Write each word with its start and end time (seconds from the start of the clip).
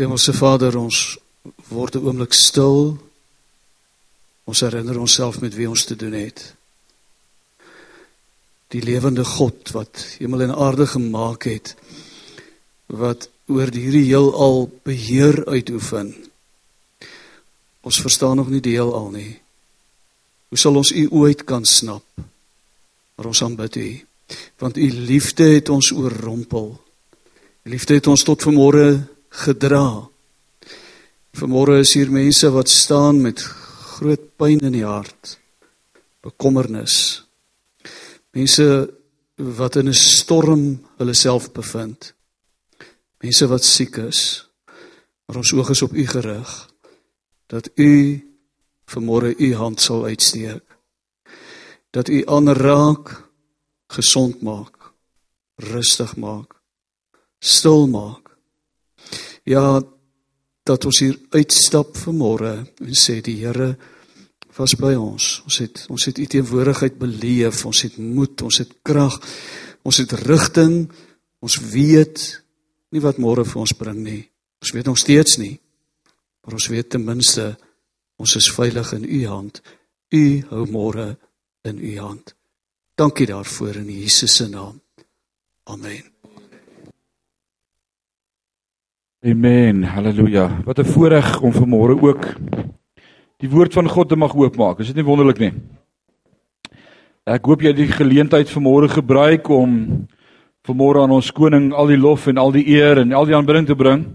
Hemelse 0.00 0.32
Vader, 0.32 0.78
ons 0.80 1.18
word 1.68 1.94
'n 1.96 2.04
oomblik 2.06 2.32
stil. 2.32 2.96
Ons 4.44 4.60
herinner 4.60 4.98
onsself 4.98 5.40
met 5.40 5.54
wie 5.54 5.68
ons 5.68 5.84
te 5.84 5.96
doen 5.96 6.12
het. 6.12 6.54
Die 8.68 8.82
lewende 8.82 9.24
God 9.24 9.70
wat 9.70 10.16
hemel 10.18 10.40
en 10.40 10.56
aarde 10.56 10.86
gemaak 10.86 11.44
het, 11.44 11.76
wat 12.86 13.28
oor 13.46 13.68
hierdie 13.72 14.08
heelal 14.08 14.70
beheer 14.82 15.46
uitoefen. 15.46 16.14
Ons 17.80 18.00
verstaan 18.00 18.36
nog 18.36 18.48
nie 18.48 18.60
die 18.60 18.76
heelal 18.80 19.10
nie. 19.10 19.40
Hoe 20.48 20.58
sal 20.58 20.76
ons 20.76 20.92
u 20.92 21.08
ooit 21.10 21.44
kan 21.44 21.64
snap? 21.64 22.04
Maar 23.14 23.26
ons 23.26 23.42
aanbid 23.42 23.76
u, 23.76 24.06
want 24.58 24.76
u 24.76 24.90
liefde 24.90 25.44
het 25.44 25.68
ons 25.68 25.92
oorrompel. 25.92 26.80
U 27.62 27.70
liefde 27.70 27.94
het 27.94 28.06
ons 28.06 28.22
tot 28.22 28.42
vanmôre 28.42 29.19
gedra. 29.30 30.08
Vanmôre 31.32 31.78
is 31.80 31.94
hier 31.94 32.10
mense 32.10 32.50
wat 32.50 32.68
staan 32.68 33.22
met 33.22 33.40
groot 33.96 34.36
pyn 34.36 34.60
in 34.66 34.74
die 34.74 34.86
hart, 34.86 35.38
bekommernis. 36.24 37.22
Mense 38.34 38.90
wat 39.36 39.76
in 39.76 39.88
'n 39.88 39.94
storm 39.94 40.80
hulle 40.98 41.14
self 41.14 41.52
bevind. 41.52 42.14
Mense 43.22 43.46
wat 43.46 43.64
siek 43.64 43.96
is. 43.96 44.46
Maar 45.26 45.36
ons 45.36 45.52
oog 45.52 45.70
is 45.70 45.82
op 45.82 45.92
U 45.92 46.06
gerig 46.06 46.70
dat 47.46 47.70
U 47.74 48.20
vanmôre 48.86 49.34
U 49.38 49.54
hand 49.54 49.80
sal 49.80 50.04
uitsteek. 50.04 50.64
Dat 51.90 52.08
U 52.08 52.26
aanraak, 52.26 53.28
gesond 53.86 54.42
maak, 54.42 54.92
rustig 55.56 56.16
maak, 56.16 56.54
stil 57.38 57.86
maak. 57.86 58.29
Ja, 59.48 59.80
dat 60.62 60.84
ons 60.84 61.00
hier 61.02 61.16
uitstap 61.34 61.96
vanmôre 61.96 62.52
en 62.60 62.94
sê 62.96 63.20
die 63.24 63.38
Here 63.40 63.74
was 64.56 64.74
by 64.76 64.92
ons. 64.98 65.40
Ons 65.48 65.60
het 65.62 65.84
ons 65.92 66.04
het 66.08 66.18
u 66.18 66.26
teenwoordigheid 66.26 66.98
beleef, 67.00 67.64
ons 67.66 67.82
het 67.86 67.96
moed, 67.96 68.42
ons 68.42 68.60
het 68.60 68.74
krag, 68.86 69.16
ons 69.86 70.02
het 70.02 70.12
rigting. 70.26 70.84
Ons 71.40 71.56
weet 71.72 72.20
nie 72.92 73.00
wat 73.00 73.20
môre 73.22 73.46
vir 73.48 73.62
ons 73.62 73.76
bring 73.76 74.02
nie. 74.04 74.22
Ons 74.60 74.74
weet 74.76 74.90
nog 74.90 74.98
steeds 75.00 75.38
nie. 75.40 75.54
Maar 76.44 76.58
ons 76.58 76.68
weet 76.72 76.90
ten 76.92 77.04
minste 77.04 77.54
ons 78.20 78.36
is 78.36 78.50
veilig 78.52 78.92
in 78.98 79.06
u 79.08 79.22
hand. 79.30 79.62
U 80.12 80.24
hou 80.50 80.66
môre 80.68 81.14
in 81.64 81.80
u 81.80 81.96
hand. 81.98 82.34
Dankie 83.00 83.30
daarvoor 83.30 83.80
in 83.80 83.88
Jesus 83.88 84.36
se 84.36 84.48
naam. 84.48 84.80
Amen. 85.64 86.04
Amen. 89.20 89.82
Halleluja. 89.82 90.62
Wat 90.64 90.78
'n 90.78 90.84
voorreg 90.84 91.40
om 91.40 91.52
vanmôre 91.52 92.00
ook 92.00 92.34
die 93.36 93.50
woord 93.50 93.72
van 93.72 93.88
God 93.88 94.08
te 94.08 94.16
mag 94.16 94.34
oopmaak. 94.34 94.78
Is 94.78 94.86
dit 94.86 94.96
nie 94.96 95.04
wonderlik 95.04 95.38
nie? 95.38 95.52
Ek 97.26 97.44
hoop 97.44 97.60
jy 97.60 97.66
het 97.66 97.76
die 97.76 97.92
geleentheid 97.92 98.48
vanmôre 98.48 98.88
gebruik 98.88 99.48
om 99.48 100.06
vanmôre 100.62 101.02
aan 101.02 101.10
ons 101.10 101.32
koning 101.32 101.72
al 101.72 101.86
die 101.86 101.98
lof 101.98 102.26
en 102.26 102.38
al 102.38 102.52
die 102.52 102.66
eer 102.68 102.98
en 102.98 103.12
al 103.12 103.26
die 103.26 103.36
aanbidding 103.36 103.66
te 103.66 103.74
bring 103.74 104.06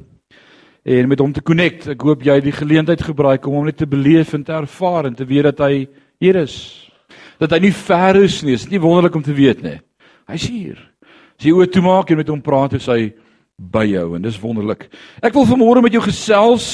en 0.83 1.07
met 1.07 1.19
hom 1.19 1.33
te 1.33 1.41
connect. 1.41 1.87
Ek 1.87 2.01
hoop 2.01 2.23
jy 2.23 2.33
het 2.33 2.43
die 2.43 2.65
geleentheid 2.65 3.01
gebruik 3.01 3.45
om 3.45 3.53
hom 3.53 3.65
net 3.65 3.77
te 3.77 3.87
beleef 3.87 4.33
en 4.33 4.43
te 4.43 4.53
ervaar 4.53 5.05
en 5.05 5.13
te 5.13 5.25
weet 5.25 5.43
dat 5.43 5.59
hy 5.59 5.87
hier 6.19 6.35
is. 6.35 6.89
Dat 7.37 7.51
hy 7.51 7.59
nie 7.59 7.73
ver 7.73 8.15
is 8.15 8.41
nie. 8.41 8.53
Is 8.53 8.63
dit 8.63 8.71
nie 8.71 8.81
wonderlik 8.81 9.15
om 9.15 9.23
te 9.23 9.33
weet 9.33 9.61
nie? 9.61 9.79
Hy's 10.25 10.47
hier. 10.47 10.91
As 11.37 11.45
jy 11.45 11.51
oë 11.51 11.69
toemaak 11.69 12.09
en 12.09 12.17
met 12.17 12.27
hom 12.27 12.41
praat, 12.41 12.73
is 12.73 12.87
hy 12.87 13.13
by 13.55 13.85
jou 13.87 14.15
en 14.17 14.23
dis 14.23 14.39
wonderlik. 14.41 14.89
Ek 15.23 15.35
wil 15.35 15.47
vanmôre 15.47 15.83
met 15.85 15.93
jou 15.95 16.03
gesels 16.03 16.67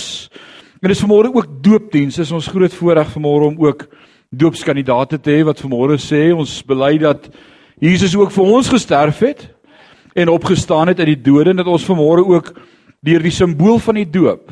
en 0.81 0.89
dis 0.89 1.03
vanmôre 1.03 1.29
ook 1.29 1.49
doopdiens. 1.61 2.17
Dis 2.17 2.33
ons 2.33 2.47
groot 2.49 2.73
voorreg 2.73 3.11
vanmôre 3.13 3.51
om 3.51 3.59
ook 3.67 3.85
doopskandidate 4.33 5.19
te 5.21 5.35
hê 5.35 5.45
wat 5.45 5.61
vanmôre 5.61 5.99
sê 6.01 6.31
ons 6.33 6.61
bely 6.65 6.95
dat 7.01 7.29
Jesus 7.81 8.15
ook 8.17 8.31
vir 8.33 8.49
ons 8.57 8.69
gesterf 8.71 9.21
het 9.21 9.45
en 10.15 10.31
opgestaan 10.31 10.91
het 10.91 10.99
uit 10.99 11.13
die 11.13 11.21
dode 11.29 11.51
en 11.51 11.61
dat 11.61 11.69
ons 11.69 11.85
vanmôre 11.85 12.25
ook 12.25 12.53
deur 13.05 13.23
die 13.25 13.33
simbool 13.33 13.79
van 13.81 13.99
die 14.01 14.09
doop 14.09 14.49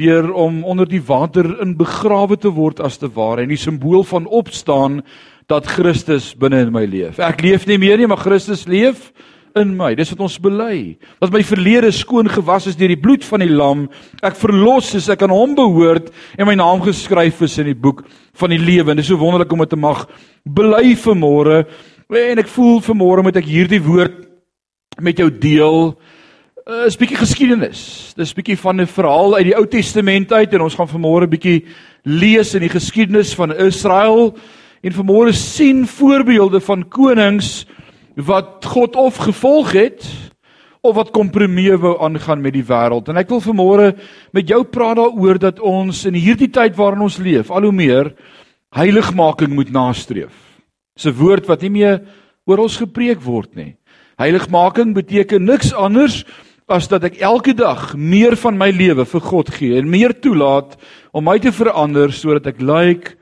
deur 0.00 0.32
om 0.32 0.64
onder 0.66 0.88
die 0.90 1.02
water 1.02 1.46
in 1.62 1.76
begrawe 1.78 2.38
te 2.40 2.50
word 2.50 2.80
as 2.82 2.96
te 2.98 3.10
ware 3.14 3.44
en 3.44 3.52
die 3.52 3.60
simbool 3.60 4.02
van 4.06 4.26
opstaan 4.26 5.02
dat 5.50 5.68
Christus 5.68 6.32
binne 6.40 6.64
in 6.64 6.72
my 6.72 6.86
leef. 6.88 7.20
Ek 7.22 7.42
leef 7.44 7.66
nie 7.68 7.78
meer 7.78 8.00
nie, 8.00 8.08
maar 8.08 8.22
Christus 8.22 8.64
leef 8.66 9.12
in 9.60 9.76
my. 9.76 9.92
Dis 9.94 10.10
wat 10.14 10.22
ons 10.26 10.38
bely. 10.42 10.96
Dat 11.22 11.32
my 11.34 11.42
verlede 11.46 11.90
skoon 11.94 12.28
gewas 12.30 12.68
is 12.70 12.78
deur 12.78 12.90
die 12.90 13.00
bloed 13.00 13.24
van 13.26 13.44
die 13.44 13.52
lam. 13.52 13.86
Ek 14.24 14.36
verlos 14.38 14.92
is, 14.98 15.08
ek 15.12 15.22
aan 15.26 15.34
hom 15.34 15.54
behoort 15.58 16.10
en 16.38 16.48
my 16.48 16.56
naam 16.58 16.82
geskryf 16.84 17.42
is 17.46 17.58
in 17.62 17.70
die 17.70 17.78
boek 17.78 18.02
van 18.40 18.54
die 18.54 18.60
lewe. 18.60 18.96
Dis 18.98 19.10
so 19.12 19.20
wonderlik 19.20 19.52
om 19.54 19.62
dit 19.62 19.74
te 19.74 19.80
mag 19.80 20.06
bely 20.44 20.94
vanmôre. 21.00 21.62
En 22.10 22.42
ek 22.42 22.50
voel 22.52 22.82
vanmôre 22.84 23.24
moet 23.26 23.40
ek 23.40 23.48
hierdie 23.48 23.82
woord 23.82 24.20
met 25.02 25.18
jou 25.18 25.30
deel. 25.30 25.94
'n 26.64 26.88
uh, 26.88 26.96
bietjie 26.96 27.18
geskiedenis. 27.20 27.80
Dis 28.16 28.32
bietjie 28.32 28.56
van 28.56 28.80
'n 28.80 28.86
verhaal 28.86 29.36
uit 29.36 29.44
die 29.44 29.56
Ou 29.56 29.66
Testament 29.66 30.32
uit 30.32 30.52
en 30.54 30.62
ons 30.64 30.74
gaan 30.74 30.88
vanmôre 30.88 31.28
bietjie 31.28 31.66
lees 32.04 32.54
in 32.54 32.64
die 32.64 32.72
geskiedenis 32.72 33.34
van 33.34 33.52
Israel 33.52 34.32
en 34.80 34.92
vanmôre 34.92 35.32
sien 35.32 35.86
voorbeelde 35.86 36.60
van 36.60 36.88
konings 36.88 37.66
wat 38.16 38.64
God 38.64 38.96
of 38.96 39.16
gevolg 39.16 39.72
het 39.72 40.06
of 40.84 40.94
wat 40.98 41.14
kompromie 41.16 41.72
wou 41.80 41.94
aangaan 42.04 42.42
met 42.44 42.52
die 42.52 42.66
wêreld. 42.66 43.08
En 43.08 43.16
ek 43.16 43.30
wil 43.32 43.40
vanmôre 43.40 43.92
met 44.36 44.48
jou 44.48 44.60
praat 44.68 44.98
daaroor 45.00 45.40
dat 45.40 45.60
ons 45.64 46.04
in 46.04 46.16
hierdie 46.18 46.50
tyd 46.52 46.76
waarin 46.76 47.06
ons 47.06 47.18
leef, 47.18 47.50
al 47.50 47.70
hoe 47.70 47.72
meer 47.72 48.12
heiligmaking 48.76 49.54
moet 49.56 49.72
nastreef. 49.72 50.34
Dis 50.94 51.06
'n 51.06 51.16
woord 51.16 51.46
wat 51.46 51.62
nie 51.62 51.70
meer 51.70 52.02
oor 52.46 52.58
ons 52.58 52.76
gepreek 52.76 53.22
word 53.22 53.56
nie. 53.56 53.76
Heiligmaking 54.18 54.94
beteken 54.94 55.44
niks 55.44 55.72
anders 55.72 56.24
as 56.68 56.88
dat 56.88 57.04
ek 57.04 57.20
elke 57.20 57.54
dag 57.54 57.96
meer 57.96 58.36
van 58.36 58.56
my 58.56 58.70
lewe 58.70 59.04
vir 59.04 59.20
God 59.20 59.50
gee 59.50 59.78
en 59.78 59.90
meer 59.90 60.12
toelaat 60.12 60.76
om 61.12 61.24
my 61.24 61.38
te 61.38 61.52
verander 61.52 62.12
sodat 62.12 62.46
ek 62.46 62.60
lyk 62.60 62.86
like, 62.86 63.16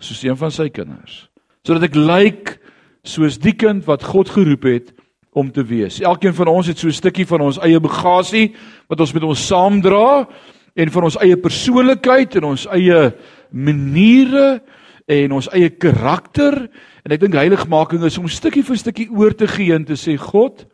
soos 0.00 0.22
een 0.24 0.36
van 0.36 0.50
sy 0.50 0.68
kinders. 0.68 1.28
Sodat 1.66 1.90
ek 1.90 1.94
lyk 1.94 2.08
like, 2.08 2.59
soos 3.02 3.38
die 3.38 3.54
kind 3.56 3.84
wat 3.88 4.04
God 4.04 4.28
geroep 4.28 4.62
het 4.68 4.92
om 5.32 5.50
te 5.52 5.64
wees. 5.64 6.00
Elkeen 6.00 6.34
van 6.34 6.48
ons 6.48 6.66
het 6.66 6.78
so 6.78 6.88
'n 6.88 6.92
stukkie 6.92 7.26
van 7.26 7.40
ons 7.40 7.58
eie 7.58 7.80
bagasie 7.80 8.54
wat 8.88 9.00
ons 9.00 9.12
met 9.12 9.22
ons 9.22 9.46
saamdra 9.46 10.28
en 10.74 10.90
van 10.90 11.04
ons 11.04 11.16
eie 11.16 11.36
persoonlikheid 11.36 12.36
en 12.36 12.44
ons 12.44 12.66
eie 12.66 13.14
maniere 13.50 14.62
en 15.06 15.32
ons 15.32 15.48
eie 15.52 15.70
karakter 15.70 16.70
en 17.04 17.12
ek 17.12 17.20
dink 17.20 17.34
heiligmaking 17.34 18.04
is 18.04 18.18
om 18.18 18.28
stukkie 18.28 18.62
vir 18.62 18.76
stukkie 18.76 19.08
oor 19.10 19.34
te 19.34 19.46
gee 19.46 19.74
en 19.74 19.84
te 19.84 19.96
sê 19.96 20.16
God 20.16 20.66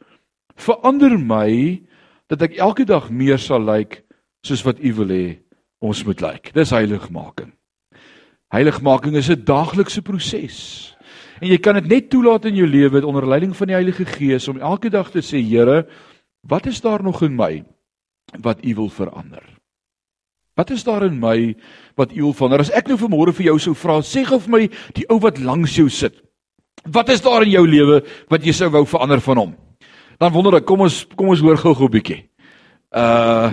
verander 0.56 1.18
my 1.18 1.82
dat 2.28 2.42
ek 2.42 2.58
elke 2.58 2.84
dag 2.84 3.10
meer 3.10 3.38
sal 3.38 3.60
lyk 3.60 4.02
soos 4.46 4.64
wat 4.66 4.80
U 4.80 4.92
wil 4.92 5.08
hê 5.08 5.38
ons 5.80 6.04
moet 6.04 6.20
lyk. 6.20 6.52
Dis 6.54 6.70
heiligmaking. 6.70 7.52
Heiligmaking 8.52 9.16
is 9.16 9.30
'n 9.30 9.44
daaglikse 9.44 10.02
proses. 10.02 10.95
En 11.40 11.48
jy 11.50 11.58
kan 11.60 11.76
dit 11.80 11.88
net 11.90 12.08
toelaat 12.12 12.46
in 12.48 12.56
jou 12.56 12.68
lewe 12.68 13.02
onder 13.06 13.26
leiding 13.28 13.52
van 13.56 13.68
die 13.68 13.76
Heilige 13.76 14.06
Gees 14.08 14.48
om 14.48 14.60
elke 14.60 14.90
dag 14.92 15.10
te 15.12 15.20
sê, 15.24 15.42
Here, 15.42 15.84
wat 16.48 16.66
is 16.66 16.80
daar 16.80 17.02
nog 17.02 17.22
in 17.22 17.36
my 17.36 17.64
wat 18.42 18.64
U 18.64 18.74
wil 18.74 18.88
verander? 18.88 19.42
Wat 20.56 20.70
is 20.72 20.84
daar 20.84 21.04
in 21.04 21.18
my 21.20 21.54
wat 21.96 22.14
U 22.16 22.22
wil 22.22 22.32
verander? 22.32 22.64
As 22.64 22.72
ek 22.72 22.88
nou 22.88 22.96
vanmôre 23.00 23.34
vir 23.36 23.50
jou 23.50 23.58
sou 23.60 23.74
vra, 23.76 24.00
sê 24.00 24.24
gou 24.24 24.40
vir 24.40 24.54
my 24.54 24.62
die 24.96 25.04
ou 25.12 25.20
wat 25.20 25.38
langs 25.38 25.76
jou 25.76 25.88
sit. 25.92 26.16
Wat 26.88 27.08
is 27.12 27.20
daar 27.20 27.44
in 27.44 27.52
jou 27.52 27.66
lewe 27.66 28.00
wat 28.32 28.44
jy 28.44 28.54
sou 28.56 28.70
wou 28.72 28.86
verander 28.88 29.20
van 29.20 29.42
hom? 29.42 29.54
Dan 30.16 30.32
wonder 30.32 30.56
ek, 30.56 30.64
kom 30.64 30.86
ons 30.86 31.02
kom 31.16 31.28
ons 31.34 31.42
hoor 31.44 31.60
gou-gou 31.60 31.88
'n 31.88 31.92
bietjie. 31.92 32.20
Uh 32.92 33.52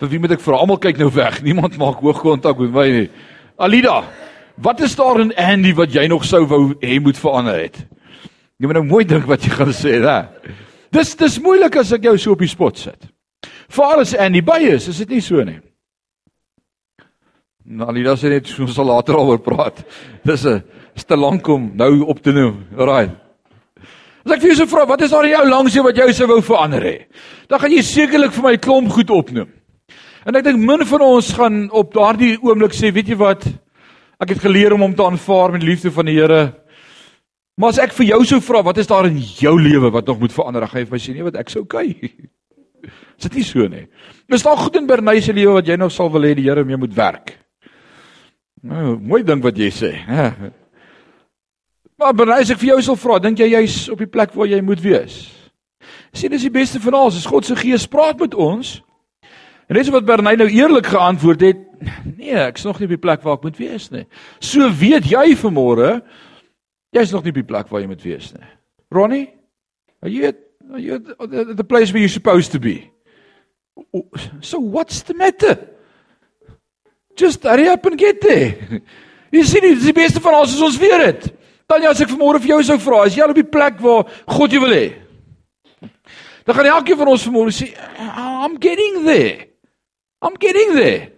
vir 0.00 0.10
wie 0.10 0.18
moet 0.18 0.32
ek 0.34 0.42
vra? 0.42 0.58
Almal 0.58 0.82
kyk 0.82 0.98
nou 0.98 1.10
weg. 1.14 1.42
Niemand 1.46 1.78
maak 1.78 2.02
hoogkontak 2.02 2.58
met 2.58 2.72
my 2.74 2.88
nie. 2.90 3.10
Alida, 3.56 4.02
Wat 4.54 4.80
is 4.80 4.94
daar 4.94 5.20
in 5.20 5.34
Andy 5.36 5.74
wat 5.74 5.92
jy 5.94 6.06
nog 6.06 6.24
sou 6.24 6.44
wou 6.46 6.62
hê 6.78 7.00
moet 7.02 7.18
verander 7.18 7.58
het? 7.58 7.80
Jy 8.58 8.68
moet 8.68 8.78
nou 8.78 8.86
mooi 8.86 9.04
dink 9.04 9.26
wat 9.26 9.42
jy 9.42 9.50
gaan 9.50 9.72
sê, 9.74 9.98
hè. 9.98 10.18
Dis 10.94 11.16
dis 11.18 11.40
moeilik 11.42 11.74
as 11.80 11.90
ek 11.92 12.06
jou 12.06 12.14
so 12.18 12.36
op 12.36 12.42
die 12.44 12.50
spot 12.50 12.78
sit. 12.78 13.08
Vir 13.74 13.84
alles 13.84 14.14
Andy 14.14 14.44
by 14.46 14.60
is, 14.76 14.86
is 14.88 15.00
dit 15.02 15.16
nie 15.16 15.24
so 15.24 15.42
nie. 15.42 15.58
Nou, 17.64 17.88
Alida 17.90 18.14
sê 18.20 18.30
net 18.30 18.50
ons 18.60 18.76
sal 18.76 18.86
later 18.86 19.16
daaroor 19.16 19.40
praat. 19.42 19.82
Dis 20.22 20.44
'n 20.46 20.62
is 20.94 21.04
te 21.04 21.16
lank 21.16 21.48
om 21.48 21.72
nou 21.74 22.04
op 22.06 22.22
te 22.22 22.30
noem. 22.30 22.66
Alraai. 22.78 23.10
As 24.24 24.32
ek 24.32 24.40
vir 24.40 24.50
jou 24.50 24.56
so 24.56 24.66
vra, 24.66 24.86
wat 24.86 25.02
is 25.02 25.10
daar 25.10 25.24
in 25.24 25.30
jou 25.30 25.48
langs 25.48 25.74
jou 25.74 25.82
wat 25.82 25.96
jy 25.96 26.12
sou 26.12 26.26
wou 26.26 26.40
verander 26.40 26.80
hê? 26.80 27.06
Dan 27.48 27.58
gaan 27.58 27.72
jy 27.72 27.82
sekerlik 27.82 28.32
vir 28.32 28.42
my 28.42 28.56
klomp 28.56 28.90
goed 28.90 29.10
opnoem. 29.10 29.48
En 30.26 30.36
ek 30.36 30.44
dink 30.44 30.58
min 30.58 30.86
van 30.86 31.00
ons 31.00 31.32
gaan 31.32 31.70
op 31.70 31.92
daardie 31.92 32.38
oomblik 32.40 32.72
sê, 32.72 32.92
weet 32.92 33.08
jy 33.08 33.16
wat? 33.16 33.44
Ek 34.22 34.34
het 34.34 34.44
geleer 34.44 34.74
om 34.74 34.84
hom 34.84 34.94
te 34.94 35.04
aanvaar 35.04 35.54
met 35.54 35.64
liefde 35.66 35.90
van 35.94 36.06
die 36.06 36.18
Here. 36.18 36.42
Maar 37.58 37.74
as 37.74 37.80
ek 37.82 37.94
vir 37.94 38.08
jou 38.12 38.20
sou 38.26 38.40
vra, 38.42 38.62
wat 38.66 38.78
is 38.82 38.90
daar 38.90 39.06
in 39.06 39.18
jou 39.18 39.54
lewe 39.60 39.90
wat 39.94 40.06
nog 40.06 40.20
moet 40.22 40.34
verander? 40.34 40.66
Gaan 40.70 40.82
jy 40.82 40.88
vir 40.88 40.96
my 40.96 41.02
sê 41.02 41.14
nee, 41.14 41.26
wat 41.26 41.38
ek 41.38 41.52
sou 41.52 41.64
kyk. 41.70 42.02
Is 43.14 43.28
dit 43.28 43.38
nie 43.38 43.46
so 43.46 43.66
nie? 43.70 43.86
Is 44.34 44.44
daar 44.44 44.58
goed 44.58 44.76
in 44.78 44.88
Bernie 44.90 45.22
se 45.22 45.34
lewe 45.34 45.58
wat 45.60 45.68
jy 45.70 45.76
nou 45.78 45.90
sal 45.92 46.10
wil 46.12 46.26
hê 46.26 46.34
die 46.38 46.46
Here 46.48 46.64
mee 46.66 46.78
moet 46.78 46.94
werk? 46.96 47.36
Nou, 48.64 48.94
mooi 48.98 49.22
ding 49.26 49.42
wat 49.44 49.58
jy 49.60 49.70
sê. 49.74 49.92
Maar 52.00 52.16
Bernie, 52.16 52.40
as 52.42 52.50
ek 52.54 52.60
vir 52.62 52.72
jou 52.74 52.80
sal 52.88 52.98
vra, 52.98 53.20
dink 53.22 53.38
jy 53.38 53.52
jy's 53.52 53.84
op 53.92 54.02
die 54.02 54.10
plek 54.10 54.34
waar 54.34 54.50
jy 54.50 54.60
moet 54.64 54.82
wees? 54.82 55.22
Sien, 56.14 56.32
dis 56.34 56.46
die 56.46 56.54
beste 56.54 56.80
van 56.82 56.98
alles. 56.98 57.20
As 57.20 57.28
God 57.30 57.46
se 57.46 57.56
Gees 57.58 57.86
praat 57.90 58.18
met 58.22 58.34
ons, 58.38 58.76
en 59.70 59.78
dis 59.78 59.90
wat 59.94 60.06
Bernie 60.06 60.36
nou 60.38 60.50
eerlik 60.50 60.90
geantwoord 60.90 61.46
het, 61.46 61.63
nee, 62.18 62.34
ek's 62.36 62.64
nog 62.66 62.78
nie 62.78 62.88
op 62.88 62.94
die 62.96 63.04
plek 63.04 63.22
waar 63.24 63.38
ek 63.38 63.46
moet 63.48 63.60
wees 63.60 63.90
nie. 63.92 64.04
So 64.42 64.68
weet 64.80 65.08
jy 65.10 65.34
vanmôre, 65.40 65.98
jy's 66.94 67.12
nog 67.14 67.24
nie 67.24 67.34
op 67.34 67.40
die 67.40 67.50
plek 67.52 67.70
waar 67.70 67.84
jy 67.84 67.90
moet 67.90 68.04
wees 68.06 68.32
nie. 68.34 68.50
Ronnie, 68.94 69.28
are 70.02 70.12
you 70.12 70.28
at, 70.30 70.40
are 70.70 70.82
you 70.82 70.98
at 70.98 71.56
the 71.56 71.66
place 71.66 71.92
where 71.92 72.02
you're 72.02 72.12
supposed 72.12 72.52
to 72.52 72.60
be? 72.62 72.90
So 74.40 74.58
what's 74.58 75.02
the 75.02 75.14
matter? 75.14 75.58
Just 77.16 77.42
hurry 77.42 77.68
up 77.68 77.86
and 77.86 77.98
get 77.98 78.20
there. 78.20 78.80
Jy 79.34 79.42
sien, 79.42 79.64
dit 79.66 79.80
is 79.80 79.88
die 79.88 79.96
beste 79.96 80.20
van 80.22 80.36
alles 80.38 80.52
as 80.54 80.62
ons 80.62 80.76
weet 80.78 81.00
dit. 81.02 81.24
Tanya, 81.70 81.90
as 81.90 82.02
ek 82.04 82.12
vanmôre 82.12 82.38
vir 82.42 82.52
jou 82.52 82.60
sou 82.68 82.76
vra, 82.78 83.00
is 83.08 83.16
jy 83.16 83.24
al 83.24 83.32
op 83.32 83.38
die 83.40 83.48
plek 83.48 83.80
waar 83.82 84.04
God 84.30 84.52
jou 84.52 84.60
wil 84.62 84.74
hê? 84.76 84.84
Dan 86.44 86.54
gaan 86.58 86.68
elkeen 86.74 87.00
van 87.00 87.10
ons 87.10 87.24
vanmôre 87.26 87.54
sê, 87.56 87.70
I'm 87.98 88.58
getting 88.62 89.00
there. 89.08 89.48
I'm 90.22 90.36
getting 90.38 90.76
there. 90.76 91.08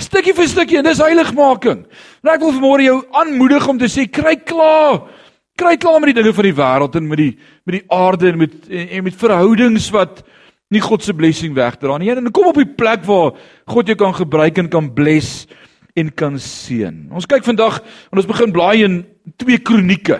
Stukkie 0.00 0.34
vir 0.34 0.48
stukkie 0.50 0.78
en 0.80 0.86
dis 0.88 1.02
heiligmaking. 1.02 1.84
En 2.24 2.32
ek 2.32 2.42
wil 2.42 2.54
vanmôre 2.56 2.86
jou 2.86 2.96
aanmoedig 3.14 3.68
om 3.70 3.78
te 3.78 3.90
sê, 3.90 4.06
kry 4.10 4.36
klaar. 4.42 5.04
Kry 5.58 5.76
klaar 5.78 6.00
met 6.02 6.10
die 6.10 6.18
dinge 6.18 6.34
van 6.34 6.48
die 6.48 6.56
wêreld 6.58 6.96
en 6.98 7.06
met 7.06 7.20
die 7.20 7.32
met 7.64 7.76
die 7.76 7.84
aarde 7.94 8.32
en 8.32 8.40
met 8.40 8.54
en, 8.68 8.88
en 8.98 9.04
met 9.06 9.20
verhoudings 9.20 9.90
wat 9.94 10.24
nie 10.74 10.82
God 10.82 11.04
se 11.04 11.14
blessing 11.14 11.54
wegdra 11.54 11.98
nie. 11.98 12.10
En 12.10 12.32
kom 12.34 12.50
op 12.50 12.58
die 12.58 12.66
plek 12.66 13.04
waar 13.06 13.36
God 13.70 13.90
jou 13.90 13.96
kan 14.00 14.16
gebruik 14.16 14.58
en 14.58 14.70
kan 14.72 14.90
bless 14.96 15.44
en 15.94 16.10
kan 16.10 16.38
seën. 16.42 17.04
Ons 17.14 17.28
kyk 17.30 17.46
vandag 17.46 17.78
en 18.10 18.18
ons 18.18 18.30
begin 18.30 18.54
blaai 18.54 18.82
in 18.82 19.02
twee 19.38 19.60
kronieke. 19.62 20.18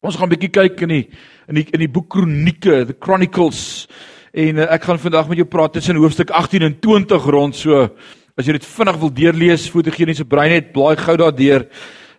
Ons 0.00 0.16
gaan 0.16 0.28
'n 0.28 0.34
bietjie 0.36 0.52
kyk 0.52 0.80
in 0.82 0.88
die 0.88 1.04
in 1.48 1.54
die 1.54 1.66
in 1.72 1.80
die 1.80 1.90
boek 1.90 2.08
Kronieke, 2.08 2.86
the 2.86 2.96
Chronicles. 2.98 3.88
En 4.32 4.56
uh, 4.56 4.72
ek 4.72 4.84
gaan 4.84 4.98
vandag 4.98 5.28
met 5.28 5.38
jou 5.38 5.48
praat 5.48 5.72
tussen 5.72 5.96
hoofstuk 5.96 6.30
18 6.30 6.62
en 6.62 6.78
20 6.80 7.24
rond 7.24 7.56
so 7.56 7.88
as 8.36 8.46
jy 8.46 8.56
dit 8.58 8.68
vinnig 8.68 8.98
wil 9.00 9.12
deurlees, 9.16 9.68
fotogeniese 9.72 10.26
brein 10.28 10.52
het, 10.52 10.72
blaai 10.74 10.96
gou 11.00 11.16
daardeur. 11.16 11.66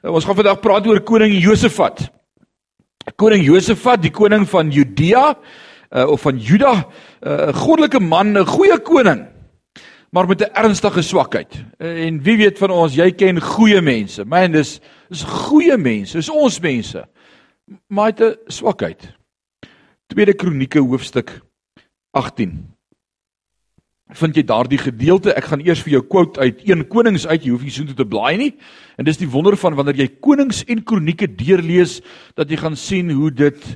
Uh, 0.02 0.14
ons 0.18 0.25
gaan 0.25 0.38
vandag 0.40 0.62
praat 0.64 0.88
oor 0.90 1.02
koning 1.06 1.36
Josafat. 1.38 2.08
Koning 3.22 3.46
Josafat, 3.46 4.02
die 4.02 4.12
koning 4.14 4.48
van 4.50 4.72
Judea 4.74 5.28
uh, 5.34 6.08
of 6.10 6.25
van 6.25 6.40
Juda, 6.42 6.74
uh, 6.74 7.31
'n 7.31 7.50
uh, 7.50 7.54
goddelike 7.56 8.00
man, 8.00 8.34
'n 8.34 8.46
goeie 8.46 8.80
koning, 8.81 9.28
maar 10.12 10.28
met 10.28 10.42
'n 10.42 10.54
ernstige 10.54 11.02
swakheid. 11.02 11.54
Uh, 11.78 12.06
en 12.06 12.22
wie 12.24 12.38
weet 12.38 12.58
van 12.58 12.72
ons, 12.72 12.96
jy 12.96 13.12
ken 13.12 13.42
goeie 13.42 13.81
mense. 13.81 14.25
Man, 14.25 14.52
dis 14.52 14.80
is 15.10 15.24
goeie 15.24 15.78
mense, 15.78 16.18
is 16.18 16.30
ons 16.30 16.60
mense. 16.60 17.06
Maar 17.88 18.06
het 18.06 18.22
'n 18.22 18.36
swakheid. 18.48 19.14
Tweede 20.08 20.34
Kronieke 20.34 20.80
hoofstuk 20.80 21.42
18 22.12 22.77
vind 24.15 24.36
jy 24.36 24.44
daardie 24.48 24.80
gedeelte. 24.80 25.33
Ek 25.36 25.50
gaan 25.50 25.63
eers 25.65 25.81
vir 25.83 25.98
jou 25.98 26.04
quote 26.07 26.39
uit 26.39 26.62
1 26.63 26.86
Konings 26.88 27.27
uit. 27.27 27.44
Jy 27.44 27.51
hoef 27.51 27.65
nie 27.65 27.74
so 27.74 27.83
toe 27.83 27.98
te 27.98 28.07
blaai 28.07 28.38
nie. 28.38 28.54
En 28.98 29.06
dis 29.06 29.19
die 29.19 29.30
wonder 29.30 29.57
van 29.59 29.75
wanneer 29.75 29.95
jy 29.95 30.07
Konings 30.24 30.63
en 30.68 30.83
Kronieke 30.83 31.27
deurlees 31.27 32.00
dat 32.36 32.50
jy 32.50 32.57
gaan 32.57 32.75
sien 32.75 33.12
hoe 33.12 33.31
dit 33.31 33.68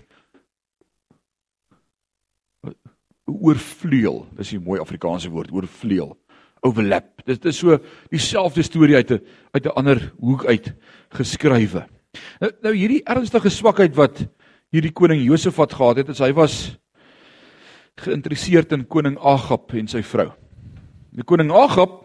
oorvleuel. 3.26 4.26
Dis 4.38 4.54
'n 4.54 4.64
mooi 4.64 4.80
Afrikaanse 4.80 5.30
woord, 5.30 5.52
oorvleuel. 5.52 6.18
Overlap. 6.62 7.26
Dit 7.26 7.46
is 7.46 7.58
so 7.58 7.80
dieselfde 8.10 8.62
storie 8.62 8.96
uit 8.96 9.12
'n 9.12 9.22
uit 9.52 9.66
'n 9.66 9.76
ander 9.76 10.14
hoek 10.20 10.46
uit 10.46 10.74
geskrywe. 11.10 11.88
Nou, 12.40 12.52
nou 12.62 12.76
hierdie 12.76 13.04
ernstige 13.04 13.50
swakheid 13.50 13.96
wat 13.96 14.28
hierdie 14.72 14.92
koning 14.92 15.24
Josafat 15.24 15.74
gehad 15.74 15.98
het, 15.98 16.10
is 16.10 16.20
hy 16.20 16.34
was 16.34 16.78
geïnteresseerd 18.00 18.72
in 18.72 18.88
koning 18.88 19.18
Agab 19.20 19.74
en 19.74 19.88
sy 19.88 20.02
vrou. 20.04 20.30
Die 21.12 21.26
koning 21.28 21.52
Agab 21.52 22.00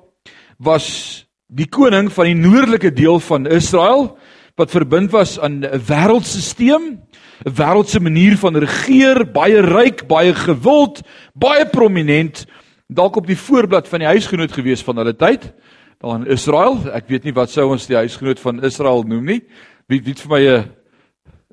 was 0.59 1.27
die 1.47 1.69
koning 1.71 2.11
van 2.12 2.27
die 2.27 2.38
noordelike 2.38 2.91
deel 2.94 3.21
van 3.21 3.47
Israel 3.47 4.17
wat 4.56 4.73
verbind 4.73 5.12
was 5.12 5.38
aan 5.38 5.61
'n 5.61 5.81
wêreldstelsel, 5.85 6.97
'n 7.44 7.53
wêreldse 7.53 8.00
manier 8.00 8.37
van 8.37 8.56
regeer, 8.56 9.25
baie 9.33 9.61
ryk, 9.61 10.06
baie 10.09 10.35
gewild, 10.35 11.03
baie 11.35 11.67
prominent, 11.67 12.47
dalk 12.88 13.17
op 13.17 13.27
die 13.27 13.37
voorblad 13.37 13.88
van 13.88 13.99
die 13.99 14.09
huisgenoot 14.09 14.53
gewees 14.53 14.83
van 14.83 14.97
hulle 14.97 15.17
tyd, 15.17 15.53
daar 16.00 16.17
in 16.17 16.27
Israel. 16.27 16.79
Ek 16.93 17.09
weet 17.09 17.25
nie 17.25 17.35
wat 17.35 17.50
sou 17.50 17.71
ons 17.71 17.87
die 17.87 17.97
huisgenoot 17.97 18.41
van 18.41 18.65
Israel 18.65 19.03
noem 19.03 19.25
nie. 19.25 19.43
Wie 19.88 20.00
weet 20.03 20.21
vir 20.21 20.31
my 20.31 20.41
'n 20.41 20.65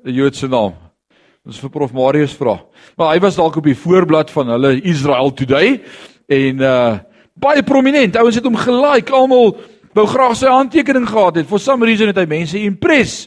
'n 0.06 0.14
Joodse 0.14 0.48
naam? 0.48 0.83
Ons 1.44 1.58
vir 1.60 1.68
Prof 1.68 1.90
Marius 1.92 2.32
vra. 2.38 2.54
Maar 2.96 3.10
hy 3.12 3.18
was 3.20 3.34
dalk 3.36 3.58
op 3.60 3.66
die 3.68 3.76
voorblad 3.76 4.30
van 4.32 4.48
hulle 4.54 4.78
Israel 4.88 5.28
Today 5.36 5.74
en 6.32 6.62
uh 6.64 6.94
baie 7.36 7.60
prominent. 7.66 8.16
Ouens 8.16 8.38
het 8.38 8.46
hom 8.46 8.56
gelike. 8.56 9.12
Almal 9.12 9.50
wou 9.92 10.04
graag 10.08 10.38
sy 10.40 10.48
handtekening 10.48 11.04
gehad 11.10 11.36
het. 11.36 11.48
For 11.50 11.60
some 11.60 11.84
reason 11.84 12.08
het 12.08 12.20
hy 12.22 12.24
mense 12.30 12.56
impress. 12.56 13.26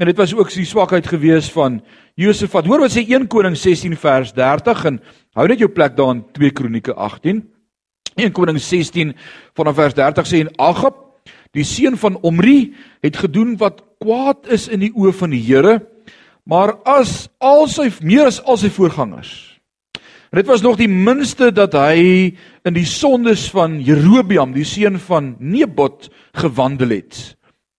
En 0.00 0.08
dit 0.08 0.16
was 0.16 0.32
ook 0.32 0.48
sy 0.54 0.64
swakheid 0.64 1.10
gewees 1.10 1.50
van 1.52 1.82
Josafat. 2.16 2.70
Hoor 2.70 2.86
wat 2.86 2.94
sê 2.94 3.02
1 3.04 3.26
Koning 3.28 3.58
16 3.58 3.98
vers 4.00 4.32
30 4.32 4.86
en 4.88 5.00
hou 5.36 5.46
net 5.52 5.60
jou 5.60 5.68
plek 5.68 5.98
daar 5.98 6.14
in 6.14 6.24
2 6.38 6.54
Kronieke 6.56 6.96
18. 6.96 7.42
1 8.16 8.32
Koning 8.32 8.62
16 8.62 9.12
vanaf 9.58 9.76
vers 9.82 9.98
30 9.98 10.30
sê 10.30 10.40
en 10.46 10.54
Agab, 10.56 11.04
die 11.52 11.68
seun 11.68 12.00
van 12.00 12.16
Omri, 12.24 12.72
het 13.04 13.20
gedoen 13.26 13.58
wat 13.60 13.84
kwaad 14.00 14.48
is 14.54 14.70
in 14.72 14.86
die 14.86 14.94
oë 14.96 15.12
van 15.20 15.36
die 15.36 15.44
Here 15.44 15.82
maar 16.48 16.78
as 16.88 17.28
al 17.44 17.68
sy 17.68 17.90
meer 18.00 18.30
as 18.30 18.40
al 18.48 18.56
sy 18.60 18.70
voorgangers. 18.72 19.32
Dit 20.32 20.48
was 20.48 20.64
nog 20.64 20.76
die 20.80 20.90
minste 20.90 21.50
dat 21.52 21.72
hy 21.76 22.34
in 22.68 22.74
die 22.76 22.88
sondes 22.88 23.46
van 23.52 23.78
Jerobeam, 23.84 24.52
die 24.56 24.66
seun 24.68 24.98
van 25.00 25.34
Nebot, 25.40 26.10
gewandel 26.36 26.98
het. 26.98 27.20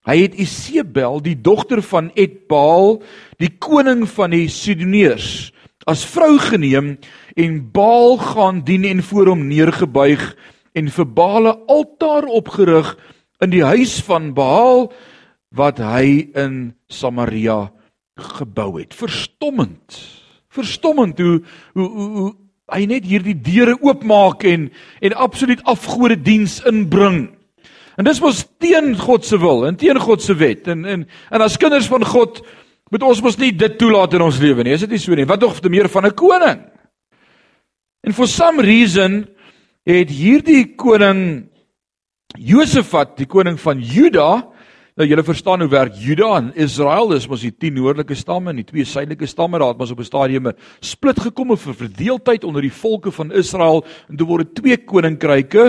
Hy 0.09 0.15
het 0.23 0.37
Isebel, 0.41 1.19
die 1.21 1.35
dogter 1.37 1.83
van 1.85 2.09
Etbaal, 2.17 2.97
die 3.37 3.51
koning 3.61 4.07
van 4.09 4.33
die 4.33 4.47
Sidoneërs, 4.49 5.51
as 5.89 6.05
vrou 6.09 6.37
geneem 6.41 6.95
en 7.37 7.59
Baal 7.73 8.17
gaan 8.21 8.63
dien 8.65 8.85
en 8.85 9.01
voor 9.05 9.33
hom 9.33 9.45
neergebuig 9.49 10.23
en 10.77 10.89
vir 10.89 11.05
Baal 11.05 11.49
'n 11.49 11.59
altaar 11.67 12.25
opgerig 12.25 12.97
in 13.41 13.49
die 13.49 13.63
huis 13.63 14.01
van 14.05 14.33
Baal 14.33 14.91
wat 15.49 15.77
hy 15.77 16.29
in 16.33 16.75
Samaria 16.89 17.71
gebou 18.19 18.79
het. 18.79 18.93
Verstommend. 18.93 19.97
Verstommend 20.49 21.19
hoe 21.19 21.41
hoe 21.73 21.89
hoe, 21.89 22.09
hoe 22.19 22.35
hy 22.69 22.85
net 22.85 23.05
hierdie 23.09 23.37
deure 23.41 23.77
oopmaak 23.81 24.43
en 24.43 24.69
en 25.01 25.13
absoluut 25.13 25.63
afgode 25.63 26.21
diens 26.21 26.59
inbring. 26.69 27.29
En 27.97 28.07
dis 28.07 28.21
mos 28.23 28.45
teen 28.61 28.93
God 28.97 29.25
se 29.25 29.39
wil 29.41 29.65
en 29.67 29.75
teen 29.75 29.99
God 29.99 30.23
se 30.23 30.35
wet. 30.37 30.67
En 30.67 30.85
en 30.85 31.07
en 31.29 31.41
as 31.41 31.57
kinders 31.57 31.89
van 31.91 32.05
God 32.05 32.41
moet 32.89 33.03
ons 33.05 33.21
mos 33.21 33.37
nie 33.37 33.51
dit 33.53 33.77
toelaat 33.77 34.13
in 34.17 34.25
ons 34.25 34.39
lewe 34.41 34.63
nie. 34.63 34.73
Is 34.73 34.85
dit 34.85 34.95
nie 34.95 35.01
so 35.01 35.15
nie? 35.15 35.27
Wat 35.29 35.41
nog 35.41 35.59
te 35.59 35.69
meer 35.69 35.89
van 35.89 36.05
'n 36.05 36.15
koning? 36.15 36.63
En 38.01 38.13
for 38.13 38.27
some 38.27 38.61
reason 38.61 39.27
het 39.83 40.09
hierdie 40.09 40.75
koning 40.75 41.49
Josafat, 42.37 43.17
die 43.17 43.25
koning 43.25 43.59
van 43.59 43.81
Juda, 43.81 44.47
Nou 44.99 45.05
julle 45.07 45.23
verstaan 45.23 45.61
hoe 45.63 45.69
werk 45.71 45.93
Juda 45.95 46.33
en 46.35 46.49
Israel, 46.59 47.13
dis 47.13 47.27
mos 47.31 47.45
die 47.45 47.53
10 47.55 47.77
noordelike 47.77 48.17
stamme 48.19 48.51
en 48.51 48.57
die 48.59 48.65
twee 48.67 48.83
suidelike 48.83 49.29
stamme. 49.31 49.61
Daar 49.61 49.71
het 49.71 49.79
mos 49.79 49.93
op 49.95 50.01
'n 50.03 50.09
stadium 50.09 50.47
'n 50.47 50.57
split 50.81 51.19
gekom 51.19 51.51
of 51.51 51.67
'n 51.67 51.73
verdeeldheid 51.73 52.43
onder 52.43 52.61
die 52.61 52.73
volke 52.73 53.11
van 53.11 53.31
Israel 53.31 53.85
en 54.09 54.17
toe 54.17 54.27
word 54.27 54.43
dit 54.43 54.55
twee 54.55 54.77
koninkryke. 54.77 55.63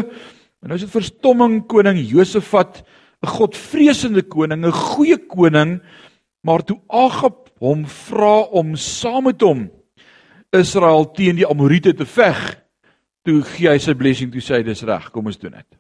En 0.63 0.69
nou 0.69 0.75
is 0.75 0.81
dit 0.81 0.91
verstomming 0.91 1.67
koning 1.67 2.11
Josafat, 2.11 2.83
'n 3.23 3.27
godvreesende 3.27 4.23
koning, 4.23 4.67
'n 4.67 4.73
goeie 4.73 5.19
koning, 5.27 5.81
maar 6.43 6.65
toe 6.65 6.81
Agab 6.89 7.51
hom 7.61 7.87
vra 7.87 8.41
om 8.51 8.75
saam 8.75 9.25
met 9.25 9.41
hom 9.41 9.71
Israel 10.51 11.11
teen 11.11 11.37
die 11.37 11.47
Amorite 11.47 11.95
te 11.95 12.07
veg, 12.07 12.61
toe 13.23 13.43
gee 13.43 13.69
hy 13.69 13.79
sy 13.79 13.95
blessing 13.95 14.33
toe 14.33 14.41
sê 14.41 14.55
hy 14.57 14.63
dis 14.63 14.83
reg, 14.83 15.11
kom 15.11 15.27
ons 15.27 15.39
doen 15.39 15.53
dit. 15.53 15.80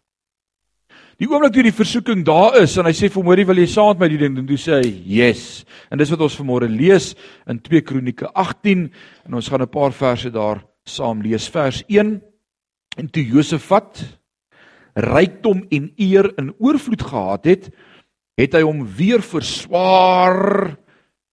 Die 1.20 1.28
oomblik 1.28 1.52
toe 1.52 1.66
die 1.66 1.76
versoeking 1.76 2.22
daar 2.24 2.54
is 2.62 2.78
en 2.80 2.86
hy 2.88 2.94
sê 2.96 3.10
vir 3.12 3.24
Morie 3.26 3.44
wil 3.44 3.58
jy 3.60 3.66
saam 3.68 3.90
met 3.92 4.06
my 4.06 4.08
die 4.08 4.20
ding 4.22 4.38
doen, 4.38 4.46
toe 4.48 4.56
sê 4.56 4.78
hy 4.78 4.92
yes. 5.18 5.66
En 5.92 6.00
dis 6.00 6.08
wat 6.14 6.22
ons 6.24 6.36
vanmôre 6.40 6.68
lees 6.72 7.10
in 7.44 7.58
2 7.60 7.84
Kronieke 7.84 8.30
18 8.32 8.86
en 9.28 9.36
ons 9.36 9.50
gaan 9.52 9.60
'n 9.60 9.68
paar 9.68 9.92
verse 9.92 10.30
daar 10.32 10.64
saam 10.88 11.20
lees. 11.20 11.50
Vers 11.52 11.84
1 11.88 12.22
en 12.96 13.10
toe 13.12 13.22
Josafat 13.22 14.00
rykdom 14.96 15.66
en 15.70 15.92
eer 15.98 16.32
in 16.38 16.54
oorvloed 16.58 17.02
gehad 17.02 17.44
het, 17.44 17.70
het 18.40 18.54
hy 18.54 18.62
hom 18.62 18.86
weer 18.88 19.20
verswaar 19.20 20.76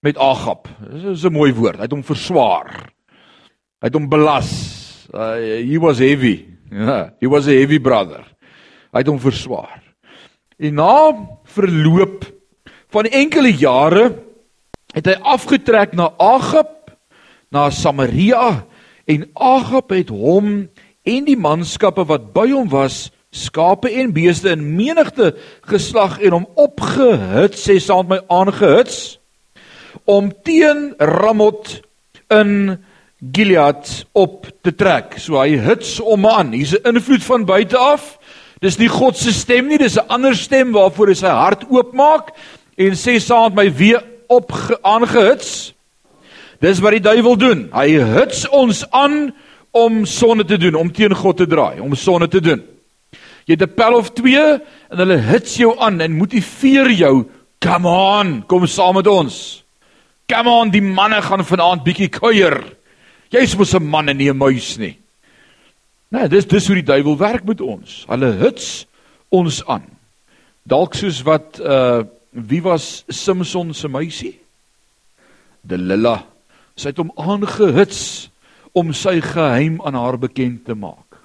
met 0.03 0.17
Agab. 0.17 0.67
Dis 0.91 1.24
'n 1.24 1.32
mooi 1.32 1.53
woord. 1.53 1.77
Hy 1.77 1.88
het 1.88 1.96
hom 1.96 2.03
verswaar. 2.03 2.91
Hy 3.79 3.88
het 3.88 3.94
hom 3.94 4.10
belas. 4.10 5.08
Uh, 5.13 5.63
he 5.63 5.79
was 5.79 6.00
heavy. 6.00 6.46
Yeah, 6.70 7.12
he 7.22 7.27
was 7.27 7.48
a 7.48 7.56
heavy 7.56 7.79
brother. 7.79 8.25
Hy 8.98 9.04
het 9.04 9.12
hom 9.12 9.20
verswaar. 9.22 9.77
En 10.58 10.80
na 10.80 11.13
verloop 11.54 12.24
van 12.89 13.06
enkele 13.06 13.51
jare 13.54 14.08
het 14.96 15.06
hy 15.06 15.13
afgetrek 15.22 15.94
na 15.94 16.08
Agab 16.18 16.89
na 17.54 17.68
Samaria 17.70 18.63
en 19.06 19.27
Agab 19.38 19.94
het 19.94 20.10
hom 20.10 20.66
en 21.06 21.30
die 21.30 21.38
manskappe 21.38 22.08
wat 22.10 22.32
by 22.34 22.48
hom 22.56 22.72
was 22.74 23.12
skape 23.30 23.92
en 24.01 24.16
beeste 24.18 24.50
in 24.50 24.66
menigte 24.80 25.36
geslag 25.70 26.18
en 26.18 26.39
hom 26.39 26.50
opgehits 26.58 27.68
sê 27.70 27.77
saam 27.77 28.10
met 28.10 28.25
my 28.25 28.39
aangehits 28.39 29.20
om 30.10 30.32
teen 30.42 30.96
Ramot 30.98 31.84
in 32.34 32.80
Gilead 33.22 34.06
op 34.13 34.46
te 34.62 34.74
trek. 34.74 35.16
So 35.18 35.39
hy 35.42 35.58
hits 35.58 35.98
om 36.00 36.25
aan. 36.30 36.54
Hier's 36.54 36.74
'n 36.74 36.96
invloed 36.96 37.24
van 37.24 37.46
buite 37.46 37.77
af. 37.77 38.17
Dis 38.62 38.80
nie 38.80 38.90
God 38.90 39.18
se 39.18 39.32
stem 39.34 39.68
nie, 39.68 39.78
dis 39.78 39.98
'n 39.98 40.10
ander 40.10 40.36
stem 40.36 40.72
waarvoor 40.74 41.08
hy 41.08 41.14
sy 41.14 41.28
hart 41.28 41.64
oopmaak 41.70 42.34
en 42.78 42.92
sê 42.92 43.20
saam 43.20 43.54
met 43.54 43.56
my 43.56 43.78
weer 43.78 44.04
op 44.28 44.52
aangehits. 44.84 45.74
Dis 46.60 46.80
wat 46.80 46.92
die 46.92 47.06
duiwel 47.06 47.38
doen. 47.38 47.70
Hy 47.74 48.00
hits 48.02 48.48
ons 48.50 48.84
aan 48.92 49.34
om 49.72 50.06
sonde 50.06 50.46
te 50.46 50.58
doen, 50.58 50.76
om 50.76 50.92
teen 50.92 51.14
God 51.14 51.38
te 51.38 51.46
draai, 51.46 51.80
om 51.80 51.96
sonde 51.96 52.28
te 52.28 52.42
doen. 52.42 52.64
Jy 53.46 53.56
het 53.56 53.62
'n 53.62 53.76
pel 53.76 53.94
of 53.94 54.10
twee 54.14 54.60
en 54.92 54.98
hulle 54.98 55.18
hits 55.18 55.56
jou 55.56 55.78
aan 55.80 56.02
en 56.02 56.18
motiveer 56.18 56.92
jou, 56.92 57.26
"Come 57.60 57.88
on, 57.88 58.44
kom 58.48 58.68
saam 58.68 58.96
met 58.96 59.08
ons." 59.08 59.64
Come 60.28 60.50
on, 60.50 60.70
die 60.70 60.82
manne 60.82 61.22
gaan 61.22 61.46
vanaand 61.46 61.84
bietjie 61.84 62.10
kuier. 62.10 62.64
Jy's 63.32 63.56
mos 63.56 63.74
'n 63.74 63.84
man 63.84 64.10
en 64.10 64.18
nie 64.18 64.30
'n 64.30 64.38
muis 64.38 64.78
nie. 64.78 64.98
Nee, 66.10 66.28
dis 66.32 66.48
dis 66.48 66.68
hoe 66.68 66.78
die 66.80 66.88
duiwel 66.88 67.18
werk 67.20 67.44
met 67.48 67.62
ons. 67.62 68.04
Hulle 68.08 68.32
hits 68.40 68.86
ons 69.34 69.60
aan. 69.68 69.84
Dalk 70.68 70.96
soos 70.96 71.24
wat 71.28 71.60
uh 71.64 72.06
wie 72.38 72.62
was 72.62 73.02
Samson 73.10 73.74
se 73.74 73.90
meisie? 73.90 74.36
Delila. 75.66 76.20
Sy 76.78 76.92
het 76.92 77.00
hom 77.02 77.10
aangehits 77.18 78.30
om 78.78 78.92
sy 78.94 79.16
geheim 79.24 79.80
aan 79.82 79.98
haar 79.98 80.20
bekend 80.22 80.68
te 80.68 80.76
maak. 80.78 81.18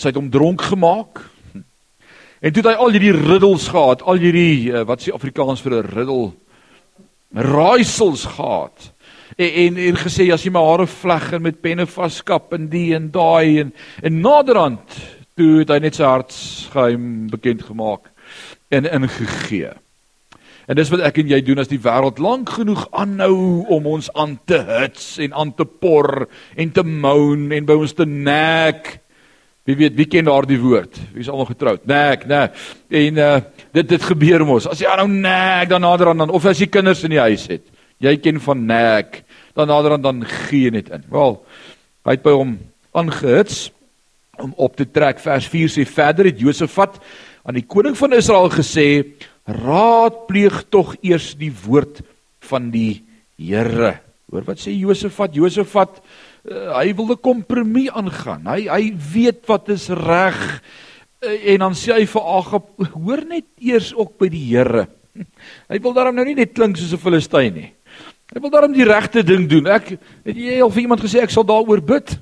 Sy 0.00 0.08
het 0.08 0.16
hom 0.16 0.30
dronk 0.32 0.64
gemaak. 0.70 1.20
En 2.40 2.52
toe 2.52 2.62
het 2.62 2.70
hy 2.70 2.74
al 2.80 2.94
hierdie 2.94 3.12
riddels 3.16 3.68
gehad, 3.72 4.00
al 4.00 4.22
hierdie 4.22 4.70
uh, 4.70 4.86
wat 4.88 5.04
s'e 5.04 5.12
Afrikaans 5.12 5.60
vir 5.64 5.82
'n 5.82 5.92
riddel 5.92 6.24
raaisels 7.36 8.24
gehad. 8.36 8.92
En, 9.36 9.50
en 9.50 9.78
en 9.90 9.98
gesê 10.00 10.28
as 10.32 10.44
jy 10.46 10.52
my 10.54 10.62
hare 10.62 10.86
vleg 10.86 11.32
en 11.36 11.42
met 11.42 11.62
penne 11.62 11.86
vaskap 11.90 12.54
en 12.54 12.68
die 12.70 12.92
en 12.96 13.10
daai 13.10 13.64
en 13.64 13.72
en 14.02 14.20
naderhand 14.22 15.00
toe 15.36 15.58
het 15.60 15.72
hy 15.74 15.80
net 15.84 15.98
sy 15.98 16.06
hartsgeheim 16.06 17.26
bekend 17.32 17.66
gemaak 17.66 18.08
en 18.72 18.88
ingegee. 18.88 19.74
En 20.66 20.78
dis 20.78 20.88
wat 20.90 21.04
ek 21.06 21.20
en 21.22 21.28
jy 21.30 21.38
doen 21.46 21.62
as 21.62 21.70
die 21.70 21.82
wêreld 21.82 22.18
lank 22.22 22.56
genoeg 22.56 22.86
aanhou 22.90 23.66
om 23.76 23.84
ons 23.86 24.08
aan 24.18 24.34
te 24.50 24.58
hits 24.66 25.14
en 25.22 25.34
aan 25.36 25.52
te 25.54 25.66
por 25.66 26.26
en 26.56 26.72
te 26.74 26.82
moan 26.86 27.52
en 27.54 27.68
by 27.68 27.76
ons 27.78 27.94
te 27.94 28.06
nek. 28.06 28.96
Wie 29.66 29.76
weet, 29.78 29.94
wie 29.98 30.08
ken 30.10 30.26
daardie 30.26 30.58
woord? 30.62 30.98
Wie 31.12 31.22
is 31.22 31.30
almal 31.30 31.48
getroud? 31.50 31.86
Nek, 31.90 32.26
nek. 32.30 32.58
En 32.90 33.22
uh 33.22 33.36
dit 33.76 33.88
dit 33.88 34.04
gebeur 34.08 34.46
mos. 34.48 34.66
As 34.70 34.80
jy 34.80 34.88
aanhou 34.90 35.10
nek 35.10 35.68
dan 35.70 35.84
nader 35.84 36.10
aan 36.10 36.24
dan 36.24 36.34
of 36.34 36.46
as 36.48 36.58
jy 36.62 36.70
kinders 36.72 37.04
in 37.04 37.14
die 37.14 37.22
huis 37.22 37.46
het. 37.50 37.66
Jy 38.02 38.16
ken 38.20 38.40
van 38.40 38.66
nek, 38.68 39.22
dan 39.56 39.68
nader 39.68 39.96
aan 39.96 40.04
dan 40.04 40.24
gee 40.24 40.70
net 40.70 40.90
in. 40.92 41.04
Wel, 41.10 41.38
hy 42.04 42.16
het 42.16 42.24
by 42.24 42.34
hom 42.36 42.58
aangehits 42.96 43.70
om 44.42 44.52
op 44.56 44.76
te 44.76 44.84
trek. 44.84 45.20
Vers 45.22 45.48
4 45.48 45.72
sê 45.72 45.86
verder 45.88 46.28
het 46.30 46.40
Josafat 46.40 47.00
aan 47.46 47.56
die 47.56 47.64
koning 47.64 47.96
van 47.96 48.16
Israel 48.16 48.50
gesê 48.52 49.16
raadpleeg 49.46 50.64
tog 50.74 50.96
eers 51.00 51.34
die 51.38 51.52
woord 51.64 52.02
van 52.50 52.70
die 52.74 53.02
Here. 53.36 53.98
Hoor 54.32 54.46
wat 54.48 54.62
sê 54.62 54.72
Josafat? 54.72 55.34
Josafat 55.36 55.98
uh, 56.00 56.72
hy 56.78 56.94
wil 56.96 57.12
'n 57.12 57.20
kompromie 57.20 57.90
aangaan. 57.92 58.48
Hy 58.48 58.64
hy 58.64 58.84
weet 59.12 59.44
wat 59.44 59.68
is 59.68 59.88
reg 59.92 60.40
uh, 61.20 61.52
en 61.52 61.58
dan 61.68 61.76
sê 61.76 61.92
hy 61.92 62.06
vir 62.08 62.24
Agab, 62.24 62.64
hoor 62.96 63.22
net 63.28 63.44
eers 63.60 63.92
ook 63.92 64.16
by 64.18 64.28
die 64.32 64.46
Here. 64.52 64.88
Hy 65.72 65.78
wil 65.80 65.92
daarom 65.96 66.16
nou 66.16 66.24
nie 66.24 66.36
net 66.36 66.52
klink 66.52 66.76
soos 66.76 66.92
'n 66.92 67.00
Filistyn 67.00 67.54
nie. 67.54 67.75
Hy 68.34 68.42
wil 68.42 68.50
daarom 68.50 68.72
die 68.74 68.86
regte 68.86 69.22
ding 69.22 69.46
doen. 69.50 69.68
Ek 69.70 69.92
het 69.96 70.36
jy 70.36 70.60
al 70.62 70.72
vir 70.74 70.86
iemand 70.86 71.02
gesê 71.04 71.22
ek 71.22 71.34
sal 71.34 71.46
daaroor 71.46 71.82
bid? 71.86 72.16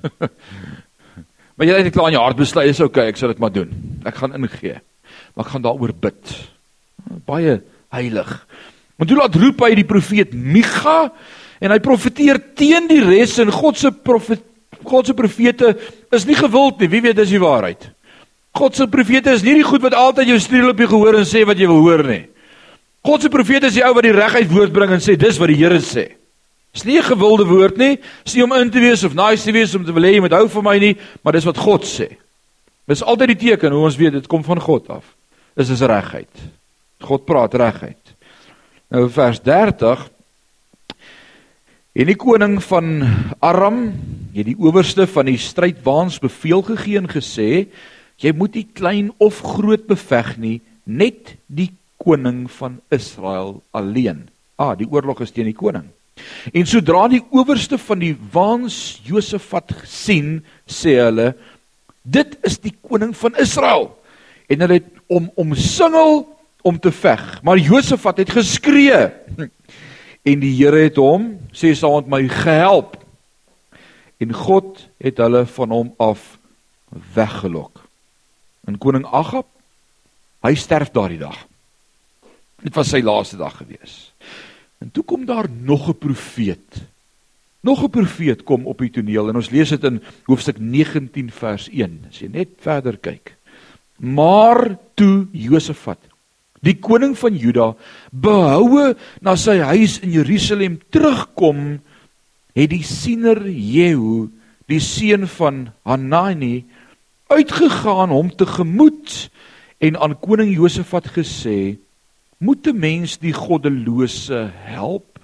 maar 1.56 1.68
jy 1.68 1.78
het 1.78 1.88
net 1.88 1.94
klaar 1.96 2.10
in 2.12 2.18
jou 2.18 2.24
hart 2.24 2.40
besluit, 2.40 2.72
is 2.74 2.82
okay, 2.84 3.08
ek 3.12 3.20
sal 3.20 3.32
dit 3.32 3.40
maar 3.40 3.54
doen. 3.54 3.70
Ek 4.04 4.18
gaan 4.20 4.36
ingee. 4.36 4.80
Maar 5.34 5.46
ek 5.46 5.54
gaan 5.54 5.64
daaroor 5.64 5.94
bid 5.96 6.34
baie 7.28 7.58
heilig. 7.94 8.30
Want 8.96 9.10
hoe 9.10 9.18
laat 9.18 9.38
roep 9.38 9.64
hy 9.64 9.72
die 9.78 9.88
profeet 9.88 10.34
Micha 10.34 10.98
en 11.60 11.72
hy 11.72 11.80
profeteer 11.82 12.40
teen 12.58 12.88
die 12.90 13.02
res 13.04 13.36
en 13.42 13.52
God 13.54 13.80
se 13.80 13.92
profet 13.94 14.50
God 14.84 15.08
se 15.08 15.14
profete 15.16 15.70
is 16.12 16.26
nie 16.28 16.36
gewild 16.36 16.82
nie. 16.82 16.90
Wie 16.92 17.00
weet 17.00 17.16
dis 17.16 17.30
die 17.32 17.40
waarheid? 17.40 17.86
God 18.52 18.76
se 18.76 18.84
profete 18.90 19.32
is 19.32 19.44
nie 19.46 19.54
die 19.56 19.64
goed 19.64 19.80
wat 19.80 19.96
altyd 19.96 20.28
jou 20.28 20.36
streel 20.42 20.74
op 20.74 20.82
jou 20.82 20.88
gehoor 20.90 21.16
en 21.22 21.24
sê 21.28 21.40
wat 21.48 21.56
jy 21.56 21.68
wil 21.70 21.80
hoor 21.86 22.02
nie. 22.04 22.26
God 23.04 23.22
se 23.22 23.28
profete 23.28 23.68
is 23.68 23.76
die 23.76 23.84
ou 23.84 23.92
wat 23.94 24.06
die 24.06 24.14
reguit 24.16 24.48
woord 24.48 24.72
bring 24.72 24.94
en 24.96 25.02
sê 25.04 25.16
dis 25.20 25.38
wat 25.40 25.50
die 25.52 25.58
Here 25.60 25.80
sê. 25.84 26.06
Dis 26.72 26.84
nie 26.84 26.98
'n 26.98 27.04
gewilde 27.04 27.44
woord 27.44 27.76
nie. 27.76 27.98
Dis 28.24 28.34
nie 28.34 28.44
om 28.44 28.52
in 28.52 28.70
te 28.70 28.80
wees 28.80 29.04
of 29.04 29.14
nice 29.14 29.44
te 29.44 29.52
wees 29.52 29.74
om 29.74 29.84
te 29.84 29.92
wil 29.92 30.02
hê 30.02 30.14
jy 30.14 30.20
moet 30.20 30.32
hou 30.32 30.48
van 30.48 30.64
my 30.64 30.78
nie, 30.78 30.96
maar 31.22 31.32
dis 31.32 31.44
wat 31.44 31.58
God 31.58 31.84
sê. 31.84 32.16
Dis 32.88 33.02
altyd 33.02 33.38
die 33.38 33.50
teken 33.50 33.72
hoe 33.72 33.84
ons 33.84 33.96
weet 33.96 34.12
dit 34.12 34.26
kom 34.26 34.42
van 34.42 34.60
God 34.60 34.90
af. 34.90 35.04
Dis 35.56 35.70
is 35.70 35.80
regheid. 35.80 36.32
God 37.00 37.24
praat 37.24 37.54
reguit. 37.54 38.14
Nou 38.90 39.08
vers 39.08 39.40
30 39.40 40.10
En 41.94 42.08
die 42.10 42.16
koning 42.18 42.56
van 42.66 43.04
Aram 43.38 43.84
het 44.34 44.48
die 44.48 44.56
owerste 44.58 45.04
van 45.06 45.28
die 45.30 45.38
strydwaans 45.38 46.16
beveel 46.18 46.64
gegee 46.66 46.98
en 46.98 47.06
gesê 47.06 47.68
jy 48.18 48.32
moet 48.34 48.58
nie 48.58 48.66
klein 48.66 49.12
of 49.22 49.38
groot 49.38 49.86
beveg 49.86 50.32
nie 50.42 50.56
net 50.82 51.36
die 51.46 51.70
koning 52.04 52.44
van 52.58 52.78
Israel 52.94 53.62
alleen. 53.72 54.28
Ah, 54.60 54.76
die 54.78 54.88
oorlog 54.90 55.24
is 55.24 55.32
teen 55.34 55.48
die 55.50 55.56
koning. 55.56 55.88
En 56.54 56.66
sodra 56.68 57.08
die 57.10 57.22
owerste 57.34 57.78
van 57.80 58.02
die 58.02 58.14
waans 58.32 59.00
Josafat 59.06 59.72
sien, 59.88 60.38
sê 60.66 60.98
hulle 61.00 61.32
dit 62.04 62.36
is 62.44 62.58
die 62.60 62.74
koning 62.84 63.14
van 63.16 63.36
Israel. 63.40 63.88
En 64.52 64.60
hulle 64.60 64.78
het 64.78 64.90
om 65.08 65.30
omsingel 65.40 66.26
om 66.64 66.78
te 66.78 66.92
veg. 66.92 67.22
Maar 67.42 67.58
Josafat 67.58 68.22
het 68.24 68.36
geskree. 68.40 69.08
En 70.24 70.40
die 70.40 70.54
Here 70.56 70.86
het 70.86 70.96
hom, 70.96 71.34
sê 71.52 71.74
met 71.76 72.06
my, 72.08 72.22
gehelp. 72.32 72.94
En 74.16 74.32
God 74.32 74.80
het 74.96 75.18
hulle 75.20 75.42
van 75.44 75.70
hom 75.70 75.90
af 76.00 76.38
weggelok. 77.12 77.82
En 78.64 78.78
koning 78.80 79.04
Agab, 79.04 79.44
hy 80.40 80.54
sterf 80.56 80.88
daardie 80.96 81.20
dag. 81.20 81.36
Dit 82.62 82.74
was 82.74 82.88
sy 82.88 83.00
laaste 83.02 83.36
dag 83.36 83.56
gewees. 83.56 84.12
En 84.78 84.90
toe 84.90 85.04
kom 85.04 85.24
daar 85.24 85.48
nog 85.50 85.88
'n 85.88 85.98
profeet. 85.98 86.84
Nog 87.60 87.82
'n 87.82 87.90
profeet 87.90 88.44
kom 88.44 88.66
op 88.66 88.78
die 88.78 88.90
toneel 88.90 89.28
en 89.28 89.36
ons 89.36 89.50
lees 89.50 89.68
dit 89.68 89.84
in 89.84 90.02
hoofstuk 90.24 90.58
19 90.58 91.30
vers 91.30 91.68
1. 91.68 92.04
As 92.08 92.18
jy 92.18 92.28
net 92.28 92.48
verder 92.58 92.96
kyk. 92.96 93.36
Maar 93.98 94.78
toe 94.94 95.26
Josafat 95.32 95.98
die 96.64 96.76
koning 96.80 97.12
van 97.18 97.36
Juda 97.36 97.72
behoue 98.10 98.94
na 99.24 99.36
sy 99.40 99.58
huis 99.60 99.98
in 100.04 100.14
Jerusalem 100.14 100.78
terugkom 100.94 101.80
het 102.56 102.70
die 102.72 102.84
siener 102.86 103.42
Jehu 103.48 104.30
die 104.70 104.80
seun 104.80 105.26
van 105.28 105.66
Hanani 105.84 106.64
uitgegaan 107.32 108.14
hom 108.14 108.30
tegemoet 108.32 109.28
en 109.84 109.98
aan 110.00 110.16
koning 110.20 110.54
Josafat 110.54 111.10
gesê 111.16 111.76
moet 112.44 112.66
'n 112.68 112.78
mens 112.78 113.18
die 113.18 113.32
goddelose 113.32 114.50
help 114.68 115.14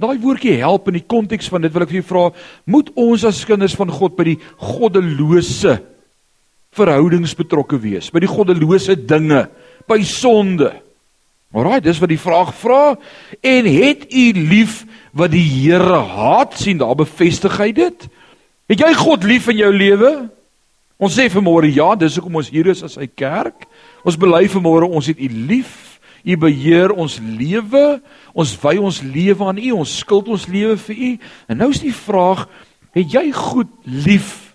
Daai 0.00 0.18
woordjie 0.18 0.56
help 0.58 0.88
in 0.90 0.98
die 0.98 1.06
konteks 1.06 1.48
van 1.52 1.62
dit 1.62 1.72
wil 1.74 1.84
ek 1.84 1.92
vir 1.92 2.00
jou 2.00 2.08
vra 2.08 2.24
moet 2.66 2.90
ons 2.98 3.24
as 3.28 3.44
kinders 3.46 3.76
van 3.78 3.92
God 3.94 4.16
by 4.18 4.26
die 4.32 4.40
goddelose 4.58 5.76
verhoudings 6.74 7.36
betrokke 7.38 7.78
wees 7.78 8.10
by 8.10 8.24
die 8.24 8.30
goddelose 8.30 8.96
dinge 8.98 9.46
by 9.86 10.00
sonde. 10.08 10.72
Alraai, 11.54 11.78
dis 11.84 12.00
wat 12.02 12.10
die 12.10 12.18
vraag 12.18 12.50
vra 12.58 12.96
en 13.38 13.68
het 13.70 14.08
u 14.10 14.24
lief 14.34 14.80
wat 15.14 15.30
die 15.30 15.44
Here 15.44 16.00
haat 16.02 16.56
sien 16.58 16.80
daar 16.80 16.96
bevestig 16.98 17.54
hy 17.60 17.70
dit? 17.76 18.08
Het 18.72 18.80
jy 18.80 18.90
God 18.98 19.26
lief 19.28 19.46
in 19.52 19.60
jou 19.60 19.70
lewe? 19.70 20.12
Ons 20.98 21.14
sê 21.18 21.28
vanmôre 21.30 21.70
ja, 21.70 21.92
dis 21.98 22.16
hoekom 22.18 22.40
ons 22.40 22.50
hier 22.50 22.66
is 22.72 22.82
as 22.86 22.96
hy 22.98 23.06
kerk. 23.06 23.68
Ons 24.02 24.18
bely 24.18 24.46
vanmôre 24.50 24.88
ons 24.88 25.06
het 25.06 25.20
u 25.20 25.28
lief. 25.46 25.93
U 26.24 26.36
beheer 26.36 26.92
ons 26.92 27.18
lewe. 27.20 28.00
Ons 28.32 28.56
wy 28.62 28.76
ons 28.76 29.02
lewe 29.02 29.44
aan 29.44 29.58
u. 29.58 29.70
Ons 29.70 29.98
skuld 29.98 30.28
ons 30.28 30.46
lewe 30.46 30.76
vir 30.76 30.96
u. 30.96 31.10
En 31.48 31.56
nou 31.56 31.70
is 31.70 31.82
die 31.84 31.94
vraag, 31.94 32.48
Het 32.94 33.10
jy 33.10 33.24
goed 33.34 33.70
lief 33.82 34.54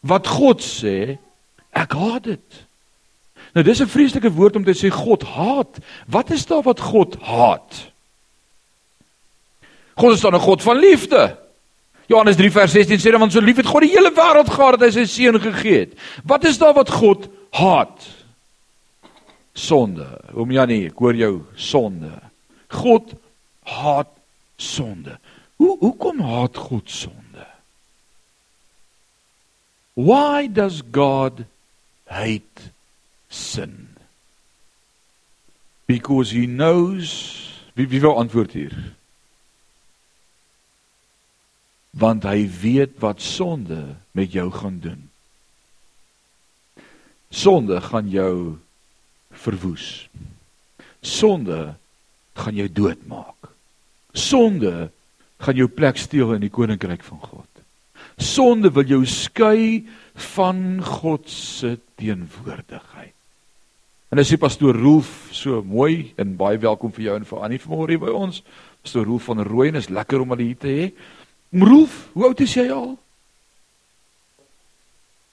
wat 0.00 0.28
God 0.28 0.64
sê? 0.64 1.18
Ek 1.74 1.92
haat 1.92 2.30
dit. 2.32 2.60
Nou 3.54 3.64
dis 3.64 3.80
'n 3.80 3.86
vreeslike 3.86 4.32
woord 4.32 4.56
om 4.56 4.64
te 4.64 4.72
sê 4.74 4.88
God 4.90 5.22
haat. 5.22 5.78
Wat 6.08 6.30
is 6.30 6.46
daar 6.46 6.62
wat 6.62 6.80
God 6.80 7.16
haat? 7.20 7.92
God 9.96 10.12
is 10.12 10.20
dan 10.20 10.34
'n 10.34 10.40
God 10.40 10.62
van 10.62 10.76
liefde. 10.76 11.36
Johannes 12.06 12.36
3 12.36 12.50
vers 12.50 12.72
16 12.72 12.98
sê 12.98 13.10
dan 13.10 13.20
want 13.20 13.32
so 13.32 13.40
lief 13.40 13.56
het 13.56 13.66
God 13.66 13.82
die 13.82 13.90
hele 13.90 14.12
wêreld 14.12 14.50
gehad 14.50 14.78
dat 14.78 14.80
hy 14.80 14.90
sy 14.90 15.04
seun 15.04 15.40
gegee 15.40 15.78
het. 15.78 15.92
Wat 16.24 16.44
is 16.44 16.58
daar 16.58 16.74
wat 16.74 16.90
God 16.90 17.28
haat? 17.50 18.23
Sonde. 19.54 20.06
Oom 20.34 20.50
Janie, 20.50 20.88
ek 20.90 20.98
hoor 20.98 21.16
jou 21.18 21.34
sonde. 21.54 22.10
God 22.74 23.14
haat 23.70 24.10
sonde. 24.58 25.18
Hoe 25.62 25.76
hoekom 25.78 26.20
haat 26.26 26.58
God 26.58 26.90
sonde? 26.90 27.46
Why 29.94 30.48
does 30.50 30.82
God 30.82 31.46
hate 32.10 32.70
sin? 33.30 33.94
Because 35.86 36.34
he 36.34 36.46
knows 36.46 37.54
wie 37.74 37.86
wie 37.86 38.00
wil 38.00 38.18
antwoord 38.18 38.52
hier? 38.52 38.74
Want 41.94 42.26
hy 42.26 42.42
weet 42.60 42.98
wat 43.02 43.22
sonde 43.22 43.96
met 44.10 44.34
jou 44.34 44.50
gaan 44.50 44.80
doen. 44.82 45.10
Sonde 47.30 47.80
gaan 47.80 48.10
jou 48.10 48.58
verwoes. 49.44 50.08
Sonde 51.04 51.74
gaan 52.34 52.56
jou 52.58 52.68
doodmaak. 52.72 53.50
Sonde 54.12 54.90
gaan 55.44 55.58
jou 55.58 55.68
plek 55.68 55.98
steel 56.00 56.34
in 56.36 56.46
die 56.46 56.52
koninkryk 56.52 57.04
van 57.04 57.20
God. 57.20 57.50
Sonde 58.16 58.70
wil 58.74 58.86
jou 58.86 59.02
skei 59.06 59.84
van 60.36 60.78
God 60.84 61.28
se 61.30 61.76
teenwoordigheid. 61.98 63.12
En 64.14 64.22
as 64.22 64.30
die 64.30 64.38
pastoor 64.38 64.76
Rolf 64.78 65.10
so 65.34 65.58
mooi 65.66 66.12
en 66.20 66.36
baie 66.38 66.58
welkom 66.62 66.92
vir 66.94 67.08
jou 67.08 67.16
en 67.18 67.24
vir 67.26 67.40
Annie 67.42 67.58
vanmôre 67.58 67.98
by 67.98 68.12
ons. 68.14 68.44
Pastoor 68.84 69.08
Rolf 69.10 69.26
van 69.26 69.42
Rooyen 69.42 69.80
is 69.80 69.90
lekker 69.90 70.22
om 70.22 70.30
hulle 70.34 70.46
hier 70.46 70.60
te 70.60 70.70
hê. 70.70 70.84
Rolf, 71.58 71.96
hoe 72.14 72.28
oud 72.28 72.42
is 72.44 72.54
jy 72.54 72.68
al? 72.70 72.94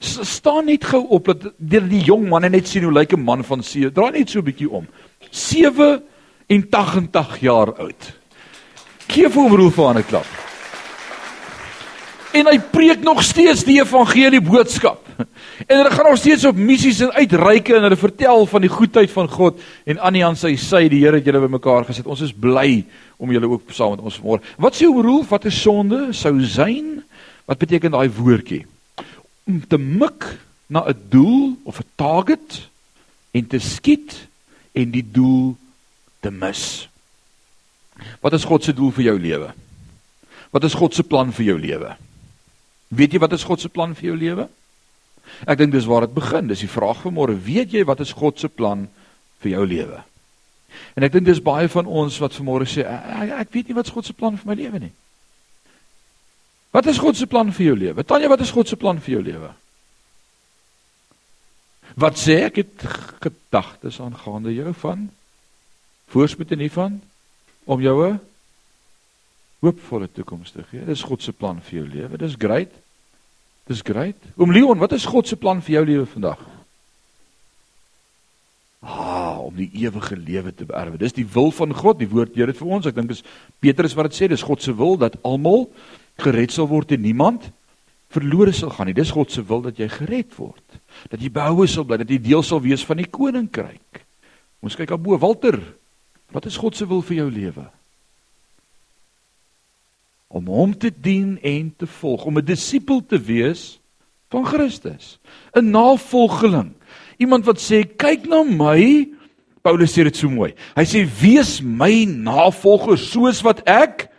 Staan 0.02 0.66
net 0.66 0.82
gou 0.90 1.04
op 1.14 1.28
dat 1.30 1.44
die, 1.56 1.78
die 1.86 2.02
jong 2.02 2.26
man 2.30 2.42
net 2.50 2.68
sien 2.68 2.82
hoe 2.82 2.92
lyk 2.92 3.12
'n 3.14 3.22
man 3.22 3.44
van 3.44 3.62
see. 3.62 3.92
Draai 3.92 4.10
net 4.10 4.30
so 4.30 4.38
'n 4.38 4.44
bietjie 4.44 4.70
om. 4.70 4.86
87 5.30 7.40
jaar 7.40 7.74
oud. 7.78 8.12
Geef 9.06 9.34
hom 9.34 9.54
Rolf 9.54 9.78
aan 9.78 9.98
'n 9.98 10.04
klap. 10.04 10.26
En 12.32 12.46
hy 12.46 12.58
preek 12.58 13.02
nog 13.02 13.22
steeds 13.22 13.64
die 13.64 13.80
evangelie 13.80 14.40
boodskap. 14.40 15.06
En 15.66 15.76
hulle 15.76 15.90
gaan 15.90 16.08
nog 16.08 16.18
steeds 16.18 16.44
op 16.44 16.56
missies 16.56 17.00
en 17.00 17.12
uitreike 17.12 17.76
en 17.76 17.82
hulle 17.82 17.96
vertel 17.96 18.46
van 18.46 18.60
die 18.60 18.70
goedheid 18.70 19.10
van 19.10 19.28
God 19.28 19.60
en 19.84 19.98
Annie 19.98 20.24
aan 20.24 20.36
sy 20.36 20.56
sy 20.56 20.88
die 20.88 21.04
Here 21.04 21.16
het 21.16 21.24
julle 21.24 21.44
bymekaar 21.44 21.84
gesit. 21.84 22.06
Ons 22.06 22.20
is 22.20 22.32
bly 22.32 22.84
om 23.18 23.30
julle 23.30 23.48
ook 23.48 23.70
saam 23.70 23.90
met 23.90 24.00
ons 24.00 24.18
vanmôre. 24.18 24.42
Wat 24.58 24.74
sê 24.74 24.88
Rolf? 24.88 25.28
Wat 25.28 25.44
is 25.44 25.62
sonde? 25.62 26.12
Sou 26.12 26.40
syn? 26.40 27.04
Wat 27.46 27.58
beteken 27.58 27.90
daai 27.90 28.08
woordjie? 28.08 28.66
Om 29.44 29.60
te 29.66 29.78
mik 29.78 30.38
na 30.66 30.84
'n 30.88 30.98
doel 31.08 31.58
of 31.62 31.78
'n 31.78 31.88
target 31.94 32.68
en 33.30 33.46
te 33.46 33.58
skiet 33.58 34.28
en 34.72 34.90
die 34.90 35.10
doel 35.10 35.56
te 36.20 36.30
mis. 36.30 36.88
Wat 38.20 38.32
is 38.32 38.44
God 38.44 38.64
se 38.64 38.72
doel 38.72 38.90
vir 38.90 39.04
jou 39.04 39.18
lewe? 39.18 39.52
Wat 40.50 40.64
is 40.64 40.74
God 40.74 40.94
se 40.94 41.02
plan 41.02 41.32
vir 41.32 41.44
jou 41.44 41.58
lewe? 41.58 41.96
Weet 42.88 43.12
jy 43.12 43.18
wat 43.18 43.32
is 43.32 43.44
God 43.44 43.60
se 43.60 43.68
plan 43.68 43.94
vir 43.94 44.04
jou 44.04 44.16
lewe? 44.16 44.48
Ek 45.46 45.58
dink 45.58 45.72
dis 45.72 45.88
waar 45.88 46.00
dit 46.06 46.14
begin. 46.14 46.46
Dis 46.46 46.60
die 46.60 46.68
vraag 46.68 47.02
vir 47.02 47.12
môre. 47.12 47.36
Weet 47.36 47.72
jy 47.72 47.84
wat 47.88 48.00
is 48.00 48.12
God 48.12 48.38
se 48.38 48.48
plan 48.48 48.88
vir 49.40 49.50
jou 49.50 49.66
lewe? 49.66 50.02
En 50.96 51.06
ek 51.06 51.12
dink 51.12 51.26
dis 51.28 51.42
baie 51.42 51.68
van 51.68 51.86
ons 51.86 52.18
wat 52.20 52.34
vanmôre 52.36 52.68
sê 52.68 52.84
ek, 52.84 53.32
ek 53.46 53.54
weet 53.54 53.70
nie 53.70 53.76
wat 53.76 53.90
God 53.92 54.08
se 54.08 54.16
plan 54.16 54.36
vir 54.36 54.50
my 54.50 54.56
lewe 54.58 54.82
nie. 54.86 54.92
Wat 56.72 56.86
is 56.88 56.98
God 56.98 57.16
se 57.16 57.28
plan 57.28 57.52
vir 57.52 57.66
jou 57.66 57.76
lewe? 57.76 58.04
Tanya, 58.04 58.30
wat 58.32 58.40
is 58.40 58.50
God 58.50 58.68
se 58.68 58.78
plan 58.80 59.00
vir 59.00 59.18
jou 59.18 59.22
lewe? 59.24 59.50
Wat 62.00 62.16
sê 62.16 62.38
ek 62.46 62.62
het 62.62 62.84
gedagtes 63.20 64.00
aangaande 64.00 64.54
jou 64.56 64.72
van 64.80 65.10
voorspoed 66.12 66.52
en 66.52 66.64
hiervan 66.64 67.00
om 67.68 67.80
jou 67.80 67.96
'n 68.08 68.20
hoopvolle 69.62 70.08
toekoms 70.12 70.50
te 70.50 70.64
gee. 70.70 70.84
Dis 70.84 71.04
God 71.06 71.22
se 71.22 71.32
plan 71.32 71.60
vir 71.62 71.78
jou 71.78 71.88
lewe. 71.88 72.18
Dis 72.18 72.34
great. 72.38 72.72
Dis 73.70 73.82
great. 73.86 74.18
Oom 74.36 74.52
Leon, 74.52 74.78
wat 74.78 74.92
is 74.92 75.06
God 75.06 75.28
se 75.28 75.36
plan 75.36 75.62
vir 75.62 75.76
jou 75.76 75.84
lewe 75.86 76.06
vandag? 76.06 76.40
Ah, 78.82 79.38
om 79.38 79.54
die 79.54 79.70
ewige 79.84 80.16
lewe 80.16 80.54
te 80.54 80.66
beerwe. 80.66 80.98
Dis 80.98 81.14
die 81.14 81.26
wil 81.26 81.52
van 81.54 81.74
God, 81.74 82.00
die 82.00 82.10
woord 82.10 82.34
Here 82.34 82.50
dit 82.50 82.58
vir 82.58 82.72
ons. 82.74 82.86
Ek 82.90 82.94
dink 82.98 83.14
is 83.14 83.22
Petrus 83.62 83.94
wat 83.94 84.10
dit 84.10 84.18
sê, 84.18 84.28
dis 84.28 84.42
God 84.42 84.62
se 84.62 84.74
wil 84.74 84.98
dat 84.98 85.20
almal 85.22 85.68
gered 86.18 86.52
sal 86.52 86.68
word 86.68 86.92
en 86.92 87.00
niemand 87.00 87.50
verlore 88.12 88.52
sal 88.52 88.72
gaan 88.74 88.90
nie. 88.90 88.96
Dis 88.96 89.12
God 89.14 89.32
se 89.32 89.42
wil 89.46 89.62
dat 89.64 89.78
jy 89.80 89.88
gered 89.88 90.34
word. 90.36 90.80
Dat 91.10 91.20
jy 91.22 91.30
behoue 91.32 91.66
sal 91.70 91.86
bly, 91.88 92.00
dat 92.02 92.10
jy 92.12 92.20
deel 92.22 92.42
sal 92.46 92.60
wees 92.64 92.84
van 92.84 93.00
die 93.00 93.08
koninkryk. 93.08 94.02
Ons 94.62 94.76
kyk 94.78 94.92
aan 94.94 95.02
bo, 95.02 95.16
Walter. 95.18 95.58
Wat 96.32 96.46
is 96.48 96.58
God 96.60 96.76
se 96.76 96.86
wil 96.88 97.02
vir 97.04 97.22
jou 97.22 97.30
lewe? 97.32 97.64
Om 100.32 100.48
hom 100.48 100.76
te 100.76 100.92
dien 100.92 101.34
en 101.44 101.72
te 101.76 101.88
volg, 101.98 102.24
om 102.24 102.38
'n 102.38 102.44
disipel 102.44 103.02
te 103.04 103.18
wees 103.18 103.80
van 104.30 104.46
Christus. 104.46 105.18
'n 105.54 105.70
Navolgeling. 105.70 106.72
Iemand 107.18 107.44
wat 107.44 107.58
sê, 107.58 107.84
"Kyk 107.84 108.26
na 108.28 108.42
my." 108.42 109.08
Paulus 109.62 109.92
sê 109.92 110.02
dit 110.04 110.16
so 110.16 110.28
mooi. 110.28 110.54
Hy 110.74 110.84
sê, 110.84 111.06
"Wees 111.20 111.60
my 111.60 112.04
navolger 112.04 112.98
soos 112.98 113.42
wat 113.42 113.62
ek 113.66 114.11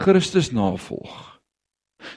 Christus 0.00 0.50
navolg. 0.52 1.34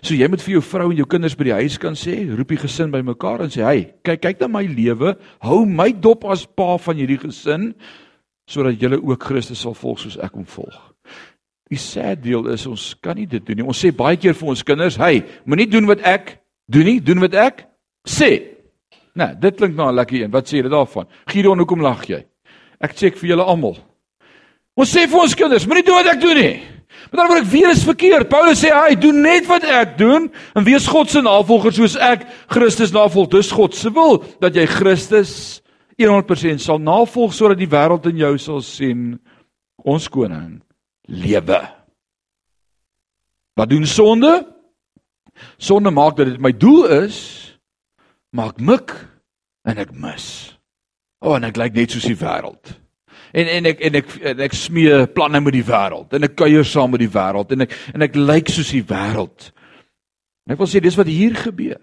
So 0.02 0.16
jy 0.18 0.28
moet 0.30 0.42
vir 0.44 0.58
jou 0.58 0.64
vrou 0.66 0.90
en 0.92 0.98
jou 0.98 1.08
kinders 1.10 1.36
by 1.38 1.48
die 1.48 1.56
huis 1.62 1.78
kan 1.82 1.96
sê, 1.98 2.20
roep 2.28 2.52
die 2.52 2.60
gesin 2.60 2.92
bymekaar 2.92 3.46
en 3.46 3.50
sê, 3.54 3.64
"Hey, 3.64 3.94
kyk 4.04 4.22
kyk 4.22 4.40
na 4.42 4.48
my 4.48 4.66
lewe, 4.66 5.16
hou 5.42 5.66
my 5.66 5.92
dop 5.92 6.26
as 6.26 6.46
pa 6.46 6.78
van 6.78 6.98
hierdie 6.98 7.20
gesin 7.20 7.74
sodat 8.50 8.80
julle 8.80 9.02
ook 9.02 9.24
Christus 9.24 9.60
sal 9.60 9.74
volg 9.74 10.00
soos 10.00 10.18
ek 10.18 10.34
hom 10.34 10.46
volg." 10.46 10.94
Die 11.70 11.78
sad 11.78 12.24
deel 12.24 12.48
is 12.48 12.66
ons 12.66 12.96
kan 13.02 13.16
nie 13.16 13.26
dit 13.26 13.46
doen 13.46 13.58
nie. 13.58 13.66
Ons 13.66 13.84
sê 13.84 13.92
baie 13.92 14.18
keer 14.18 14.34
vir 14.34 14.50
ons 14.50 14.64
kinders, 14.64 14.98
"Hey, 14.98 15.24
moenie 15.46 15.70
doen 15.70 15.86
wat 15.86 16.02
ek 16.02 16.40
doen 16.70 16.86
nie, 16.86 17.00
doen 17.00 17.20
wat 17.20 17.34
ek 17.34 17.68
sê." 18.08 18.42
Nou, 19.16 19.36
dit 19.36 19.56
klink 19.56 19.76
na 19.76 19.90
'n 19.90 19.96
lekker 19.96 20.22
een. 20.22 20.32
Wat 20.32 20.46
sê 20.46 20.62
jy 20.62 20.70
daarvan? 20.70 21.08
Gideon, 21.28 21.58
hoekom 21.58 21.82
lag 21.82 22.06
jy? 22.06 22.26
Ek 22.80 22.96
check 22.96 23.18
vir 23.18 23.30
julle 23.30 23.44
almal. 23.44 23.78
Ons 24.76 24.96
sê 24.96 25.08
vir 25.08 25.20
ons 25.20 25.36
kinders, 25.36 25.66
moenie 25.66 25.84
doen 25.84 25.96
wat 25.96 26.14
ek 26.14 26.22
doen 26.22 26.38
nie. 26.38 26.77
Met 27.12 27.20
ander 27.20 27.28
woorde, 27.28 27.46
ek 27.46 27.52
weet 27.52 27.68
dit 27.70 27.78
is 27.78 27.86
verkeerd. 27.88 28.30
Paulus 28.32 28.62
sê 28.64 28.72
hy 28.74 28.96
doen 29.00 29.22
net 29.24 29.48
wat 29.50 29.66
ek 29.68 29.96
doen 30.00 30.28
en 30.58 30.66
wees 30.68 30.88
God 30.92 31.12
se 31.12 31.22
navolger 31.24 31.76
soos 31.76 31.96
ek 32.00 32.26
Christus 32.52 32.94
navolg. 32.96 33.30
Dis 33.34 33.52
God 33.56 33.78
se 33.78 33.92
wil 33.94 34.20
dat 34.44 34.58
jy 34.58 34.66
Christus 34.70 35.34
100% 35.98 36.62
sal 36.62 36.82
navolg 36.84 37.34
sodat 37.34 37.62
die 37.62 37.70
wêreld 37.70 38.06
in 38.12 38.22
jou 38.22 38.34
sal 38.42 38.62
sien 38.66 39.16
ons 39.88 40.10
koning 40.12 40.60
lewe. 41.08 41.62
Wat 43.58 43.72
doen 43.72 43.88
sonde? 43.90 44.34
Sonde 45.58 45.94
maak 45.94 46.18
dat 46.18 46.34
dit 46.34 46.42
my 46.42 46.52
doel 46.54 46.86
is, 47.06 47.18
maak 48.34 48.60
mik 48.62 48.94
en 49.66 49.80
ek 49.82 49.94
mis. 49.94 50.28
O, 51.22 51.32
oh, 51.32 51.38
en 51.38 51.48
ek 51.48 51.58
lyk 51.58 51.78
net 51.78 51.94
soos 51.94 52.06
die 52.10 52.18
wêreld 52.18 52.78
en 53.38 53.52
en 53.54 53.70
ek 53.70 53.84
en 53.86 54.00
ek 54.00 54.16
en 54.32 54.42
ek 54.48 54.56
smee 54.58 55.06
planne 55.14 55.42
met 55.44 55.56
die 55.56 55.66
wêreld 55.66 56.16
en 56.18 56.26
ek 56.28 56.38
kuier 56.40 56.66
saam 56.66 56.94
met 56.96 57.04
die 57.04 57.14
wêreld 57.14 57.54
en 57.54 57.66
ek 57.68 57.76
en 57.94 58.06
ek 58.08 58.18
lyk 58.18 58.52
soos 58.54 58.72
die 58.74 58.86
wêreld. 58.88 59.52
Ek 60.48 60.60
wil 60.60 60.70
sê 60.70 60.82
dis 60.82 60.98
wat 60.98 61.10
hier 61.12 61.36
gebeur. 61.38 61.82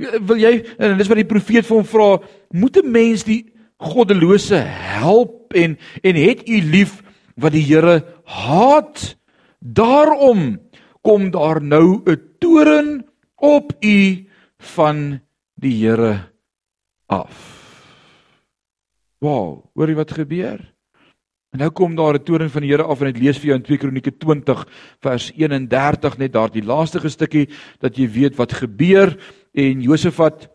Wil 0.00 0.42
jy 0.42 0.52
en 0.78 0.98
dis 0.98 1.10
wat 1.10 1.20
die 1.20 1.28
profeet 1.28 1.68
vir 1.68 1.78
hom 1.78 1.86
vra, 1.88 2.08
moet 2.52 2.76
'n 2.76 2.92
mens 2.92 3.24
die 3.24 3.44
goddelose 3.80 4.60
help 5.00 5.54
en 5.54 5.78
en 6.02 6.16
het 6.16 6.48
u 6.48 6.60
lief 6.60 7.00
wat 7.36 7.52
die 7.52 7.64
Here 7.64 8.04
haat? 8.24 9.16
Daarom 9.60 10.60
kom 11.02 11.30
daar 11.30 11.62
nou 11.62 12.02
'n 12.04 12.20
toren 12.38 13.04
op 13.36 13.72
u 13.80 14.26
van 14.58 15.20
die 15.56 15.86
Here 15.86 16.30
af. 17.06 17.59
Wow, 19.20 19.66
hoor 19.76 19.90
jy 19.92 19.98
wat 19.98 20.14
gebeur? 20.16 20.60
En 21.52 21.60
nou 21.60 21.68
kom 21.76 21.92
daar 21.96 22.14
'n 22.14 22.24
toring 22.24 22.50
van 22.50 22.62
die 22.62 22.70
Here 22.70 22.84
af 22.84 23.00
en 23.00 23.08
ek 23.08 23.18
lees 23.18 23.38
vir 23.38 23.46
jou 23.46 23.56
in 23.56 23.62
2 23.62 23.78
Kronieke 23.78 24.18
20 24.18 24.66
vers 25.02 25.32
31 25.36 26.18
net 26.18 26.32
daardie 26.32 26.64
laaste 26.64 27.08
stukkie 27.08 27.48
dat 27.80 27.98
jy 27.98 28.08
weet 28.08 28.36
wat 28.36 28.52
gebeur 28.52 29.18
en 29.52 29.82
Josafat 29.82 30.48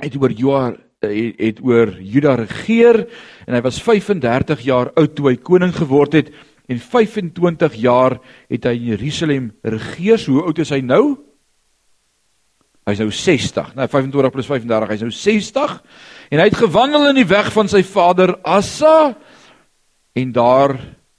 het 0.00 0.16
oor 0.16 0.30
Joa 0.30 0.76
het, 1.00 1.34
het 1.38 1.60
oor 1.60 1.90
Juda 2.00 2.34
regeer 2.34 3.08
en 3.46 3.54
hy 3.54 3.60
was 3.60 3.82
35 3.82 4.60
jaar 4.60 4.92
oud 4.94 5.14
toe 5.14 5.30
hy 5.30 5.36
koning 5.36 5.74
geword 5.74 6.12
het 6.12 6.30
en 6.68 6.78
25 6.78 7.74
jaar 7.74 8.20
het 8.48 8.64
hy 8.64 8.76
in 8.76 8.84
Jerusalem 8.92 9.52
regeer. 9.62 10.18
Hoe 10.26 10.42
oud 10.44 10.58
is 10.58 10.70
hy 10.70 10.80
nou? 10.80 11.16
Hy's 12.84 12.98
nou 12.98 13.10
60. 13.10 13.74
Nou 13.74 13.88
25 13.88 14.32
plus 14.32 14.46
35, 14.46 14.88
hy's 14.88 15.00
nou 15.00 15.10
60 15.10 15.82
en 16.28 16.40
hy 16.40 16.48
het 16.48 16.60
gewandel 16.60 17.08
in 17.10 17.20
die 17.20 17.28
weg 17.28 17.50
van 17.54 17.70
sy 17.70 17.82
vader 17.86 18.36
Asa 18.46 19.14
en 20.18 20.32
daar 20.36 20.76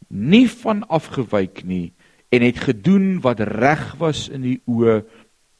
nie 0.09 0.47
van 0.49 0.83
afgewyk 0.87 1.63
nie 1.65 1.91
en 2.29 2.45
het 2.45 2.61
gedoen 2.61 3.19
wat 3.23 3.41
reg 3.41 3.95
was 4.01 4.27
in 4.29 4.43
die 4.45 4.59
oë 4.69 5.01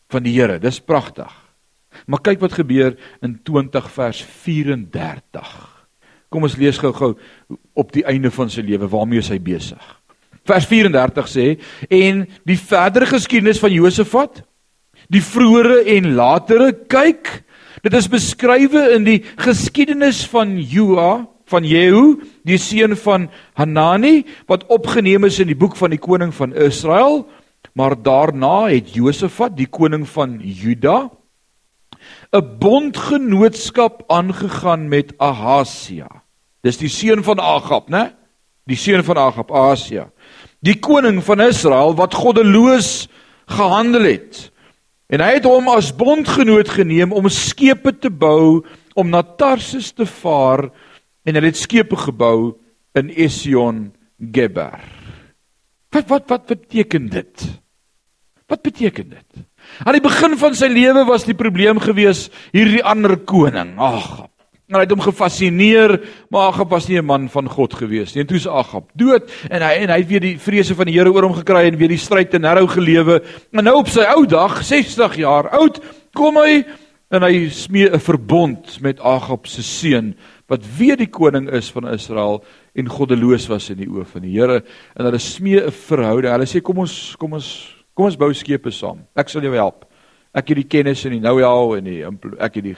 van 0.10 0.26
die 0.26 0.36
Here. 0.36 0.60
Dis 0.62 0.82
pragtig. 0.82 1.32
Maar 2.06 2.22
kyk 2.26 2.42
wat 2.44 2.58
gebeur 2.58 2.96
in 3.26 3.40
20 3.46 3.90
vers 3.94 4.22
34. 4.44 5.54
Kom 6.30 6.46
ons 6.46 6.58
lees 6.62 6.78
gou-gou 6.78 7.16
op 7.74 7.94
die 7.94 8.06
einde 8.06 8.30
van 8.34 8.52
sy 8.54 8.62
lewe 8.66 8.90
waarmee 8.90 9.26
hy 9.26 9.40
besig. 9.42 9.82
Vers 10.46 10.66
34 10.70 11.30
sê 11.30 11.48
en 11.90 12.24
die 12.48 12.58
verdere 12.58 13.10
geskiedenis 13.10 13.62
van 13.62 13.74
Josafat 13.74 14.44
die 15.10 15.24
vroeëre 15.26 15.84
en 15.98 16.14
latere 16.18 16.72
kyk 16.90 17.32
dit 17.82 17.94
is 17.94 18.10
beskrywe 18.12 18.90
in 18.96 19.04
die 19.08 19.20
geskiedenis 19.38 20.26
van 20.28 20.58
Joa 20.60 21.28
van 21.50 21.66
Jehu 21.66 22.20
die 22.48 22.60
seun 22.62 22.96
van 23.00 23.28
Hanani 23.58 24.24
wat 24.50 24.68
opgeneem 24.70 25.26
is 25.30 25.40
in 25.42 25.50
die 25.50 25.58
boek 25.58 25.78
van 25.80 25.94
die 25.94 26.02
koning 26.02 26.34
van 26.36 26.54
Israel. 26.54 27.24
Maar 27.74 27.96
daarna 27.96 28.70
het 28.70 28.94
Josafat 28.96 29.58
die 29.58 29.70
koning 29.70 30.08
van 30.10 30.40
Juda 30.42 31.10
'n 32.32 32.58
bondgenootskap 32.60 34.04
aangegaan 34.08 34.88
met 34.88 35.14
Ahasia. 35.18 36.08
Dis 36.62 36.78
die 36.78 36.90
seun 36.90 37.24
van 37.24 37.40
Agab 37.40 37.90
né? 37.90 38.14
Die 38.68 38.78
seun 38.78 39.04
van 39.04 39.18
Agab 39.18 39.52
Ahasia. 39.52 40.12
Die 40.62 40.80
koning 40.80 41.24
van 41.24 41.42
Israel 41.42 41.96
wat 41.96 42.14
goddeloos 42.14 43.08
gehandel 43.48 44.04
het 44.04 44.49
En 45.10 45.24
hy 45.26 45.40
het 45.40 45.48
hom 45.50 45.72
as 45.74 45.90
bondgenoot 45.98 46.70
geneem 46.70 47.14
om 47.18 47.30
skepe 47.34 47.96
te 47.98 48.12
bou 48.14 48.62
om 48.94 49.10
na 49.10 49.24
Tarsus 49.24 49.90
te 49.96 50.06
vaar 50.06 50.68
en 51.26 51.38
hy 51.38 51.46
het 51.48 51.58
skepe 51.58 51.98
gebou 51.98 52.54
in 52.98 53.10
Esion 53.10 53.90
Geber. 54.20 54.78
Wat 55.90 56.10
wat 56.12 56.30
wat 56.30 56.46
beteken 56.52 57.10
dit? 57.10 57.46
Wat 58.50 58.62
beteken 58.62 59.10
dit? 59.10 59.46
Aan 59.86 59.98
die 59.98 60.04
begin 60.04 60.38
van 60.38 60.56
sy 60.58 60.70
lewe 60.70 61.06
was 61.10 61.26
die 61.26 61.38
probleem 61.38 61.82
gewees 61.82 62.28
hierdie 62.54 62.84
ander 62.86 63.18
koning. 63.18 63.76
Ag, 63.82 64.30
En 64.70 64.78
hy 64.78 64.84
het 64.86 64.92
hom 64.94 65.02
gefassineer, 65.02 65.96
maar 66.30 66.52
Agab 66.52 66.70
was 66.70 66.88
nie 66.88 67.00
'n 67.00 67.06
man 67.06 67.30
van 67.30 67.50
God 67.50 67.74
gewees 67.74 68.14
nie. 68.14 68.22
En 68.22 68.28
toe 68.28 68.38
is 68.38 68.48
Agab 68.48 68.92
dood 68.94 69.32
en 69.50 69.62
hy 69.62 69.74
en 69.82 69.90
hy 69.90 69.98
het 69.98 70.08
weer 70.08 70.20
die 70.20 70.38
vrese 70.38 70.76
van 70.76 70.86
die 70.86 70.94
Here 70.94 71.12
oor 71.12 71.24
hom 71.24 71.34
gekry 71.34 71.66
en 71.66 71.78
weer 71.78 71.90
die 71.90 71.98
stryd 71.98 72.30
te 72.30 72.38
Nerou 72.38 72.68
gelewe. 72.68 73.24
En 73.52 73.64
nou 73.64 73.78
op 73.78 73.88
sy 73.88 74.06
ou 74.16 74.26
dag, 74.26 74.64
60 74.64 75.16
jaar 75.16 75.50
oud, 75.50 75.82
kom 76.14 76.38
hy 76.38 76.66
en 77.10 77.22
hy 77.24 77.50
smee 77.50 77.90
'n 77.90 78.00
verbond 78.00 78.82
met 78.82 79.00
Agab 79.00 79.48
se 79.48 79.64
seun 79.64 80.16
wat 80.48 80.62
weer 80.78 80.98
die 80.98 81.10
koning 81.10 81.50
is 81.50 81.72
van 81.72 81.88
Israel 81.88 82.44
en 82.76 82.90
goddeloos 82.90 83.48
was 83.48 83.70
in 83.70 83.78
die 83.78 83.90
oë 83.90 84.06
van 84.06 84.22
die 84.22 84.38
Here 84.38 84.64
en 84.96 85.06
hulle 85.06 85.20
smee 85.20 85.66
'n 85.66 85.72
verhouding. 85.72 86.32
Hulle 86.32 86.46
sê 86.46 86.62
kom 86.62 86.78
ons 86.78 87.16
kom 87.18 87.34
ons 87.34 87.76
kom 87.96 88.06
ons 88.06 88.18
bou 88.18 88.34
skepe 88.34 88.72
saam. 88.72 89.00
Ek 89.16 89.30
sal 89.30 89.42
jou 89.42 89.54
help. 89.54 89.86
Ek 90.34 90.48
het 90.48 90.58
die 90.58 90.68
kennis 90.68 91.06
en 91.06 91.12
die 91.12 91.20
know-how 91.20 91.76
en 91.76 91.84
die 91.84 92.04
ek 92.40 92.56
het 92.56 92.64
die 92.64 92.76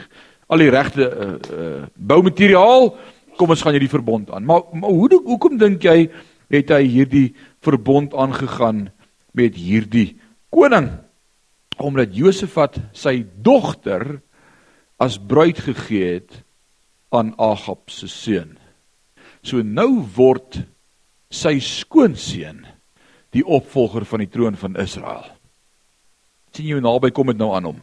al 0.51 0.59
die 0.59 0.71
regte 0.73 1.07
uh, 1.07 1.27
uh, 1.55 1.83
boumateriaal, 1.95 2.91
kom 3.39 3.53
ons 3.53 3.63
gaan 3.63 3.75
hierdie 3.77 3.91
verbond 3.91 4.31
aan. 4.35 4.45
Maar, 4.47 4.67
maar 4.75 4.91
hoe 4.91 5.21
hoekom 5.23 5.55
dink 5.61 5.85
jy 5.87 6.09
het 6.51 6.73
hy 6.75 6.83
hierdie 6.91 7.29
verbond 7.63 8.13
aangegaan 8.13 8.89
met 9.37 9.55
hierdie 9.55 10.17
koning? 10.51 10.91
Omdat 11.81 12.13
Josafat 12.13 12.77
sy 12.93 13.21
dogter 13.41 14.19
as 15.01 15.15
bruid 15.17 15.61
gegee 15.63 16.19
het 16.19 16.41
aan 17.15 17.31
Agab 17.41 17.89
se 17.89 18.09
seun. 18.11 18.57
So 19.41 19.63
nou 19.65 20.03
word 20.15 20.59
sy 21.31 21.57
skoonseun 21.63 22.65
die 23.31 23.43
opvolger 23.47 24.03
van 24.05 24.25
die 24.25 24.29
troon 24.29 24.59
van 24.59 24.75
Israel. 24.75 25.25
sien 26.51 26.67
jy 26.67 26.81
naby 26.83 27.13
kom 27.15 27.31
dit 27.31 27.39
nou 27.39 27.53
aan 27.55 27.69
hom. 27.69 27.77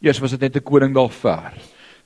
Eers 0.00 0.18
was 0.24 0.32
dit 0.32 0.40
net 0.40 0.56
'n 0.56 0.64
koning 0.64 0.94
daar 0.94 1.12
ver. 1.12 1.52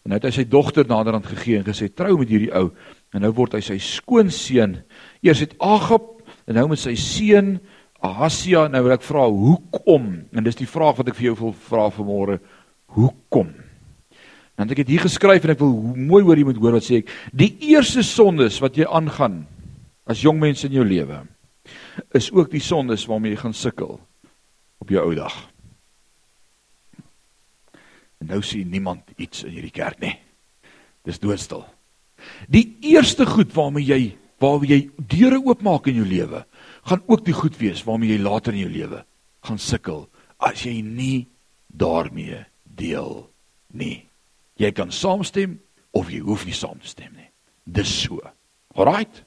En 0.06 0.12
nou 0.12 0.20
het 0.20 0.28
hy 0.28 0.36
sy 0.36 0.44
dogter 0.46 0.86
naderhand 0.86 1.26
gegee 1.26 1.58
en 1.58 1.64
gesê 1.66 1.88
trou 1.90 2.12
met 2.20 2.30
hierdie 2.30 2.52
ou. 2.54 2.68
En 3.10 3.24
nou 3.26 3.32
word 3.34 3.56
hy 3.56 3.62
sy 3.66 3.74
skoonseun. 3.82 4.76
Eers 5.26 5.40
het 5.42 5.56
Agab 5.58 6.12
en 6.46 6.54
nou 6.54 6.68
met 6.70 6.78
sy 6.78 6.92
seun 6.94 7.56
Ahasia. 8.06 8.68
Nou 8.70 8.84
wil 8.86 8.94
ek 8.94 9.02
vra 9.02 9.24
hoekom? 9.26 10.06
En 10.30 10.46
dis 10.46 10.60
die 10.60 10.68
vraag 10.70 11.00
wat 11.00 11.10
ek 11.10 11.18
vir 11.18 11.32
jou 11.32 11.34
wil 11.40 11.56
vra 11.66 11.88
vanmôre. 11.90 12.38
Hoekom? 12.94 13.50
Want 14.54 14.76
ek 14.76 14.84
het 14.84 14.94
hier 14.94 15.02
geskryf 15.08 15.42
en 15.42 15.56
ek 15.56 15.64
wil 15.64 15.74
mooi 15.98 16.22
hoor 16.22 16.38
jy 16.38 16.46
moet 16.52 16.62
hoor 16.62 16.78
wat 16.78 16.86
sê 16.86 17.02
ek. 17.02 17.10
Die 17.34 17.50
eerste 17.72 18.06
sondes 18.06 18.60
wat 18.62 18.78
jy 18.78 18.86
aangaan 18.86 19.42
as 20.06 20.22
jong 20.22 20.38
mens 20.38 20.62
in 20.70 20.78
jou 20.78 20.86
lewe 20.86 21.24
is 22.14 22.30
ook 22.30 22.54
die 22.54 22.62
sondes 22.62 23.08
waarmee 23.10 23.34
jy 23.34 23.42
gaan 23.42 23.58
sukkel 23.58 23.98
op 24.78 24.94
jou 24.94 25.02
ou 25.02 25.18
dag. 25.18 25.34
En 28.26 28.32
nou 28.34 28.42
sien 28.42 28.66
niemand 28.66 29.06
iets 29.22 29.44
in 29.46 29.52
hierdie 29.54 29.70
kerk 29.70 30.00
nie. 30.02 30.16
Dis 31.06 31.20
doodstil. 31.22 31.62
Die 32.50 32.64
eerste 32.90 33.22
goed 33.26 33.52
waarmee 33.54 33.86
jy 33.86 34.00
waarmee 34.42 34.68
jy 34.68 34.80
deure 34.98 35.38
oopmaak 35.38 35.86
in 35.88 36.00
jou 36.00 36.06
lewe, 36.08 36.42
gaan 36.90 37.04
ook 37.06 37.22
die 37.24 37.36
goed 37.36 37.54
wees 37.56 37.84
waarmee 37.86 38.16
jy 38.16 38.18
later 38.20 38.52
in 38.52 38.66
jou 38.66 38.72
lewe 38.72 38.98
gaan 39.46 39.62
sukkel 39.62 40.02
as 40.42 40.64
jy 40.66 40.80
nie 40.82 41.28
daarmee 41.70 42.42
deel 42.64 43.30
nie. 43.72 44.02
Jy 44.58 44.72
kan 44.74 44.90
saamstem 44.90 45.60
of 45.94 46.10
jy 46.10 46.18
hoef 46.26 46.44
nie 46.44 46.56
saam 46.56 46.82
te 46.82 46.90
stem 46.90 47.14
nie. 47.14 47.30
Dis 47.64 47.94
so. 48.02 48.18
Alraight. 48.74 49.22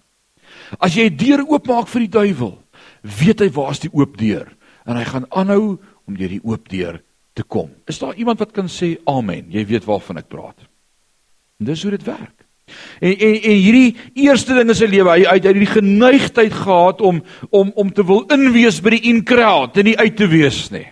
As 0.78 1.00
jy 1.00 1.08
deure 1.10 1.48
oopmaak 1.48 1.88
vir 1.88 2.04
die 2.06 2.14
duiwel, 2.20 2.58
weet 3.02 3.48
hy 3.48 3.50
waar's 3.56 3.80
die 3.80 3.94
oop 3.96 4.20
deur 4.20 4.52
en 4.84 5.00
hy 5.00 5.08
gaan 5.08 5.30
aanhou 5.32 5.80
om 6.04 6.20
deur 6.20 6.36
die 6.36 6.44
oop 6.44 6.68
deur 6.70 7.00
te 7.40 7.48
kom. 7.48 7.72
Is 7.88 8.00
daar 8.02 8.18
iemand 8.20 8.42
wat 8.44 8.52
kan 8.56 8.68
sê 8.72 8.98
amen? 9.08 9.48
Jy 9.54 9.64
weet 9.70 9.88
waarvan 9.88 10.20
ek 10.20 10.30
praat. 10.32 10.68
En 11.60 11.72
dis 11.72 11.84
hoe 11.84 11.96
dit 11.96 12.06
werk. 12.08 12.46
En 13.00 13.16
en 13.16 13.36
en 13.50 13.60
hierdie 13.64 13.96
eerste 14.26 14.54
ding 14.54 14.70
in 14.70 14.78
sy 14.78 14.90
lewe, 14.90 15.16
hy 15.16 15.26
uit 15.26 15.48
hierdie 15.48 15.72
geneigtheid 15.72 16.54
gehad 16.54 17.02
om 17.02 17.22
om 17.50 17.72
om 17.76 17.92
te 17.94 18.06
wil 18.06 18.26
inwees 18.34 18.82
by 18.84 18.98
die 18.98 19.08
in 19.12 19.24
crowd 19.26 19.78
en 19.80 19.90
nie 19.90 19.98
uit 19.98 20.18
te 20.20 20.28
wees 20.30 20.68
nie. 20.74 20.88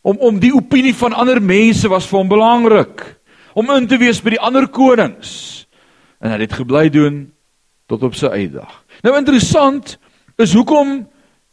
Om 0.00 0.20
om 0.30 0.40
die 0.40 0.54
opinie 0.56 0.94
van 0.96 1.12
ander 1.12 1.42
mense 1.42 1.90
was 1.92 2.08
vir 2.08 2.22
hom 2.22 2.30
belangrik. 2.30 3.04
Om 3.58 3.70
in 3.74 3.88
te 3.90 3.98
wees 4.00 4.22
by 4.22 4.36
die 4.36 4.40
ander 4.40 4.68
konings. 4.70 5.66
En 6.22 6.32
hy 6.32 6.40
het 6.44 6.56
gebly 6.56 6.88
doen 6.92 7.24
tot 7.90 8.06
op 8.06 8.14
sy 8.14 8.30
eie 8.30 8.50
dag. 8.52 8.70
Nou 9.02 9.16
interessant 9.18 9.96
is 10.40 10.54
hoekom 10.54 11.02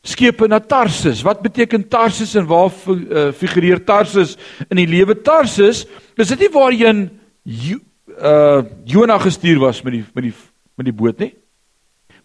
skepe 0.08 0.48
na 0.48 0.60
Tarsus. 0.64 1.22
Wat 1.26 1.42
beteken 1.44 1.88
Tarsus 1.90 2.36
en 2.40 2.48
waar 2.48 2.72
uh, 2.88 3.32
figureer 3.36 3.84
Tarsus 3.84 4.36
in 4.70 4.80
die 4.80 4.88
lewe 4.88 5.18
Tarsus? 5.22 5.86
Is 6.16 6.32
dit 6.34 6.46
nie 6.46 6.54
waarheen 6.54 7.08
uh 8.18 8.64
Jonah 8.88 9.20
gestuur 9.22 9.60
was 9.62 9.84
met 9.86 10.00
die 10.00 10.06
met 10.14 10.24
die 10.30 10.34
met 10.78 10.88
die 10.88 10.96
boot 10.96 11.20
nie? 11.20 11.34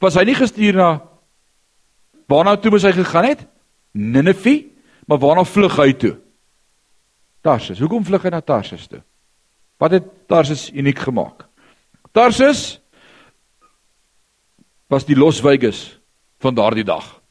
Was 0.01 0.17
hy 0.19 0.25
nie 0.27 0.39
gestuur 0.39 0.79
na 0.79 0.91
waarna 2.31 2.57
toe 2.57 2.73
moes 2.73 2.87
hy 2.87 2.95
gegaan 2.97 3.29
het? 3.29 3.47
Ninive, 3.93 4.63
maar 5.07 5.21
waarna 5.21 5.45
vlug 5.45 5.77
hy 5.77 5.93
toe? 5.93 6.17
Tarsus. 7.43 7.81
Hoekom 7.83 8.07
vlug 8.07 8.23
hy 8.25 8.33
na 8.33 8.41
Tarsus 8.41 8.87
toe? 8.89 9.03
Wat 9.83 9.99
het 9.99 10.07
Tarsus 10.31 10.71
uniek 10.71 11.03
gemaak? 11.03 11.49
Tarsus 12.15 12.79
was 14.89 15.05
die 15.09 15.17
Los 15.17 15.41
Vegas 15.43 15.99
van 16.43 16.55
daardie 16.55 16.85
dag. 16.85 17.22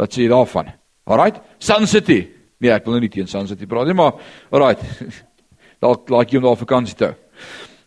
Wat 0.00 0.12
sê 0.12 0.24
jy 0.24 0.30
daarvan? 0.32 0.72
Alraight, 1.06 1.42
Sun 1.62 1.86
City. 1.86 2.22
Nee, 2.60 2.72
ek 2.72 2.86
wil 2.86 2.96
nou 2.96 3.04
nie 3.04 3.12
teen 3.12 3.28
Sun 3.30 3.48
City 3.50 3.68
praat 3.68 3.90
nie, 3.90 3.96
maar 3.98 4.16
alraight. 4.54 4.82
Dalk 5.84 6.08
laat 6.12 6.30
jy 6.32 6.40
hom 6.40 6.48
daar 6.48 6.60
vakansie 6.60 6.96
toe. 6.98 7.12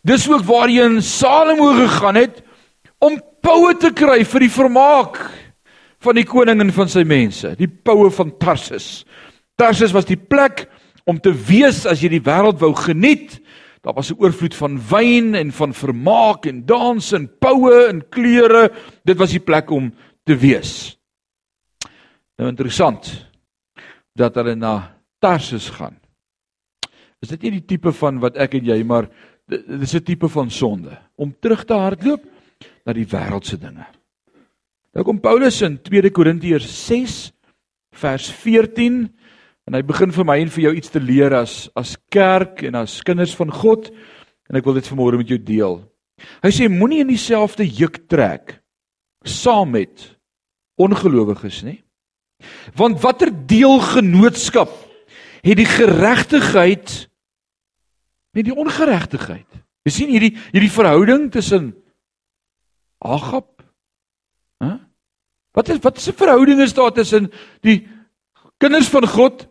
Dis 0.08 0.28
ook 0.30 0.46
waarheen 0.48 1.02
Salomo 1.04 1.74
gegaan 1.76 2.20
het 2.20 2.44
om 3.04 3.18
poue 3.44 3.74
te 3.80 3.92
kry 3.96 4.22
vir 4.28 4.46
die 4.46 4.54
vermaak 4.54 5.20
van 6.06 6.18
die 6.18 6.28
koning 6.28 6.62
en 6.62 6.74
van 6.76 6.92
sy 6.92 7.04
mense, 7.08 7.56
die 7.58 7.68
poue 7.68 8.12
van 8.14 8.32
Tarsus. 8.40 9.02
Tarsus 9.58 9.96
was 9.96 10.08
die 10.08 10.20
plek 10.20 10.68
om 11.10 11.20
te 11.20 11.34
wees 11.34 11.86
as 11.90 12.04
jy 12.04 12.12
die 12.18 12.24
wêreld 12.24 12.62
wou 12.62 12.74
geniet. 12.78 13.40
Daar 13.82 13.96
was 13.96 14.12
'n 14.12 14.20
oorvloed 14.20 14.56
van 14.56 14.80
wyn 14.90 15.36
en 15.36 15.52
van 15.52 15.74
vermaak 15.74 16.46
en 16.46 16.66
dans 16.66 17.14
en 17.14 17.30
poue 17.40 17.88
en 17.88 18.04
kleure. 18.10 18.72
Dit 19.06 19.18
was 19.18 19.32
die 19.32 19.40
plek 19.40 19.72
om 19.72 19.94
te 20.26 20.36
wees. 20.36 20.97
Nou 22.38 22.50
interessant 22.50 23.10
dat 24.18 24.36
hulle 24.38 24.56
na 24.56 24.76
Tarsus 25.22 25.70
gaan. 25.74 25.98
Is 27.22 27.32
dit 27.34 27.48
nie 27.48 27.58
die 27.58 27.66
tipe 27.66 27.92
van 27.98 28.20
wat 28.22 28.38
ek 28.38 28.60
en 28.60 28.68
jy 28.70 28.78
maar 28.86 29.10
dit 29.50 29.82
is 29.82 29.96
'n 29.96 30.04
tipe 30.04 30.28
van 30.30 30.50
sonde 30.50 30.98
om 31.16 31.34
terug 31.40 31.66
te 31.66 31.74
hardloop 31.74 32.24
na 32.86 32.94
die 32.94 33.06
wêreldse 33.06 33.58
dinge. 33.58 33.86
Nou 34.94 35.04
kom 35.06 35.20
Paulus 35.20 35.62
in 35.62 35.80
2 35.82 36.12
Korintiërs 36.12 36.68
6 36.88 37.32
vers 37.92 38.32
14 38.32 39.10
en 39.68 39.74
hy 39.74 39.82
begin 39.82 40.12
vir 40.12 40.26
my 40.26 40.38
en 40.40 40.50
vir 40.50 40.64
jou 40.64 40.74
iets 40.76 40.90
te 40.90 41.00
leer 41.00 41.34
as 41.34 41.70
as 41.76 41.98
kerk 42.10 42.64
en 42.64 42.76
as 42.76 43.02
kinders 43.02 43.36
van 43.36 43.52
God 43.52 43.90
en 44.50 44.56
ek 44.56 44.66
wil 44.66 44.74
dit 44.74 44.88
vanmôre 44.88 45.18
met 45.18 45.28
jou 45.28 45.38
deel. 45.38 45.82
Hy 46.44 46.52
sê 46.52 46.70
moenie 46.70 47.02
in 47.02 47.12
dieselfde 47.12 47.66
juk 47.66 48.08
trek 48.08 48.62
saam 49.24 49.72
met 49.72 50.18
ongelowiges 50.78 51.64
nie. 51.64 51.82
Want 52.76 53.02
watter 53.02 53.32
deelgenootskap 53.48 54.72
het 55.42 55.58
die 55.58 55.70
geregtigheid 55.70 57.10
met 58.36 58.46
die 58.46 58.56
ongeregtigheid? 58.56 59.48
Jy 59.88 59.94
sien 59.94 60.12
hierdie 60.12 60.34
hierdie 60.52 60.72
verhouding 60.72 61.30
tussen 61.32 61.72
Agap 63.00 63.58
Hæ? 64.64 64.78
Wat 65.58 65.70
is 65.70 65.80
wat 65.82 65.98
is 65.98 66.10
'n 66.10 66.18
verhouding 66.18 66.62
is 66.62 66.74
daar 66.74 66.92
tussen 66.92 67.32
die 67.62 67.88
kinders 68.58 68.90
van 68.90 69.08
God 69.08 69.48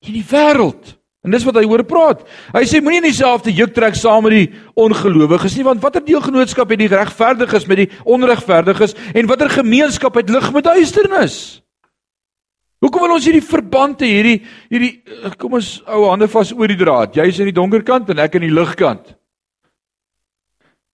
en 0.00 0.12
die 0.12 0.24
wêreld? 0.24 0.96
En 1.24 1.30
dis 1.30 1.44
wat 1.44 1.56
hy 1.56 1.64
oor 1.64 1.84
praat. 1.84 2.20
Hy 2.52 2.64
sê 2.64 2.82
moenie 2.82 3.00
in 3.00 3.08
dieselfde 3.08 3.52
juk 3.52 3.72
trek 3.74 3.94
saam 3.94 4.22
met 4.22 4.32
die 4.32 4.52
ongelowiges 4.74 5.56
nie, 5.56 5.64
want 5.64 5.80
watter 5.80 6.04
deelgenootskap 6.04 6.68
het 6.68 6.78
die 6.78 6.88
regverdiges 6.88 7.66
met 7.66 7.76
die 7.76 7.90
onregverdiges 8.04 8.94
en 9.14 9.26
watter 9.26 9.48
gemeenskap 9.48 10.14
het 10.14 10.28
lig 10.28 10.52
met 10.52 10.64
duisternis? 10.64 11.63
Hoekom 12.84 13.06
wil 13.06 13.14
ons 13.16 13.24
hierdie 13.24 13.44
verband 13.44 14.02
hê, 14.04 14.10
hierdie 14.18 14.38
hierdie 14.68 15.34
kom 15.40 15.56
ons 15.56 15.78
ou 15.88 16.04
hande 16.10 16.28
vas 16.28 16.50
oor 16.52 16.68
die 16.68 16.76
draad. 16.76 17.14
Jy's 17.16 17.40
in 17.40 17.48
die 17.48 17.56
donker 17.56 17.84
kant 17.86 18.10
en 18.12 18.20
ek 18.20 18.36
in 18.36 18.44
die 18.44 18.52
ligkant. 18.52 19.14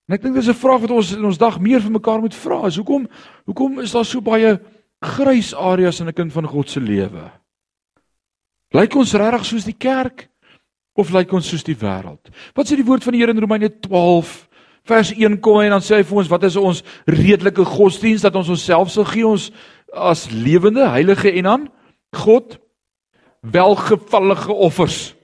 En 0.06 0.14
ek 0.14 0.22
dink 0.22 0.36
dis 0.38 0.48
'n 0.48 0.54
vraag 0.54 0.86
wat 0.86 0.90
ons 0.90 1.12
in 1.16 1.24
ons 1.24 1.38
dag 1.38 1.58
meer 1.58 1.80
vir 1.80 1.90
mekaar 1.90 2.20
moet 2.20 2.34
vra. 2.34 2.66
Is 2.66 2.76
hoekom 2.76 3.08
hoekom 3.46 3.80
is 3.80 3.92
daar 3.92 4.04
so 4.04 4.20
baie 4.20 4.60
grys 5.02 5.54
areas 5.54 6.00
in 6.00 6.06
'n 6.08 6.12
kind 6.12 6.32
van 6.32 6.46
God 6.46 6.68
se 6.70 6.80
lewe? 6.80 7.30
Lyk 8.72 8.94
ons 8.94 9.14
regtig 9.14 9.44
soos 9.44 9.64
die 9.64 9.78
kerk 9.78 10.28
of 10.94 11.10
lyk 11.10 11.32
ons 11.32 11.48
soos 11.48 11.64
die 11.64 11.74
wêreld? 11.74 12.30
Wat 12.54 12.66
sê 12.66 12.76
die 12.76 12.86
woord 12.86 13.02
van 13.02 13.12
die 13.12 13.20
Here 13.20 13.32
in 13.32 13.38
Romeine 13.38 13.68
12 13.68 14.48
vers 14.84 15.12
1 15.12 15.40
kom 15.40 15.60
en 15.60 15.70
dan 15.70 15.80
sê 15.80 15.96
hy 15.96 16.02
vir 16.02 16.18
ons 16.18 16.28
wat 16.28 16.44
is 16.44 16.56
ons 16.56 16.82
redelike 17.06 17.64
godsdiens 17.64 18.22
dat 18.22 18.36
ons 18.36 18.48
onsself 18.48 18.90
sal 18.90 19.04
gee 19.04 19.26
ons 19.26 19.50
as 19.92 20.30
lewende 20.30 20.88
heilige 20.88 21.32
en 21.32 21.46
aan 21.46 21.68
God 22.16 22.58
welgevallige 23.40 24.52
offers. 24.52 25.14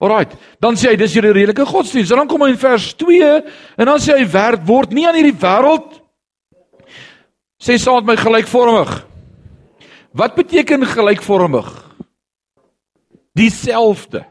Alraight, 0.00 0.32
dan 0.60 0.78
sê 0.80 0.94
hy 0.94 0.96
dis 0.96 1.12
julle 1.12 1.34
redelike 1.34 1.66
godsdiens. 1.68 2.08
Dan 2.08 2.28
kom 2.28 2.46
hy 2.46 2.54
in 2.54 2.60
vers 2.60 2.94
2 2.96 3.34
en 3.76 3.90
dan 3.90 4.00
sê 4.00 4.16
hy 4.16 4.24
werd 4.32 4.64
word 4.68 4.94
nie 4.96 5.04
aan 5.08 5.18
hierdie 5.18 5.36
wêreld 5.36 5.98
sê 7.60 7.76
saam 7.76 8.00
met 8.00 8.14
my 8.14 8.16
gelykvormig. 8.16 8.94
Wat 10.16 10.34
beteken 10.34 10.88
gelykvormig? 10.88 11.68
dieselfde. 13.36 14.24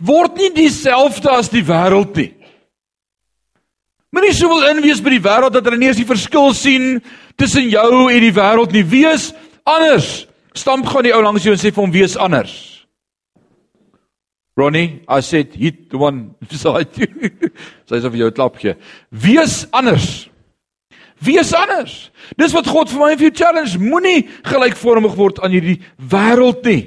Word 0.00 0.36
nie 0.36 0.52
dieselfde 0.54 1.32
as 1.32 1.50
die 1.52 1.64
wêreld 1.64 2.16
nie. 2.18 2.30
Moenie 4.12 4.34
so 4.36 4.50
wil 4.50 4.66
inwees 4.68 5.00
by 5.00 5.14
die 5.14 5.24
wêreld 5.24 5.54
dat 5.54 5.64
hulle 5.64 5.80
nie 5.80 5.88
eens 5.88 6.00
die 6.02 6.08
verskil 6.08 6.52
sien 6.56 6.98
tussen 7.40 7.70
jou 7.72 8.10
en 8.12 8.20
die 8.20 8.34
wêreld 8.36 8.74
nie. 8.76 8.84
Wees 8.84 9.30
anders. 9.64 10.26
Stamp 10.54 10.86
gaan 10.86 11.06
die 11.06 11.14
ou 11.14 11.22
langs 11.24 11.44
jou 11.46 11.54
en 11.54 11.60
sê 11.60 11.72
vir 11.72 11.82
hom 11.82 11.94
wees 11.94 12.16
anders. 12.20 12.54
Ronnie, 14.56 15.00
I 15.08 15.20
said 15.20 15.54
hit 15.54 15.88
the 15.90 15.96
one 15.96 16.34
beside 16.48 16.92
you. 17.00 17.08
Sê 17.88 18.02
so 18.02 18.10
vir 18.12 18.26
jou 18.26 18.32
klapjie. 18.36 18.74
Wees 19.08 19.62
anders. 19.72 20.26
Wees 21.24 21.54
anders. 21.56 22.10
Dis 22.36 22.52
wat 22.52 22.68
God 22.68 22.90
vir 22.92 23.00
my 23.00 23.08
en 23.14 23.20
vir 23.20 23.30
jou 23.30 23.36
challenge. 23.40 23.80
Moenie 23.80 24.26
gelykvormig 24.44 25.16
word 25.16 25.40
aan 25.40 25.54
hierdie 25.56 25.78
wêreld 25.96 26.60
nie. 26.68 26.82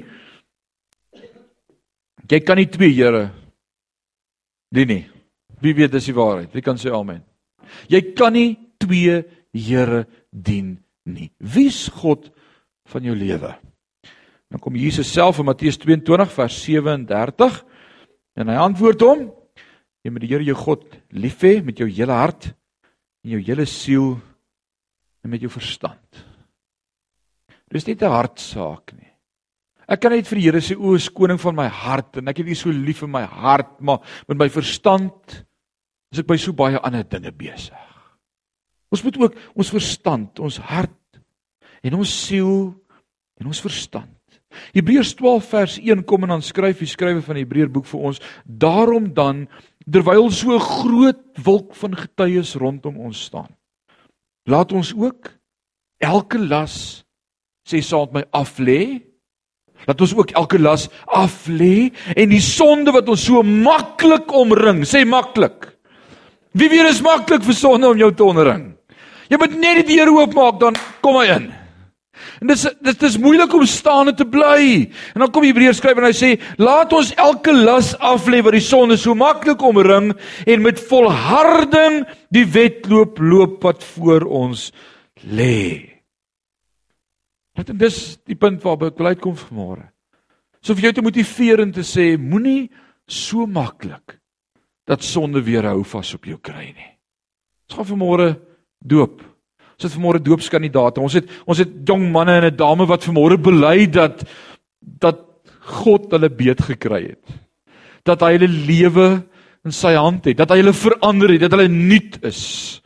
Jy 2.30 2.40
kan 2.46 2.58
nie 2.58 2.68
twee 2.70 2.94
Here 2.94 3.28
dien 4.74 4.90
nie. 4.90 5.02
Wie 5.62 5.74
weet 5.74 5.94
dis 5.94 6.06
die 6.06 6.14
waarheid? 6.14 6.52
Wie 6.54 6.62
kan 6.62 6.78
sê 6.78 6.92
amen? 6.94 7.24
Jy 7.90 8.02
kan 8.14 8.34
nie 8.36 8.54
twee 8.82 9.24
Here 9.56 10.04
dien 10.30 10.76
nie. 11.02 11.32
Wie's 11.42 11.86
God 11.98 12.30
van 12.92 13.08
jou 13.08 13.16
lewe? 13.16 13.52
Dan 14.50 14.62
kom 14.62 14.78
Jesus 14.78 15.10
self 15.12 15.40
in 15.42 15.48
Matteus 15.48 15.78
22 15.82 16.30
vers 16.32 16.60
37 16.62 17.58
en 18.36 18.52
hy 18.52 18.60
antwoord 18.62 19.02
hom: 19.02 19.26
Jy 20.04 20.12
moet 20.14 20.22
die 20.22 20.30
Here 20.30 20.46
jou 20.46 20.56
God 20.58 20.86
lief 21.10 21.42
hê 21.42 21.58
met 21.66 21.78
jou 21.82 21.88
hele 21.90 22.14
hart 22.14 22.52
en 23.24 23.34
jou 23.34 23.42
hele 23.42 23.66
siel 23.66 24.14
en 25.24 25.32
met 25.32 25.42
jou 25.42 25.50
verstand. 25.50 26.24
Dis 27.72 27.86
nie 27.86 27.96
'n 27.98 28.10
hartsaak 28.10 28.92
nie. 28.94 29.10
Ek 29.88 30.00
kan 30.00 30.12
net 30.12 30.26
vir 30.26 30.38
die 30.38 30.44
Here 30.44 30.60
sê 30.60 30.76
o, 30.78 30.94
is 30.94 31.08
koning 31.08 31.38
van 31.38 31.54
my 31.54 31.66
hart 31.68 32.16
en 32.18 32.28
ek 32.28 32.38
het 32.38 32.48
U 32.48 32.54
so 32.54 32.70
lief 32.70 33.02
in 33.02 33.10
my 33.10 33.24
hart, 33.24 33.80
maar 33.80 33.98
met 34.28 34.38
my 34.38 34.48
verstand 34.48 35.44
is 36.12 36.18
ek 36.18 36.26
by 36.26 36.36
so 36.36 36.52
baie 36.52 36.78
ander 36.78 37.04
dinge 37.04 37.32
besig. 37.32 37.74
Ons 38.90 39.02
moet 39.02 39.16
ook 39.18 39.34
ons 39.54 39.70
verstand, 39.70 40.38
ons 40.38 40.58
hart 40.58 40.94
en 41.82 41.94
ons 41.94 42.12
siel 42.26 42.74
en 43.40 43.46
ons 43.46 43.60
verstand. 43.60 44.12
Hebreërs 44.72 45.14
12 45.18 45.48
vers 45.52 45.78
1 45.82 46.04
kom 46.08 46.24
en 46.24 46.36
dan 46.36 46.44
skryf 46.44 46.80
die 46.80 46.88
skrywer 46.88 47.24
van 47.24 47.36
die 47.36 47.44
Hebreërboek 47.44 47.88
vir 47.90 48.06
ons: 48.10 48.20
Daarom 48.44 49.10
dan, 49.14 49.48
terwyl 49.84 50.30
so 50.30 50.54
'n 50.56 50.60
groot 50.60 51.22
wolk 51.44 51.74
van 51.74 51.96
getuies 51.96 52.54
rondom 52.54 52.96
ons 52.96 53.24
staan, 53.24 53.52
laat 54.48 54.72
ons 54.72 54.94
ook 54.94 55.32
elke 56.00 56.38
las 56.38 57.04
sê 57.66 57.82
saad 57.82 58.12
my 58.14 58.22
af 58.30 58.58
lê 58.58 59.02
dat 59.86 60.00
ons 60.00 60.14
ook 60.14 60.30
elke 60.38 60.58
las 60.58 60.88
af 61.06 61.46
lê 61.50 61.90
en 62.16 62.30
die 62.30 62.40
sonde 62.40 62.92
wat 62.94 63.08
ons 63.08 63.24
so 63.26 63.42
maklik 63.42 64.32
omring, 64.32 64.84
sê 64.86 65.04
maklik. 65.04 65.76
Wie 66.56 66.70
weet 66.72 66.88
is 66.88 67.02
maklik 67.04 67.44
vir 67.44 67.54
sonde 67.54 67.88
om 67.88 67.98
jou 67.98 68.10
te 68.14 68.24
omring. 68.24 68.72
Jy 69.28 69.36
moet 69.36 69.56
net 69.58 69.82
die 69.82 69.96
deur 69.96 70.14
oopmaak 70.14 70.60
dan 70.62 70.78
kom 71.04 71.18
hy 71.20 71.26
in. 71.34 71.50
En 72.40 72.50
dis 72.50 72.66
dit 72.84 73.02
is 73.08 73.18
moeilik 73.18 73.54
om 73.54 73.64
staande 73.66 74.14
te 74.14 74.26
bly. 74.28 74.90
En 75.14 75.24
dan 75.24 75.30
kom 75.32 75.46
Hebreërs 75.46 75.80
skryf 75.80 75.96
en 75.96 76.08
hy 76.08 76.12
sê, 76.16 76.30
"Laat 76.58 76.92
ons 76.92 77.14
elke 77.14 77.52
las 77.52 77.94
af 77.98 78.26
lê 78.26 78.42
wat 78.42 78.52
die 78.52 78.60
sonde 78.60 78.96
so 78.96 79.14
maklik 79.14 79.62
omring 79.62 80.12
en 80.46 80.62
met 80.62 80.80
volharding 80.80 82.04
die 82.30 82.44
wedloop 82.44 83.18
loop 83.18 83.62
wat 83.62 83.84
voor 83.84 84.22
ons 84.22 84.72
lê." 85.24 85.96
Dit 87.56 87.70
en 87.70 87.76
dis 87.76 88.18
die 88.26 88.36
punt 88.36 88.62
waarby 88.62 88.86
ek 88.86 88.98
wil 88.98 89.06
uitkom 89.06 89.36
vanmôre. 89.36 89.88
So 90.60 90.74
vir 90.74 90.82
jou 90.82 90.92
te 90.92 91.02
motiveer 91.02 91.60
en 91.60 91.72
te 91.72 91.84
sê 91.86 92.18
moenie 92.18 92.70
so 93.08 93.46
maklik 93.46 94.18
dat 94.86 95.02
sonde 95.02 95.42
weer 95.42 95.62
hou 95.62 95.82
vas 95.84 96.14
op 96.14 96.24
jou 96.24 96.38
kry 96.38 96.72
nie. 96.74 96.92
Ons 97.66 97.78
gaan 97.78 97.88
vanmôre 97.98 98.28
doop. 98.84 99.22
Ons 99.76 99.84
het 99.84 99.92
vanmôre 99.92 100.22
doopskandidate. 100.24 101.02
Ons 101.04 101.18
het 101.18 101.32
ons 101.44 101.58
het 101.60 101.72
jong 101.84 102.08
manne 102.12 102.38
en 102.38 102.44
'n 102.48 102.56
dame 102.56 102.86
wat 102.86 103.04
vanmôre 103.04 103.36
bely 103.36 103.86
dat 103.86 104.24
dat 104.80 105.20
God 105.60 106.10
hulle 106.10 106.30
beet 106.30 106.62
gekry 106.62 107.02
het. 107.12 107.24
Dat 108.04 108.20
hy 108.20 108.38
hulle 108.38 108.48
lewe 108.48 109.24
in 109.64 109.72
sy 109.72 109.94
hand 109.94 110.24
het, 110.24 110.38
dat 110.38 110.50
hy 110.50 110.62
hulle 110.62 110.72
verander 110.72 111.28
het, 111.28 111.40
dat 111.40 111.52
hulle 111.52 111.68
nuut 111.68 112.18
is 112.22 112.80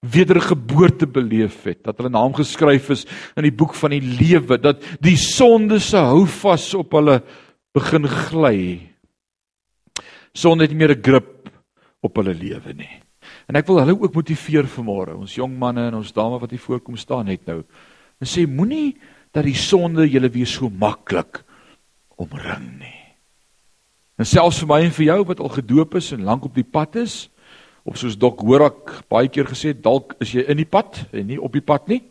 wedergeboorte 0.00 1.06
beleef 1.06 1.64
het, 1.64 1.82
dat 1.84 1.96
hulle 1.98 2.10
naam 2.10 2.34
geskryf 2.34 2.90
is 2.90 3.04
in 3.36 3.42
die 3.42 3.54
boek 3.54 3.74
van 3.74 3.90
die 3.90 4.02
lewe, 4.02 4.58
dat 4.58 4.82
die 5.00 5.16
sonde 5.16 5.80
se 5.80 5.96
hou 5.96 6.26
vas 6.26 6.74
op 6.74 6.92
hulle 6.92 7.22
begin 7.74 8.06
gly. 8.06 8.60
Sonde 10.34 10.66
het 10.66 10.70
nie 10.70 10.78
meer 10.78 10.96
'n 10.96 11.02
grip 11.02 11.50
op 12.02 12.16
hulle 12.16 12.34
lewe 12.34 12.74
nie. 12.74 13.07
En 13.48 13.56
ek 13.56 13.68
wil 13.70 13.80
hulle 13.80 13.96
ook 13.96 14.14
motiveer 14.14 14.68
vanmôre, 14.68 15.14
ons 15.16 15.38
jong 15.38 15.54
manne 15.56 15.86
en 15.88 16.00
ons 16.02 16.12
dame 16.12 16.40
wat 16.40 16.52
hier 16.52 16.60
voorkom 16.60 16.98
staan 17.00 17.30
net 17.30 17.46
nou. 17.48 17.62
En 18.20 18.28
sê 18.28 18.44
moenie 18.44 18.98
dat 19.32 19.46
die 19.46 19.56
sonde 19.56 20.04
julle 20.08 20.28
weer 20.32 20.48
so 20.48 20.68
maklik 20.68 21.40
omring 22.20 22.68
nie. 22.82 22.94
En 24.18 24.26
selfs 24.26 24.60
vir 24.60 24.68
my 24.68 24.80
en 24.84 24.94
vir 24.94 25.06
jou 25.06 25.18
wat 25.30 25.40
al 25.40 25.52
gedoop 25.54 25.96
is 26.00 26.10
en 26.12 26.26
lank 26.26 26.44
op 26.44 26.56
die 26.58 26.66
pad 26.66 26.98
is, 27.00 27.28
of 27.88 27.96
soos 27.96 28.18
Dok 28.20 28.42
Horak 28.44 28.98
baie 29.08 29.30
keer 29.32 29.48
gesê 29.48 29.72
dalk 29.72 30.12
is 30.20 30.34
jy 30.36 30.44
in 30.50 30.60
die 30.60 30.68
pad 30.68 30.98
en 31.08 31.30
nie 31.30 31.38
op 31.40 31.54
die 31.56 31.64
pad 31.64 31.88
nie. 31.88 32.02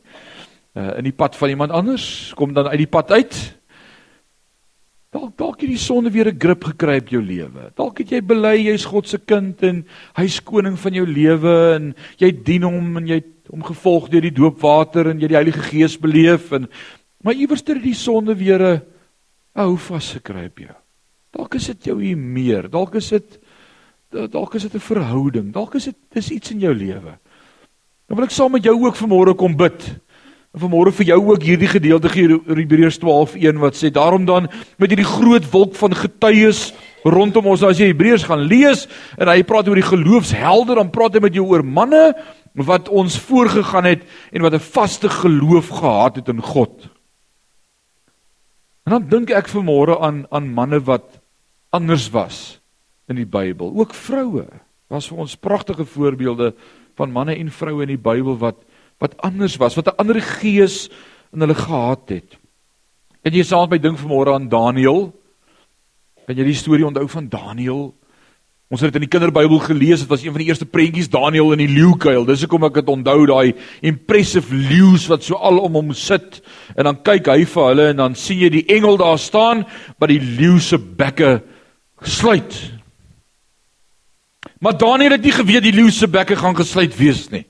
Uh 0.78 0.98
in 0.98 1.06
die 1.10 1.14
pad 1.14 1.38
van 1.38 1.54
iemand 1.54 1.74
anders, 1.76 2.34
kom 2.38 2.54
dan 2.54 2.70
uit 2.72 2.82
die 2.82 2.90
pad 2.90 3.12
uit. 3.12 3.38
Dalk 5.16 5.38
dalk 5.40 5.62
het 5.64 5.72
die 5.72 5.80
sonde 5.80 6.12
weer 6.12 6.28
'n 6.28 6.40
grip 6.40 6.64
gekry 6.64 6.98
op 6.98 7.08
jou 7.08 7.22
lewe. 7.22 7.72
Dalk 7.76 8.00
het 8.00 8.10
jy 8.10 8.22
bely 8.22 8.58
jy's 8.68 8.86
God 8.86 9.08
se 9.08 9.18
kind 9.18 9.64
en 9.64 9.86
hy's 10.18 10.40
koning 10.44 10.78
van 10.78 10.94
jou 10.94 11.06
lewe 11.06 11.76
en 11.76 11.96
jy 12.18 12.32
dien 12.44 12.64
hom 12.64 12.98
en 12.98 13.08
jy 13.08 13.24
hom 13.50 13.64
gevolg 13.64 14.10
deur 14.10 14.22
die 14.22 14.36
doopwater 14.36 15.08
en 15.08 15.20
jy 15.20 15.28
die 15.28 15.36
Heilige 15.36 15.62
Gees 15.62 15.98
beleef 15.98 16.52
en 16.52 16.68
maar 17.24 17.34
iewers 17.34 17.64
het 17.66 17.82
die 17.82 17.94
sonde 17.94 18.36
weer 18.36 18.62
'n 18.62 18.82
hou 19.56 19.78
vasgekry 19.78 20.46
op 20.46 20.60
jou. 20.60 20.76
Dalk 21.32 21.56
is 21.56 21.68
dit 21.68 21.86
jou 21.86 22.02
hier 22.02 22.18
meer. 22.18 22.70
Dalk 22.70 22.96
is 22.96 23.10
dit 23.10 23.40
dalk 24.12 24.56
is 24.56 24.64
dit 24.64 24.76
'n 24.76 24.80
verhouding, 24.80 25.54
dalk 25.54 25.76
is 25.76 25.86
dit 25.86 25.96
dis 26.14 26.32
iets 26.32 26.52
in 26.52 26.60
jou 26.60 26.74
lewe. 26.74 27.18
Dan 28.08 28.18
wil 28.18 28.26
ek 28.26 28.32
saam 28.32 28.52
met 28.52 28.64
jou 28.64 28.76
ook 28.86 28.96
vanmôre 28.96 29.36
kom 29.36 29.56
bid. 29.56 30.00
Vanmôre 30.60 30.92
vir 30.92 31.10
jou 31.12 31.20
ook 31.32 31.44
hierdie 31.44 31.70
gedeelte 31.70 32.10
gee 32.10 32.40
Hebreërs 32.48 33.00
12:1 33.00 33.62
wat 33.62 33.76
sê 33.76 33.92
daarom 33.94 34.26
dan 34.26 34.50
met 34.78 34.90
hierdie 34.90 35.08
groot 35.08 35.46
wolk 35.52 35.76
van 35.76 35.96
getuies 35.96 36.74
rondom 37.04 37.48
ons 37.54 37.64
as 37.64 37.80
jy 37.80 37.92
Hebreërs 37.92 38.28
gaan 38.28 38.46
lees 38.50 38.88
en 39.18 39.28
hy 39.28 39.44
praat 39.44 39.68
oor 39.68 39.80
die 39.80 39.92
geloofshelde 39.92 40.76
dan 40.76 40.92
praat 40.92 41.18
hy 41.18 41.24
met 41.24 41.36
jou 41.38 41.46
oor 41.48 41.64
manne 41.64 42.14
wat 42.58 42.90
ons 42.90 43.20
voorgegaan 43.22 43.86
het 43.86 44.04
en 44.34 44.42
wat 44.42 44.54
'n 44.54 44.70
vaste 44.74 45.10
geloof 45.10 45.70
gehad 45.70 46.16
het 46.16 46.28
in 46.28 46.42
God. 46.42 46.90
En 48.86 48.92
dan 48.92 49.08
dink 49.08 49.30
ek 49.30 49.50
vanmôre 49.50 50.00
aan 50.00 50.26
aan 50.32 50.54
manne 50.54 50.80
wat 50.80 51.20
anders 51.70 52.10
was 52.10 52.60
in 53.08 53.16
die 53.16 53.26
Bybel, 53.26 53.74
ook 53.76 53.94
vroue. 53.94 54.48
Was 54.88 55.08
vir 55.08 55.18
ons 55.18 55.36
pragtige 55.36 55.86
voorbeelde 55.86 56.54
van 56.96 57.12
manne 57.12 57.36
en 57.36 57.52
vroue 57.52 57.82
in 57.82 57.88
die 57.88 58.04
Bybel 58.04 58.38
wat 58.38 58.64
wat 59.00 59.18
anders 59.22 59.58
was, 59.62 59.76
wat 59.76 59.88
'n 59.88 59.98
ander 59.98 60.22
gees 60.22 60.90
in 61.34 61.40
hulle 61.40 61.56
gehad 61.56 62.10
het. 62.10 62.38
En 63.24 63.34
jy 63.34 63.44
saam 63.44 63.70
my 63.70 63.78
dink 63.78 64.00
vanmôre 64.00 64.34
aan 64.34 64.50
Daniël. 64.50 65.14
Kan 66.28 66.38
jy 66.38 66.44
die 66.44 66.54
storie 66.54 66.86
onthou 66.86 67.08
van 67.08 67.30
Daniël? 67.30 67.94
Ons 68.68 68.82
het 68.84 68.92
dit 68.92 69.00
in 69.00 69.06
die 69.08 69.12
kinderbybel 69.12 69.62
gelees, 69.64 70.02
dit 70.04 70.10
was 70.12 70.24
een 70.26 70.34
van 70.36 70.42
die 70.44 70.50
eerste 70.50 70.66
prentjies 70.68 71.08
Daniël 71.08 71.54
in 71.56 71.62
die 71.64 71.72
leeukuil. 71.72 72.26
Dis 72.28 72.42
hoekom 72.44 72.66
ek 72.68 72.82
dit 72.82 72.90
onthou 72.92 73.26
daai 73.30 73.54
impressive 73.80 74.52
leeu's 74.52 75.08
wat 75.08 75.24
so 75.24 75.40
al 75.40 75.62
om 75.64 75.78
hom 75.80 75.94
sit 75.96 76.42
en 76.76 76.90
dan 76.90 77.00
kyk 77.00 77.30
hy 77.32 77.46
vir 77.48 77.68
hulle 77.70 77.86
en 77.94 78.02
dan 78.04 78.18
sien 78.20 78.42
jy 78.44 78.50
die 78.58 78.66
engel 78.76 79.00
daar 79.00 79.20
staan 79.24 79.64
wat 79.96 80.12
die 80.12 80.20
leeu 80.20 80.60
se 80.60 80.78
bekke 80.78 81.38
sluit. 82.04 82.60
Maar 84.60 84.76
Daniël 84.76 85.16
het 85.16 85.24
nie 85.24 85.36
geweet 85.38 85.64
die 85.64 85.76
leeu 85.76 85.92
se 85.92 86.12
bekke 86.12 86.36
gaan 86.36 86.56
gesluit 86.58 86.96
wees 87.00 87.30
nie. 87.32 87.46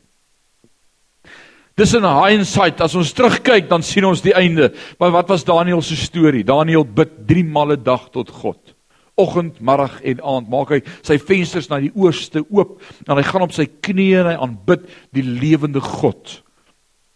Dis 1.77 1.93
'n 1.93 2.01
hindsight 2.01 2.81
as 2.81 2.95
ons 2.95 3.13
terugkyk 3.13 3.67
dan 3.69 3.83
sien 3.83 4.05
ons 4.05 4.23
die 4.25 4.33
einde. 4.33 4.73
Maar 4.97 5.11
wat 5.11 5.27
was 5.29 5.43
Daniël 5.45 5.81
se 5.81 5.95
storie? 5.95 6.43
Daniël 6.43 6.83
bid 6.83 7.27
3 7.27 7.43
male 7.43 7.77
dag 7.77 8.09
tot 8.09 8.29
God. 8.29 8.73
Oggend, 9.15 9.61
middag 9.61 10.01
en 10.01 10.21
aand 10.21 10.49
maak 10.49 10.69
hy 10.69 10.81
sy 11.05 11.19
vensters 11.19 11.69
na 11.69 11.79
die 11.79 11.93
ooste 11.93 12.41
oop 12.49 12.81
en 13.07 13.17
hy 13.17 13.23
gaan 13.23 13.45
op 13.45 13.53
sy 13.53 13.67
knieë 13.69 14.23
en 14.23 14.29
hy 14.31 14.35
aanbid 14.41 14.89
die 15.13 15.21
lewende 15.21 15.79
God. 15.79 16.41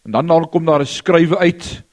En 0.06 0.12
dan 0.12 0.28
dan 0.28 0.46
kom 0.46 0.66
daar 0.66 0.82
'n 0.82 0.86
skrywe 0.86 1.38
uit 1.38 1.84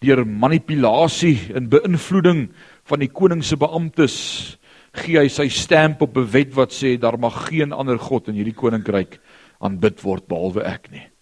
deur 0.00 0.24
manipulasie 0.24 1.52
en 1.54 1.68
beïnvloeding 1.68 2.48
van 2.84 2.98
die 3.00 3.12
koning 3.12 3.44
se 3.44 3.56
beamptes 3.56 4.56
gee 4.94 5.18
hy 5.18 5.28
sy 5.28 5.48
stamp 5.48 6.00
op 6.00 6.16
'n 6.16 6.30
wet 6.32 6.54
wat 6.54 6.72
sê 6.72 6.96
daar 6.96 7.18
mag 7.18 7.48
geen 7.48 7.72
ander 7.72 7.98
god 7.98 8.28
in 8.28 8.34
hierdie 8.34 8.56
koninkryk 8.56 9.20
aanbid 9.60 10.00
word 10.02 10.26
behalwe 10.26 10.64
ek 10.64 10.90
nie. 10.90 11.13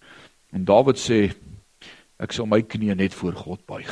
En 0.53 0.65
Dawid 0.65 1.01
sê 1.01 1.31
ek 2.21 2.33
sal 2.35 2.45
my 2.45 2.61
knieë 2.61 2.95
net 2.99 3.15
voor 3.17 3.33
God 3.33 3.65
buig. 3.65 3.91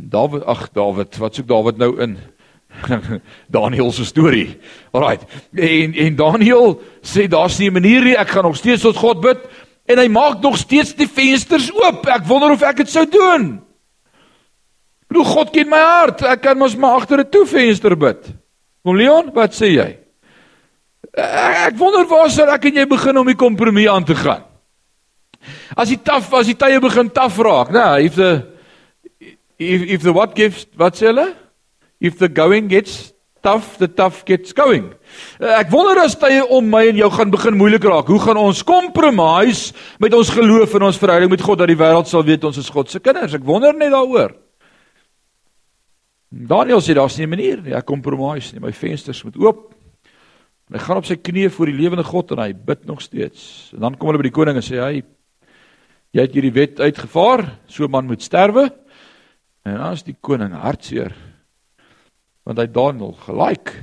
En 0.00 0.08
Dawid 0.08 0.46
ag 0.48 0.70
Dawid, 0.72 1.18
wat 1.20 1.36
soek 1.36 1.48
Dawid 1.50 1.78
nou 1.78 1.92
in? 2.00 2.16
Daniel 3.56 3.92
se 3.92 4.06
storie. 4.08 4.56
Alraai. 4.96 5.18
En 5.52 5.94
en 5.94 6.16
Daniel 6.16 6.78
sê 7.04 7.28
daar's 7.28 7.58
nie 7.58 7.68
'n 7.68 7.76
manier 7.76 8.02
nie, 8.04 8.16
ek 8.16 8.28
gaan 8.28 8.48
nog 8.48 8.56
steeds 8.56 8.82
tot 8.82 8.96
God 8.96 9.20
bid 9.20 9.38
en 9.84 9.98
hy 9.98 10.08
maak 10.08 10.40
nog 10.40 10.56
steeds 10.56 10.94
die 10.94 11.08
vensters 11.08 11.70
oop. 11.72 12.06
Ek 12.06 12.24
wonder 12.24 12.50
of 12.52 12.62
ek 12.62 12.76
dit 12.76 12.88
sou 12.88 13.04
doen. 13.08 13.60
Bedoel 15.08 15.24
God 15.24 15.52
ken 15.52 15.68
my 15.68 15.80
hart. 15.80 16.22
Ek 16.22 16.40
kan 16.40 16.58
mos 16.58 16.76
maar 16.76 17.00
agter 17.00 17.20
'n 17.20 17.30
toe 17.30 17.46
venster 17.46 17.96
bid. 17.96 18.32
Kom 18.84 18.96
Leon, 18.96 19.30
wat 19.34 19.52
sê 19.52 19.76
jy? 19.76 19.98
Ek 21.12 21.76
wonder 21.76 22.06
waar 22.06 22.30
sal 22.30 22.48
ek 22.48 22.64
en 22.64 22.74
jy 22.74 22.86
begin 22.86 23.16
om 23.18 23.26
die 23.26 23.36
kompromie 23.36 23.90
aan 23.90 24.04
te 24.04 24.14
gaan? 24.14 24.47
As 25.76 25.88
die 25.88 25.98
taf 25.98 26.32
as 26.34 26.46
die 26.46 26.56
tye 26.58 26.80
begin 26.80 27.10
taaf 27.10 27.38
raak, 27.38 27.70
né? 27.74 28.04
If 28.04 28.14
the 28.14 28.46
if 29.58 29.82
if 29.98 30.02
the 30.02 30.12
what 30.12 30.34
gives 30.34 30.66
wat 30.76 30.98
sê 30.98 31.12
hulle? 31.12 31.34
If 32.00 32.18
the 32.18 32.28
going 32.28 32.68
gets 32.68 33.12
tough, 33.42 33.78
the 33.78 33.88
tough 33.88 34.24
gets 34.24 34.52
going. 34.52 34.92
Ek 35.40 35.70
wonder 35.72 36.00
as 36.02 36.16
tye 36.18 36.42
om 36.44 36.66
my 36.70 36.84
en 36.90 37.00
jou 37.00 37.08
gaan 37.14 37.30
begin 37.32 37.56
moeilik 37.58 37.84
raak. 37.86 38.10
Hoe 38.10 38.20
gaan 38.22 38.40
ons 38.40 38.62
compromise 38.66 39.72
met 40.02 40.14
ons 40.14 40.30
geloof 40.34 40.74
en 40.78 40.88
ons 40.90 41.00
verhouding 41.00 41.32
met 41.32 41.42
God 41.42 41.62
dat 41.62 41.70
die 41.70 41.78
wêreld 41.78 42.10
sal 42.10 42.26
weet 42.26 42.44
ons 42.48 42.60
is 42.60 42.70
God 42.72 42.90
se 42.90 43.00
kinders? 43.02 43.34
Ek 43.38 43.46
wonder 43.46 43.74
net 43.76 43.94
daaroor. 43.94 44.36
Daniel 46.28 46.82
sê 46.84 46.94
daar's 46.94 47.16
nie 47.18 47.26
'n 47.26 47.30
manier 47.30 47.62
nie. 47.62 47.74
Ek 47.74 47.86
compromise 47.86 48.52
nie. 48.52 48.60
My 48.60 48.72
vensters 48.72 49.24
moet 49.24 49.36
oop. 49.36 49.74
En 50.68 50.76
hy 50.76 50.84
gaan 50.84 50.96
op 50.96 51.06
sy 51.06 51.16
knieë 51.16 51.50
voor 51.50 51.66
die 51.66 51.78
lewende 51.80 52.04
God 52.04 52.30
en 52.32 52.38
hy 52.38 52.52
bid 52.52 52.84
nog 52.84 53.00
steeds. 53.00 53.70
En 53.72 53.80
dan 53.80 53.96
kom 53.96 54.08
hulle 54.08 54.18
by 54.18 54.28
die 54.28 54.36
koning 54.36 54.56
en 54.56 54.62
sê 54.62 54.76
hy 54.76 55.02
Jy 56.16 56.24
het 56.24 56.36
hierdie 56.36 56.54
wet 56.56 56.80
uitgevaar, 56.80 57.44
so 57.68 57.88
man 57.88 58.08
moet 58.08 58.24
sterwe. 58.24 58.68
En 59.68 59.76
dan 59.76 59.96
is 59.96 60.06
die 60.06 60.16
koning 60.20 60.54
hartseer. 60.56 61.12
Want 62.48 62.60
hy 62.62 62.68
Daniel 62.72 63.12
gelike. 63.26 63.76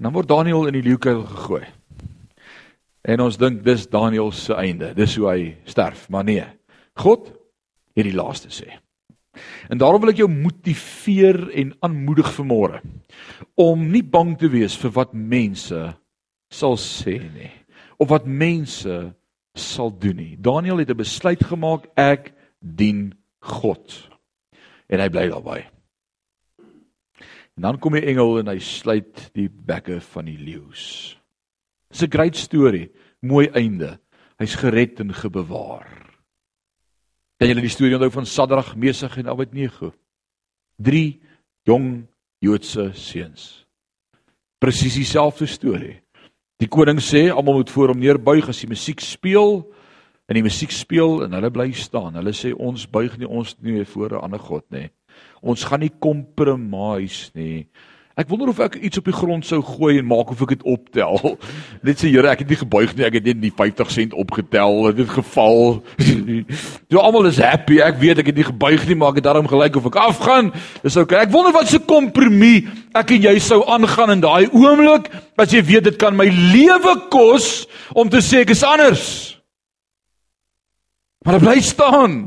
En 0.00 0.08
dan 0.08 0.16
word 0.16 0.30
Daniel 0.30 0.66
in 0.66 0.78
die 0.78 0.86
leeukuil 0.88 1.22
gegooi. 1.28 1.64
En 3.06 3.22
ons 3.24 3.38
dink 3.40 3.62
dis 3.64 3.86
Daniel 3.88 4.32
se 4.34 4.56
einde. 4.58 4.90
Dis 4.96 5.14
hoe 5.20 5.28
hy 5.30 5.42
sterf, 5.70 6.08
maar 6.10 6.26
nee. 6.26 6.44
God 6.98 7.30
het 7.94 8.06
die 8.06 8.16
laaste 8.16 8.50
sê. 8.52 8.72
En 9.70 9.78
daarom 9.78 10.02
wil 10.02 10.12
ek 10.12 10.22
jou 10.24 10.28
motiveer 10.30 11.44
en 11.62 11.72
aanmoedig 11.86 12.32
vanmôre 12.34 12.80
om 13.60 13.86
nie 13.92 14.02
bang 14.02 14.34
te 14.38 14.50
wees 14.50 14.74
vir 14.80 14.92
wat 14.96 15.14
mense 15.14 15.78
sal 16.50 16.76
sê 16.80 17.16
nie 17.22 17.52
of 18.00 18.10
wat 18.10 18.26
mense 18.26 18.96
sal 19.54 19.90
doen 19.98 20.16
nie. 20.16 20.36
Daniel 20.38 20.78
het 20.78 20.90
'n 20.90 20.96
besluit 20.96 21.44
gemaak, 21.44 21.86
ek 21.96 22.32
dien 22.58 23.14
God. 23.38 24.08
En 24.88 25.00
hy 25.00 25.08
bly 25.08 25.28
daarby. 25.28 25.66
En 27.56 27.62
dan 27.62 27.78
kom 27.78 27.92
die 27.92 28.06
engel 28.06 28.38
en 28.38 28.46
hy 28.46 28.58
sluit 28.58 29.30
die 29.34 29.48
bekke 29.48 30.00
van 30.00 30.24
die 30.24 30.38
leeu's. 30.38 31.16
It's 31.90 32.02
a 32.02 32.06
great 32.06 32.36
story, 32.36 32.90
mooi 33.20 33.48
einde. 33.48 33.98
Hy's 34.38 34.54
gered 34.54 35.00
en 35.00 35.12
gebewaar. 35.12 36.00
Ken 37.36 37.48
julle 37.48 37.64
die 37.64 37.72
storie 37.72 37.94
onthou 37.96 38.10
van 38.10 38.26
Sadrag, 38.26 38.74
Mesig 38.76 39.16
en 39.16 39.28
Abednego? 39.28 39.92
Drie 40.76 41.20
jong 41.68 42.06
Joodse 42.40 42.90
seuns. 42.94 43.66
Presies 44.60 44.94
dieselfde 44.94 45.46
storie. 45.46 46.00
Die 46.60 46.68
koning 46.68 46.98
sê 47.00 47.30
almal 47.32 47.62
moet 47.62 47.70
voor 47.72 47.94
hom 47.94 48.02
neerbuig 48.02 48.50
as 48.52 48.58
die 48.60 48.68
musiek 48.68 49.00
speel 49.00 49.62
en 50.28 50.36
die 50.36 50.44
musiek 50.44 50.72
speel 50.76 51.22
en 51.24 51.32
hulle 51.32 51.48
bly 51.54 51.70
staan. 51.72 52.18
Hulle 52.18 52.34
sê 52.36 52.50
ons 52.52 52.84
buig 52.84 53.14
nie 53.16 53.28
ons 53.28 53.54
nie 53.64 53.80
voor 53.88 54.12
'n 54.12 54.24
ander 54.28 54.38
god 54.38 54.64
nie. 54.68 54.90
Ons 55.40 55.64
gaan 55.64 55.80
nie 55.80 55.92
kompromise 55.98 57.30
nie. 57.34 57.66
Ek 58.20 58.28
wonder 58.28 58.50
of 58.52 58.58
ek 58.60 58.74
iets 58.84 59.00
op 59.00 59.06
die 59.08 59.14
grond 59.16 59.46
sou 59.48 59.62
gooi 59.64 59.94
en 59.96 60.04
maak 60.04 60.28
of 60.34 60.40
ek 60.44 60.50
dit 60.52 60.64
optel. 60.68 61.14
Net 61.86 62.02
sê 62.02 62.10
Here, 62.10 62.28
ek 62.28 62.42
het 62.42 62.50
nie 62.52 62.58
gebuig 62.60 62.90
nie, 62.92 63.04
ek 63.06 63.14
het 63.16 63.28
net 63.30 63.38
die 63.40 63.52
50 63.56 63.92
sent 63.94 64.16
opgetel. 64.18 64.90
Dit 64.90 65.06
het 65.06 65.14
geval. 65.14 65.78
Toe 66.90 67.00
almal 67.00 67.30
is 67.30 67.38
happy. 67.40 67.78
Ek 67.80 67.96
weet 68.02 68.20
ek 68.20 68.28
het 68.28 68.40
nie 68.42 68.44
gebuig 68.50 68.84
nie, 68.90 68.96
maar 68.98 69.14
ek 69.14 69.22
het 69.22 69.28
daarom 69.30 69.48
gelyk 69.48 69.78
of 69.80 69.86
ek 69.88 69.96
afgaan. 70.02 70.50
Dis 70.82 70.98
okay. 71.00 71.22
Ek 71.24 71.32
wonder 71.32 71.54
wat 71.56 71.70
se 71.70 71.80
kompromie 71.80 72.66
ek 72.98 73.14
en 73.16 73.24
jy 73.30 73.32
sou 73.40 73.62
aangaan 73.70 74.16
in 74.18 74.24
daai 74.24 74.50
oomblik 74.50 75.08
as 75.40 75.54
jy 75.54 75.62
weet 75.64 75.86
dit 75.88 75.96
kan 75.96 76.12
my 76.12 76.26
lewe 76.28 76.96
kos 77.14 77.64
om 77.96 78.10
te 78.12 78.20
sê 78.24 78.42
ek 78.44 78.52
is 78.52 78.64
anders. 78.66 79.06
Maar 81.24 81.40
bly 81.40 81.56
staan. 81.64 82.18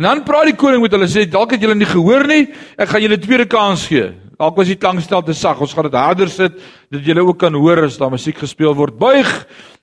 En 0.00 0.08
dan 0.08 0.24
praat 0.26 0.50
die 0.50 0.58
koning 0.58 0.82
met 0.82 0.96
hulle 0.96 1.06
sê 1.12 1.28
dalk 1.30 1.54
het 1.54 1.62
julle 1.62 1.78
nie 1.78 1.86
gehoor 1.86 2.26
nie. 2.26 2.48
Ek 2.80 2.90
gaan 2.90 3.04
julle 3.04 3.20
tweede 3.22 3.46
kans 3.46 3.86
gee. 3.92 4.10
Dalk 4.42 4.56
was 4.58 4.72
die 4.72 4.78
klankstel 4.80 5.22
te 5.22 5.36
sag. 5.38 5.60
Ons 5.62 5.70
gaan 5.76 5.86
dit 5.86 5.94
harder 5.94 6.30
sit 6.30 6.56
dat 6.90 7.04
julle 7.06 7.22
ook 7.22 7.38
kan 7.44 7.54
hoor 7.54 7.84
as 7.86 7.98
daar 8.00 8.10
musiek 8.10 8.40
gespeel 8.42 8.74
word. 8.74 8.96
Buig 8.98 9.28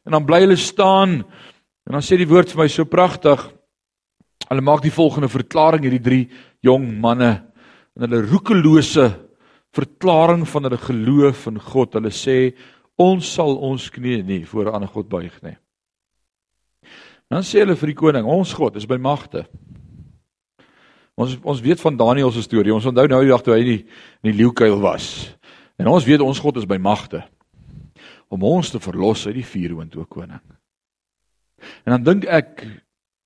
en 0.03 0.17
dan 0.17 0.25
bly 0.27 0.41
hulle 0.43 0.57
staan. 0.59 1.21
En 1.87 1.95
dan 1.95 2.03
sê 2.03 2.17
die 2.19 2.27
woord 2.27 2.51
vir 2.51 2.65
my 2.65 2.67
so 2.67 2.83
pragtig. 2.83 3.45
Hulle 4.49 4.65
maak 4.65 4.83
die 4.83 4.91
volgende 4.91 5.29
verklaring 5.31 5.85
hierdie 5.87 6.03
drie 6.03 6.25
jong 6.65 6.89
manne 6.99 7.31
in 7.95 8.03
hulle 8.03 8.25
roekelose 8.27 9.07
verklaring 9.75 10.43
van 10.49 10.67
hulle 10.67 10.81
geloof 10.83 11.47
in 11.53 11.63
God. 11.63 11.95
Hulle 11.95 12.11
sê 12.11 12.37
ons 12.99 13.31
sal 13.31 13.55
ons 13.63 13.87
knie 13.95 14.19
nie 14.27 14.43
voor 14.43 14.67
'n 14.67 14.75
ander 14.75 14.91
god 14.91 15.07
buig 15.07 15.39
nie. 15.41 15.55
Dan 17.31 17.43
sê 17.47 17.63
hulle 17.63 17.79
vir 17.79 17.87
die 17.87 17.95
koning, 17.95 18.25
ons 18.25 18.53
God 18.53 18.75
is 18.75 18.85
by 18.85 18.97
magte. 18.97 19.45
Ons 21.19 21.35
ons 21.43 21.61
weet 21.61 21.81
van 21.83 21.97
Daniël 21.99 22.31
se 22.31 22.45
storie. 22.45 22.73
Ons 22.73 22.87
onthou 22.87 23.07
nou 23.11 23.19
die 23.25 23.33
dag 23.33 23.43
toe 23.43 23.55
hy 23.57 23.63
in 23.65 23.71
die, 23.73 23.81
in 24.23 24.31
die 24.31 24.37
leeukuil 24.39 24.79
was. 24.79 25.09
En 25.79 25.89
ons 25.91 26.05
weet 26.07 26.23
ons 26.23 26.39
God 26.39 26.61
is 26.61 26.67
by 26.69 26.79
magte 26.81 27.25
om 28.29 28.43
ons 28.45 28.69
te 28.69 28.79
verlos 28.79 29.25
uit 29.27 29.39
die 29.39 29.47
vuurwind 29.47 29.95
o 29.97 30.05
koning. 30.05 30.41
En 31.83 31.95
dan 31.97 32.05
dink 32.05 32.27
ek 32.29 32.63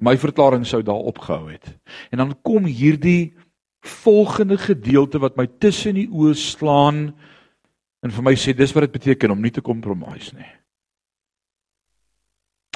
my 0.04 0.16
verklaring 0.18 0.64
sou 0.66 0.82
daar 0.86 1.10
opgehou 1.12 1.52
het. 1.52 1.68
En 2.10 2.24
dan 2.24 2.34
kom 2.42 2.66
hierdie 2.66 3.36
volgende 3.84 4.58
gedeelte 4.58 5.20
wat 5.20 5.36
my 5.38 5.46
tussen 5.60 6.00
die 6.00 6.08
oë 6.08 6.34
slaan 6.40 7.06
en 8.04 8.16
vir 8.16 8.26
my 8.26 8.34
sê 8.40 8.56
dis 8.56 8.72
wat 8.76 8.88
dit 8.88 8.96
beteken 8.96 9.36
om 9.36 9.44
nie 9.44 9.52
te 9.54 9.64
kompromise 9.64 10.34
nie. 10.36 10.50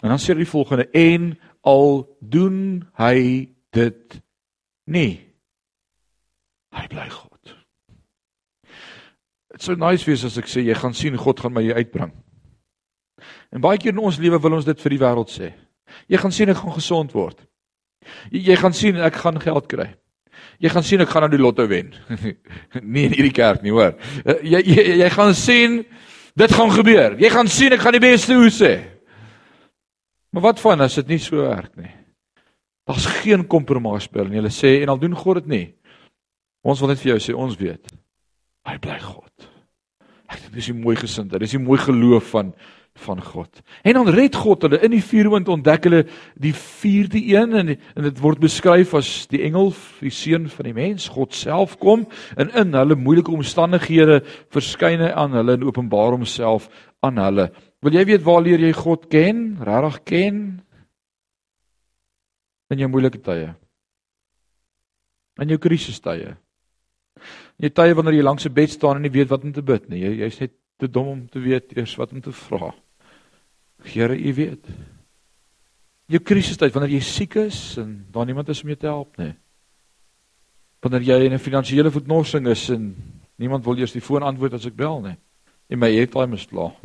En 0.03 0.11
dan 0.13 0.21
sê 0.21 0.35
hy 0.35 0.43
die 0.43 0.51
volgende 0.51 0.89
en 0.93 1.31
al 1.65 2.03
doen 2.21 2.59
hy 2.99 3.47
dit 3.75 4.19
nie. 4.87 5.19
Hy 6.75 6.85
bly 6.91 7.07
God. 7.11 7.53
Dit 9.57 9.65
sou 9.65 9.75
nice 9.79 10.05
wees 10.05 10.25
as 10.27 10.37
ek 10.37 10.49
sê 10.51 10.61
jy 10.61 10.75
gaan 10.77 10.93
sien 10.93 11.17
God 11.17 11.39
gaan 11.41 11.55
my 11.55 11.63
uitbring. 11.73 12.11
En 13.49 13.63
baie 13.63 13.79
keer 13.81 13.95
in 13.95 14.03
ons 14.03 14.19
lewe 14.21 14.39
wil 14.43 14.59
ons 14.59 14.67
dit 14.67 14.83
vir 14.83 14.93
die 14.93 15.01
wêreld 15.01 15.31
sê. 15.33 15.53
Jy 16.11 16.19
gaan 16.21 16.35
sien 16.35 16.51
ek 16.51 16.59
gaan 16.61 16.75
gesond 16.75 17.15
word. 17.15 17.39
Jy, 18.31 18.43
jy 18.51 18.57
gaan 18.59 18.75
sien 18.77 18.99
ek 19.01 19.17
gaan 19.23 19.39
geld 19.41 19.69
kry. 19.71 19.87
Jy 20.61 20.69
gaan 20.73 20.85
sien 20.85 21.01
ek 21.01 21.09
gaan 21.09 21.25
nou 21.25 21.31
die 21.33 21.41
lotto 21.41 21.65
wen. 21.69 21.89
nie 22.93 23.07
in 23.07 23.15
hierdie 23.15 23.33
kerk 23.33 23.65
nie, 23.65 23.73
hoor. 23.73 23.95
Uh, 24.23 24.37
jy, 24.45 24.61
jy 24.61 24.85
jy 25.01 25.09
gaan 25.15 25.33
sien 25.37 25.81
dit 26.37 26.53
gaan 26.53 26.73
gebeur. 26.73 27.17
Jy 27.17 27.33
gaan 27.33 27.49
sien 27.49 27.73
ek 27.73 27.81
gaan 27.81 27.97
die 27.97 28.03
beste 28.03 28.37
hoe 28.37 28.53
sê. 28.53 28.73
Maar 30.33 30.51
wat 30.51 30.61
van 30.61 30.85
as 30.85 30.99
dit 31.01 31.15
nie 31.15 31.21
so 31.23 31.41
werk 31.41 31.73
nie? 31.81 31.96
Daar's 32.87 33.05
geen 33.19 33.43
kompromis 33.47 34.07
spel 34.07 34.29
en 34.29 34.39
jy 34.39 34.53
sê 34.53 34.77
en 34.81 34.93
al 34.93 35.01
doen 35.01 35.15
God 35.15 35.41
dit 35.41 35.51
nie. 35.51 35.65
Ons 36.63 36.79
wil 36.79 36.93
net 36.93 37.01
vir 37.03 37.13
jou 37.13 37.19
sê 37.23 37.35
ons 37.35 37.59
weet. 37.59 37.91
Hy 38.67 38.77
bly 38.83 38.97
God. 39.03 39.47
Ek 40.27 40.41
dink 40.41 40.55
dis 40.55 40.69
'n 40.69 40.81
mooi 40.81 40.95
gesindheid. 40.95 41.41
Dis 41.41 41.55
'n 41.55 41.63
mooi 41.63 41.79
geloof 41.79 42.29
van 42.31 42.53
van 42.97 43.21
God. 43.21 43.61
En 43.81 43.93
dan 43.93 44.09
red 44.09 44.35
God 44.35 44.61
hulle 44.61 44.79
in 44.81 44.91
die 44.91 45.03
vuurwind 45.03 45.47
ontdek 45.47 45.83
hulle 45.83 46.05
die 46.35 46.53
vierde 46.53 47.21
een 47.21 47.53
en 47.53 47.69
en 47.77 48.03
dit 48.03 48.19
word 48.19 48.39
beskryf 48.39 48.93
as 48.97 49.27
die 49.27 49.43
engel, 49.43 49.73
die 50.01 50.09
seun 50.09 50.49
van 50.49 50.65
die 50.65 50.73
mens, 50.73 51.07
God 51.07 51.33
self 51.33 51.77
kom 51.77 52.07
en 52.37 52.49
in 52.57 52.73
hulle 52.73 52.95
moeilike 52.95 53.31
omstandighede 53.31 54.23
verskyn 54.49 54.99
hy 54.99 55.11
aan 55.11 55.31
hulle 55.37 55.53
en 55.53 55.63
openbaar 55.63 56.17
homself 56.17 56.69
aan 57.05 57.17
hulle. 57.17 57.51
Wil 57.85 57.93
jy 57.93 58.05
weet 58.05 58.25
waar 58.25 58.41
leer 58.41 58.59
jy 58.59 58.73
God 58.73 59.07
ken? 59.13 59.57
Regtig 59.61 60.03
ken? 60.03 60.39
In 62.69 62.81
jou 62.81 62.89
moeilike 62.91 63.21
tye. 63.23 63.53
In 65.39 65.49
jou 65.53 65.59
krisistye. 65.61 66.35
In 67.57 67.67
jou 67.67 67.73
tye 67.73 67.95
wanneer 67.95 68.19
jy 68.19 68.23
langs 68.23 68.45
'n 68.45 68.53
bed 68.53 68.69
staan 68.69 68.97
en 68.97 69.01
nie 69.01 69.11
weet 69.13 69.29
wat 69.29 69.43
om 69.43 69.53
te 69.53 69.61
bid 69.61 69.89
nie. 69.89 70.01
Jy 70.01 70.13
jy's 70.23 70.39
net 70.39 70.53
te 70.77 70.87
dom 70.87 71.07
om 71.07 71.27
te 71.29 71.39
weet 71.39 71.77
eers 71.77 71.95
wat 71.95 72.11
om 72.11 72.21
te 72.21 72.31
vra. 72.31 72.73
Here, 73.83 74.15
U 74.17 74.33
weet. 74.33 74.67
Jou 76.07 76.19
krisistyd 76.23 76.73
wanneer 76.73 76.95
jy 76.95 77.01
siek 77.03 77.35
is 77.35 77.77
en 77.77 78.05
daar 78.11 78.25
niemand 78.25 78.49
is 78.49 78.61
om 78.63 78.69
jou 78.69 78.79
te 78.79 78.87
help 78.87 79.17
nie. 79.17 79.33
Wanneer 80.81 81.01
jy 81.01 81.25
in 81.25 81.33
'n 81.33 81.39
finansiële 81.39 81.91
voetnorsing 81.91 82.47
is 82.47 82.69
en 82.69 82.95
niemand 83.35 83.65
wil 83.65 83.77
eers 83.77 83.91
die 83.91 84.01
foon 84.01 84.23
antwoord 84.23 84.53
as 84.53 84.65
ek 84.65 84.75
bel 84.75 85.01
nie. 85.01 85.17
En 85.69 85.79
my 85.79 85.87
airtime 85.87 86.35
is 86.35 86.45
klaar. 86.45 86.75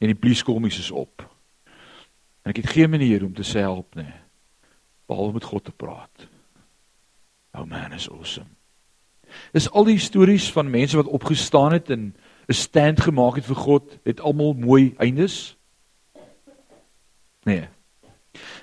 En 0.00 0.06
die 0.06 0.14
polisie 0.14 0.44
kom 0.44 0.64
is 0.64 0.90
op. 0.90 1.22
En 2.42 2.50
ek 2.50 2.56
het 2.56 2.70
geen 2.70 2.90
manier 2.90 3.24
om 3.24 3.34
te 3.34 3.42
sê 3.42 3.60
help 3.60 3.94
nie. 3.94 4.12
Behalwe 5.10 5.40
met 5.40 5.48
God 5.50 5.64
te 5.66 5.74
praat. 5.74 6.28
Oh 7.58 7.66
man 7.66 7.92
is 7.96 8.06
awesome. 8.10 8.46
Dis 9.54 9.70
al 9.70 9.86
die 9.86 9.98
stories 9.98 10.48
van 10.54 10.70
mense 10.70 10.98
wat 10.98 11.10
opgestaan 11.10 11.74
het 11.74 11.90
en 11.90 12.14
'n 12.48 12.54
stand 12.54 13.00
gemaak 13.00 13.34
het 13.34 13.46
vir 13.46 13.56
God, 13.56 13.98
het 14.04 14.20
almal 14.20 14.54
mooi 14.54 14.94
eindes. 14.98 15.56
Nee. 17.42 17.68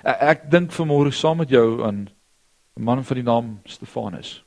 Ek, 0.02 0.20
ek 0.20 0.50
dink 0.50 0.72
vanmôre 0.72 1.12
saam 1.12 1.36
met 1.36 1.48
jou 1.48 1.84
aan 1.84 2.08
'n 2.76 2.82
man 2.82 3.04
van 3.04 3.16
die 3.16 3.24
naam 3.24 3.60
Stefanus. 3.64 4.44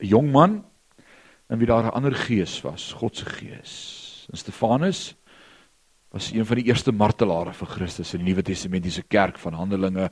'n 0.00 0.06
Jong 0.06 0.32
man 0.32 0.64
in 1.48 1.58
wie 1.58 1.66
daar 1.66 1.84
'n 1.84 1.96
ander 1.96 2.14
gees 2.14 2.60
was, 2.60 2.92
God 2.92 3.16
se 3.16 3.24
gees. 3.24 4.26
En 4.30 4.38
Stefanus 4.38 5.14
was 6.10 6.32
een 6.32 6.46
van 6.46 6.56
die 6.56 6.64
eerste 6.64 6.92
martelare 6.92 7.52
vir 7.52 7.66
Christus 7.66 8.14
in 8.14 8.24
die 8.24 8.28
Nuwe 8.28 8.42
Testamentiese 8.42 9.02
kerk 9.02 9.38
van 9.38 9.52
Handelinge. 9.52 10.10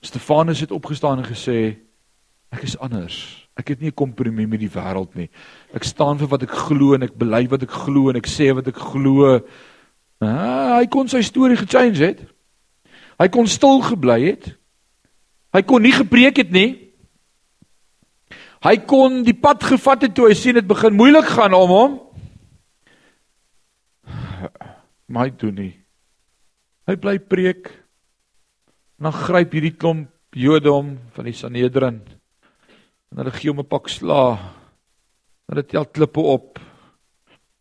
Stefanus 0.00 0.60
het 0.60 0.70
opgestaan 0.70 1.18
en 1.18 1.28
gesê 1.28 1.76
ek 2.54 2.62
is 2.62 2.78
anders. 2.78 3.48
Ek 3.58 3.68
het 3.68 3.80
nie 3.80 3.90
'n 3.90 3.94
kompromie 3.94 4.46
met 4.46 4.60
die 4.60 4.70
wêreld 4.70 5.14
nie. 5.14 5.30
Ek 5.74 5.84
staan 5.84 6.18
vir 6.18 6.28
wat 6.28 6.42
ek 6.42 6.50
glo 6.50 6.94
en 6.94 7.02
ek 7.02 7.18
bely 7.18 7.48
wat 7.48 7.62
ek 7.62 7.70
glo 7.70 8.10
en 8.10 8.16
ek 8.16 8.26
sê 8.26 8.54
wat 8.54 8.68
ek 8.68 8.76
glo. 8.76 9.40
Ah, 10.20 10.78
hy 10.78 10.86
kon 10.86 11.08
sy 11.08 11.20
storie 11.22 11.56
gechange 11.56 11.98
het. 11.98 12.20
Hy 13.18 13.28
kon 13.28 13.46
stil 13.46 13.80
gebly 13.82 14.24
het. 14.24 14.54
Hy 15.52 15.62
kon 15.62 15.82
nie 15.82 15.92
gepreek 15.92 16.36
het 16.36 16.50
nie. 16.50 16.88
Hy 18.62 18.76
kon 18.76 19.22
die 19.22 19.34
pad 19.34 19.62
gevat 19.62 20.02
het 20.02 20.14
toe 20.14 20.28
hy 20.28 20.34
sien 20.34 20.54
dit 20.54 20.66
begin 20.66 20.94
moeilik 20.94 21.26
gaan 21.26 21.54
om 21.54 21.70
hom. 21.70 22.00
Maar 25.08 25.24
hy 25.24 25.30
doen 25.40 25.54
nie. 25.54 25.74
Hy 26.86 26.96
bly 27.00 27.18
preek. 27.18 27.70
Dan 28.98 29.14
gryp 29.14 29.52
hierdie 29.54 29.76
klomp 29.78 30.10
Jode 30.36 30.70
hom 30.70 30.96
van 31.14 31.26
die 31.26 31.34
Sanhedrin. 31.34 32.00
En 33.08 33.20
hulle 33.22 33.32
gee 33.32 33.50
hom 33.50 33.60
'n 33.60 33.68
pak 33.68 33.88
sla. 33.88 34.38
Hulle 35.48 35.62
tel 35.62 35.86
klippe 35.86 36.20
op. 36.20 36.58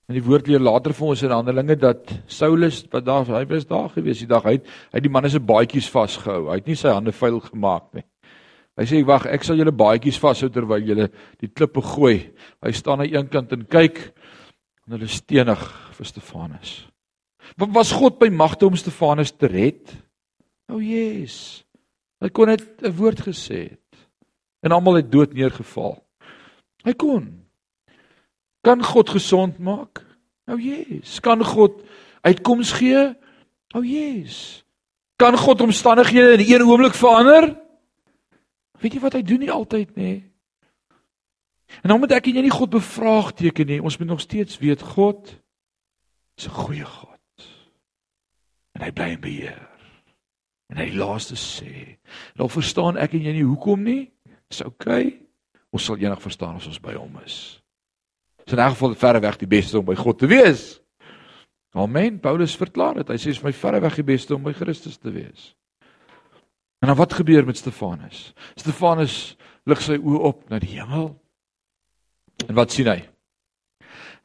En 0.08 0.16
die 0.16 0.24
woord 0.24 0.48
leer 0.48 0.60
later 0.60 0.94
vir 0.94 1.08
ons 1.08 1.24
in 1.24 1.32
Handelinge 1.32 1.76
dat 1.76 2.12
Saulus 2.28 2.86
wat 2.92 3.06
daar 3.06 3.26
hy 3.26 3.46
was 3.46 3.66
daar 3.66 3.90
gewees 3.90 4.20
die 4.20 4.28
dag 4.28 4.44
hy 4.44 4.52
het, 4.52 4.66
hy 4.92 4.98
het 4.98 5.04
die 5.04 5.12
manne 5.12 5.30
se 5.30 5.40
baadjies 5.40 5.90
vasgehou. 5.90 6.50
Hy 6.50 6.56
het 6.56 6.68
nie 6.68 6.76
sy 6.76 6.90
hande 6.90 7.12
vuil 7.12 7.40
gemaak 7.40 7.94
nie. 7.94 8.04
Hy 8.78 8.86
sê 8.86 9.06
wag, 9.06 9.26
ek 9.26 9.44
sal 9.44 9.58
julle 9.58 9.72
baadjies 9.72 10.20
vashou 10.20 10.50
terwyl 10.50 10.86
julle 10.86 11.10
die 11.42 11.50
klippe 11.50 11.82
gooi. 11.82 12.32
Hy 12.64 12.72
staan 12.72 13.02
aan 13.02 13.14
een 13.14 13.28
kant 13.28 13.52
en 13.52 13.66
kyk 13.66 14.00
en 14.88 14.96
hulle 14.96 15.08
stenig 15.08 15.60
vir 15.98 16.06
Stefanus. 16.06 16.88
Was 17.58 17.92
God 17.92 18.20
by 18.20 18.30
magte 18.30 18.66
om 18.66 18.76
Stefanus 18.76 19.32
te 19.32 19.48
red? 19.48 20.07
Oh, 20.68 20.82
Jesus. 20.82 21.66
Hy 22.20 22.30
kon 22.30 22.48
net 22.48 22.64
'n 22.82 22.96
woord 22.96 23.22
gesê 23.22 23.70
het. 23.70 24.08
En 24.62 24.72
almal 24.72 25.00
het 25.00 25.12
dood 25.12 25.34
neergeval. 25.34 26.04
Hy 26.84 26.94
kon 26.94 27.48
Kan 28.68 28.84
God 28.84 29.10
gesond 29.10 29.58
maak? 29.58 30.04
Nou 30.46 30.60
yes. 30.60 31.20
Kan 31.20 31.44
God 31.44 31.84
uitkoms 32.22 32.72
gee? 32.72 33.16
Nou 33.72 33.86
yes. 33.86 34.66
Kan 35.16 35.38
God 35.38 35.62
omstandighede 35.62 36.44
in 36.44 36.54
een 36.54 36.68
oomblik 36.68 36.94
verander? 36.94 37.56
Weet 38.82 38.94
jy 38.94 39.00
wat 39.00 39.16
hy 39.16 39.24
doen 39.24 39.40
nie 39.46 39.52
altyd 39.52 39.96
nê? 39.96 40.12
En 41.82 41.92
dan 41.92 42.00
moet 42.00 42.12
ek 42.16 42.28
en 42.28 42.40
jy 42.40 42.44
nie 42.48 42.54
God 42.54 42.76
bevraagteken 42.76 43.72
nie. 43.72 43.80
Ons 43.84 43.98
moet 43.98 44.12
nog 44.12 44.22
steeds 44.24 44.60
weet 44.60 44.84
God 44.84 45.32
is 46.36 46.48
'n 46.48 46.60
goeie 46.60 46.86
God. 46.86 47.48
En 48.76 48.84
hy 48.84 48.92
bly 48.92 49.10
in 49.16 49.22
beheer. 49.22 49.77
En 50.72 50.82
hy 50.82 50.90
laaste 50.96 51.36
sê, 51.40 51.98
nou 52.36 52.50
verstaan 52.52 52.98
ek 53.00 53.14
en 53.16 53.24
jy 53.24 53.38
nie 53.38 53.48
hoekom 53.48 53.84
nie. 53.84 54.12
Dis 54.52 54.64
oukei. 54.66 55.06
Okay. 55.08 55.24
Ons 55.72 55.88
sal 55.88 56.00
eendag 56.00 56.22
verstaan 56.24 56.60
as 56.60 56.68
ons 56.68 56.82
by 56.84 56.96
hom 56.96 57.16
is 57.26 57.58
is 58.48 58.54
in 58.54 58.60
'n 58.60 58.70
geval 58.70 58.96
verre 58.96 59.20
weg 59.20 59.38
die 59.38 59.48
beste 59.48 59.78
om 59.80 59.86
by 59.86 59.96
God 59.96 60.20
te 60.20 60.28
wees. 60.28 60.82
Amen. 61.72 62.20
Paulus 62.20 62.56
verklaar 62.56 62.94
dit. 62.94 63.08
Hy 63.08 63.16
sê 63.16 63.28
is 63.28 63.44
my 63.44 63.52
verre 63.52 63.82
weg 63.82 63.96
die 63.96 64.04
beste 64.04 64.36
om 64.36 64.44
by 64.44 64.54
Christus 64.54 64.98
te 64.98 65.12
wees. 65.12 65.56
En 66.80 66.88
dan 66.88 66.96
wat 66.96 67.14
gebeur 67.14 67.46
met 67.46 67.58
Stefanus? 67.58 68.34
Stefanus 68.56 69.36
lig 69.66 69.82
sy 69.82 69.98
oë 69.98 70.20
op 70.20 70.50
na 70.50 70.60
die 70.60 70.80
hemel. 70.80 71.20
En 72.48 72.56
wat 72.56 72.72
sien 72.72 72.88
hy? 72.88 73.10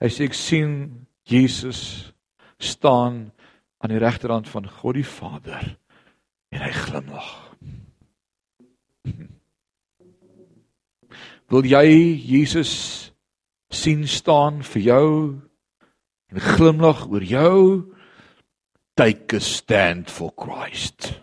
Hy 0.01 0.09
sê 0.09 0.25
ek 0.25 0.35
sien 0.35 1.07
Jesus 1.25 2.13
staan 2.59 3.33
aan 3.79 3.91
die 3.91 3.99
regterhand 3.99 4.49
van 4.49 4.69
God 4.69 4.95
die 4.95 5.07
Vader 5.07 5.77
en 6.53 6.61
hy 6.63 6.73
glimlag. 6.77 7.31
Wil 11.53 11.69
jy 11.69 11.87
Jesus 12.21 12.73
sien 13.73 14.07
staan 14.09 14.61
vir 14.67 14.83
jou 14.85 15.09
en 16.33 16.41
glimlag 16.55 17.07
oor 17.09 17.25
jou 17.25 17.59
take 18.97 19.37
a 19.37 19.41
stand 19.41 20.11
for 20.13 20.33
Christ. 20.37 21.15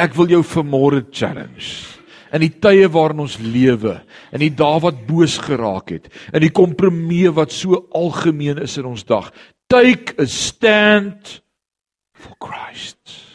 Ek 0.00 0.14
wil 0.16 0.32
jou 0.32 0.40
vanmôre 0.46 1.04
challenge. 1.12 2.00
In 2.32 2.40
die 2.40 2.54
tye 2.64 2.86
waarin 2.88 3.20
ons 3.26 3.36
lewe, 3.44 3.98
in 4.32 4.40
die 4.40 4.54
dae 4.56 4.78
wat 4.80 5.02
boos 5.04 5.36
geraak 5.44 5.92
het, 5.92 6.08
in 6.32 6.40
die 6.40 6.52
kompromie 6.54 7.28
wat 7.36 7.52
so 7.52 7.76
algemeen 7.92 8.62
is 8.64 8.78
in 8.80 8.88
ons 8.88 9.04
dag, 9.04 9.28
take 9.68 10.16
a 10.16 10.24
stand 10.24 11.42
for 12.16 12.32
Christ. 12.40 13.31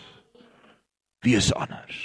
Wie 1.24 1.36
is 1.38 1.52
anders? 1.54 1.98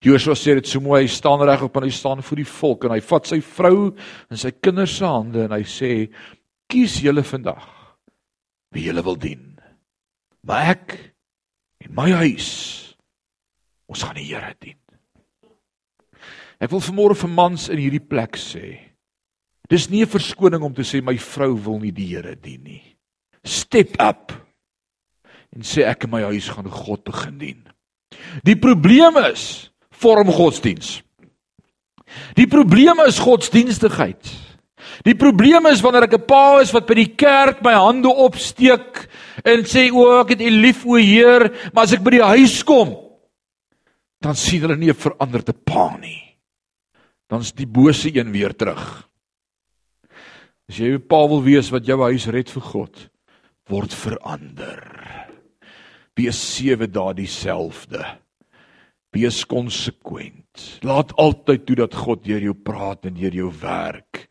Joshua 0.00 0.34
sê 0.38 0.54
dit 0.56 0.68
so 0.68 0.80
mooi, 0.80 1.02
hy 1.04 1.10
staan 1.12 1.42
reg 1.44 1.62
op 1.66 1.76
en 1.76 1.84
hy 1.84 1.92
staan 1.92 2.22
voor 2.24 2.40
die 2.40 2.48
volk 2.48 2.86
en 2.86 2.94
hy 2.94 3.02
vat 3.04 3.28
sy 3.28 3.40
vrou 3.44 3.90
en 3.92 4.40
sy 4.40 4.52
kinders 4.56 4.94
se 4.96 5.04
hande 5.04 5.44
en 5.44 5.52
hy 5.52 5.62
sê: 5.68 5.90
"Kies 6.70 7.02
julle 7.04 7.22
vandag 7.26 7.66
wie 8.72 8.86
julle 8.86 9.04
wil 9.04 9.18
dien. 9.20 9.60
Maar 10.46 10.72
ek 10.72 10.96
en 11.84 11.94
my 11.94 12.08
huis 12.22 12.48
ons 13.90 14.02
gaan 14.02 14.16
die 14.16 14.30
Here 14.32 14.54
dien." 14.58 14.78
Ek 16.60 16.70
wil 16.72 16.80
vanmôre 16.80 17.16
vir 17.16 17.32
mans 17.36 17.68
in 17.68 17.78
hierdie 17.78 18.04
plek 18.04 18.40
sê: 18.40 18.78
Dis 19.68 19.90
nie 19.90 20.02
'n 20.02 20.08
verskoning 20.08 20.62
om 20.62 20.74
te 20.74 20.82
sê 20.82 21.04
my 21.04 21.16
vrou 21.16 21.54
wil 21.54 21.78
nie 21.78 21.92
die 21.92 22.16
Here 22.16 22.36
dien 22.36 22.64
nie. 22.64 22.96
Step 23.44 24.00
up. 24.00 24.32
en 25.56 25.66
sê 25.66 25.84
ek 25.88 26.06
in 26.06 26.12
my 26.14 26.22
huis 26.30 26.48
gaan 26.52 26.68
God 26.70 27.02
begin 27.06 27.38
dien. 27.40 27.62
Die 28.42 28.56
probleem 28.56 29.16
is 29.30 29.70
vorm 29.90 30.30
godsdiens. 30.32 31.00
Die 32.34 32.46
probleem 32.46 33.00
is 33.06 33.18
godsdienstigheid. 33.22 34.32
Die 35.06 35.14
probleem 35.14 35.66
is 35.70 35.80
wanneer 35.80 36.08
ek 36.08 36.14
'n 36.14 36.26
pa 36.26 36.60
is 36.60 36.72
wat 36.72 36.86
by 36.86 36.94
die 36.94 37.14
kerk 37.16 37.62
my 37.62 37.72
hande 37.72 38.08
opsteek 38.08 39.08
en 39.44 39.62
sê 39.64 39.90
o 39.92 40.20
ek 40.20 40.30
het 40.30 40.40
U 40.40 40.50
lief 40.50 40.84
o 40.86 40.96
Heer, 40.96 41.70
maar 41.72 41.84
as 41.84 41.92
ek 41.92 42.02
by 42.02 42.10
die 42.10 42.24
huis 42.24 42.62
kom 42.64 43.10
dan 44.20 44.36
sien 44.36 44.64
hulle 44.64 44.76
nie 44.76 44.90
'n 44.92 45.04
veranderde 45.06 45.52
pa 45.52 45.96
nie. 45.96 46.36
Dan's 47.28 47.52
die 47.52 47.66
bose 47.66 48.14
een 48.14 48.32
weer 48.32 48.54
terug. 48.54 49.08
As 50.68 50.76
jy 50.76 50.94
'n 50.94 51.06
pa 51.06 51.26
wil 51.26 51.42
wees 51.42 51.70
wat 51.70 51.86
jou 51.86 52.00
huis 52.02 52.26
red 52.26 52.50
vir 52.50 52.62
God, 52.62 53.10
word 53.68 53.92
verander. 53.94 55.29
Wees 56.20 56.36
sewe 56.36 56.84
dae 56.90 57.14
dieselfde. 57.16 58.04
Wees 59.14 59.40
konsekwent. 59.48 60.66
Laat 60.84 61.14
altyd 61.16 61.64
toe 61.66 61.76
dat 61.80 61.96
God 61.96 62.24
deur 62.26 62.44
jou 62.44 62.54
praat 62.54 63.08
en 63.08 63.16
deur 63.16 63.34
jou 63.34 63.48
werk. 63.62 64.26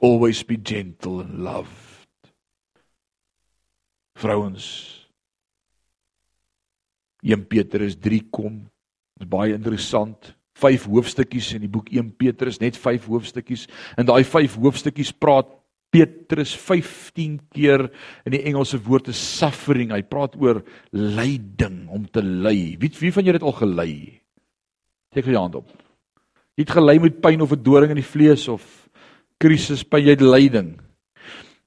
Always 0.00 0.40
be 0.46 0.56
gentle 0.56 1.20
and 1.20 1.42
loved. 1.44 2.32
Vrouens 4.16 4.66
1 7.24 7.44
Petrus 7.48 7.98
3 8.00 8.22
kom. 8.32 8.62
Dit 9.18 9.28
is 9.28 9.32
baie 9.32 9.52
interessant. 9.54 10.32
5 10.60 10.86
hoofstukkies 10.86 11.50
in 11.56 11.64
die 11.64 11.72
boek 11.72 11.88
1 11.90 12.12
Petrus, 12.20 12.60
net 12.62 12.76
5 12.78 13.08
hoofstukkies. 13.10 13.66
In 13.98 14.06
daai 14.08 14.22
5 14.24 14.58
hoofstukkies 14.62 15.12
praat 15.12 15.50
Petrus 15.94 16.56
15 16.58 17.36
keer 17.54 17.86
in 18.26 18.34
die 18.34 18.42
Engelse 18.48 18.80
woord 18.82 19.12
is 19.12 19.20
suffering. 19.38 19.92
Hy 19.94 20.02
praat 20.02 20.34
oor 20.42 20.64
lyding, 20.90 21.84
om 21.94 22.08
te 22.10 22.22
ly. 22.24 22.74
Wie 22.82 22.90
wie 22.98 23.12
van 23.14 23.26
julle 23.26 23.38
het 23.38 23.46
al 23.46 23.54
gely? 23.60 23.92
Steek 25.14 25.30
jou 25.30 25.38
hand 25.38 25.60
op. 25.60 25.70
Jy 26.58 26.66
het 26.66 26.74
gely 26.74 26.96
met 27.02 27.20
pyn 27.22 27.42
of 27.42 27.52
'n 27.52 27.62
doring 27.62 27.90
in 27.94 28.02
die 28.02 28.10
vlees 28.10 28.48
of 28.48 28.62
krisis 29.38 29.84
by 29.84 29.98
jy 29.98 30.16
lyding. 30.18 30.80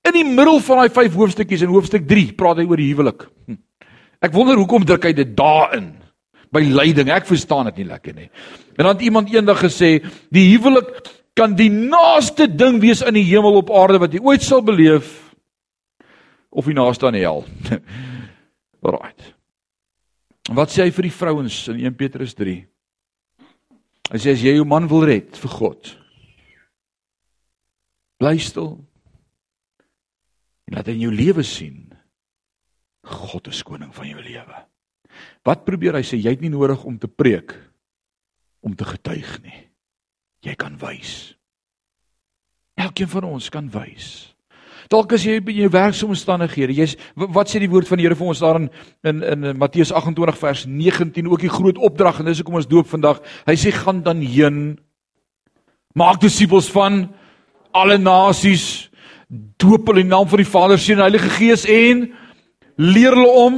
In 0.07 0.13
die 0.13 0.27
middel 0.27 0.59
van 0.59 0.77
daai 0.77 0.89
5 0.89 1.15
hoofstukkies 1.15 1.61
in 1.61 1.71
hoofstuk 1.71 2.07
3 2.07 2.33
praat 2.33 2.57
hy 2.57 2.65
oor 2.67 2.77
die 2.77 2.93
huwelik. 2.93 3.27
Hm. 3.47 3.57
Ek 4.21 4.33
wonder 4.33 4.57
hoekom 4.57 4.85
druk 4.85 5.03
hy 5.03 5.13
dit 5.13 5.35
daarin 5.35 5.93
by 6.51 6.63
lyding. 6.63 7.09
Ek 7.09 7.25
verstaan 7.25 7.65
dit 7.65 7.77
nie 7.77 7.89
lekker 7.91 8.15
nie. 8.15 8.29
En 8.77 8.85
dan 8.85 8.95
het 8.95 9.01
iemand 9.01 9.33
eendag 9.33 9.59
gesê 9.63 10.03
die 10.31 10.47
huwelik 10.53 10.89
kan 11.37 11.53
die 11.57 11.69
naaste 11.69 12.47
ding 12.49 12.81
wees 12.81 13.03
in 13.05 13.17
die 13.17 13.27
hemel 13.29 13.59
op 13.61 13.71
aarde 13.71 14.01
wat 14.01 14.15
jy 14.15 14.21
ooit 14.25 14.45
sal 14.45 14.63
beleef 14.65 15.13
of 16.49 16.65
die 16.65 16.75
naaste 16.77 17.07
aan 17.07 17.17
die 17.17 17.25
hel. 17.25 17.43
Alraight. 18.87 19.33
Wat 20.57 20.71
sê 20.71 20.85
hy 20.85 20.93
vir 20.95 21.09
die 21.09 21.13
vrouens 21.13 21.59
in 21.73 21.81
1 21.83 21.97
Petrus 21.99 22.33
3? 22.37 22.57
Hy 24.07 24.19
sê 24.23 24.33
as 24.33 24.43
jy 24.43 24.55
jou 24.55 24.67
man 24.67 24.87
wil 24.87 25.03
red 25.05 25.35
vir 25.35 25.51
God, 25.51 25.89
bly 28.21 28.37
stil. 28.39 28.77
En 30.67 30.77
laat 30.77 30.89
in 30.91 31.03
jou 31.03 31.11
lewe 31.13 31.43
sien 31.47 31.83
God 33.07 33.47
is 33.47 33.61
koning 33.63 33.93
van 33.95 34.09
jou 34.09 34.19
lewe. 34.19 34.63
Wat 35.47 35.63
probeer 35.67 35.99
hy 35.99 36.03
sê 36.07 36.19
jy 36.19 36.33
het 36.33 36.43
nie 36.43 36.51
nodig 36.51 36.83
om 36.87 36.97
te 36.99 37.07
preek 37.07 37.53
om 38.67 38.73
te 38.75 38.87
getuig 38.87 39.29
nie. 39.45 39.66
Jy 40.45 40.55
kan 40.55 40.77
wys. 40.81 41.33
Elkeen 42.77 43.09
van 43.09 43.23
ons 43.23 43.49
kan 43.49 43.69
wys. 43.73 44.33
Dalk 44.91 45.11
as 45.17 45.25
jy 45.27 45.39
by 45.43 45.51
jou 45.51 45.67
werksomstandighede, 45.73 46.75
jy's 46.77 46.93
wat 47.17 47.49
sê 47.51 47.59
die 47.59 47.69
woord 47.71 47.89
van 47.89 47.99
die 47.99 48.05
Here 48.05 48.15
vir 48.15 48.29
ons 48.31 48.43
daarin 48.43 48.67
in 49.03 49.23
in, 49.25 49.47
in 49.51 49.59
Matteus 49.59 49.91
28 49.91 50.37
vers 50.39 50.65
19 50.69 51.27
ook 51.27 51.43
die 51.43 51.51
groot 51.51 51.79
opdrag 51.83 52.21
en 52.21 52.29
dis 52.29 52.39
hoekom 52.39 52.59
ons 52.61 52.69
doop 52.69 52.87
vandag. 52.87 53.19
Hy 53.49 53.55
sê 53.59 53.73
gaan 53.75 54.03
dan 54.05 54.21
heen 54.23 54.77
maak 55.97 56.21
disippels 56.21 56.69
van 56.71 57.07
alle 57.75 57.97
nasies 57.97 58.87
doop 59.59 59.89
hulle 59.89 60.05
in 60.05 60.13
naam 60.13 60.29
van 60.29 60.39
die 60.39 60.47
Vader, 60.47 60.79
Seun 60.79 61.01
en 61.01 61.07
Heilige 61.07 61.33
Gees 61.35 61.65
en 61.67 62.05
leer 62.77 63.17
hulle 63.17 63.33
om 63.41 63.57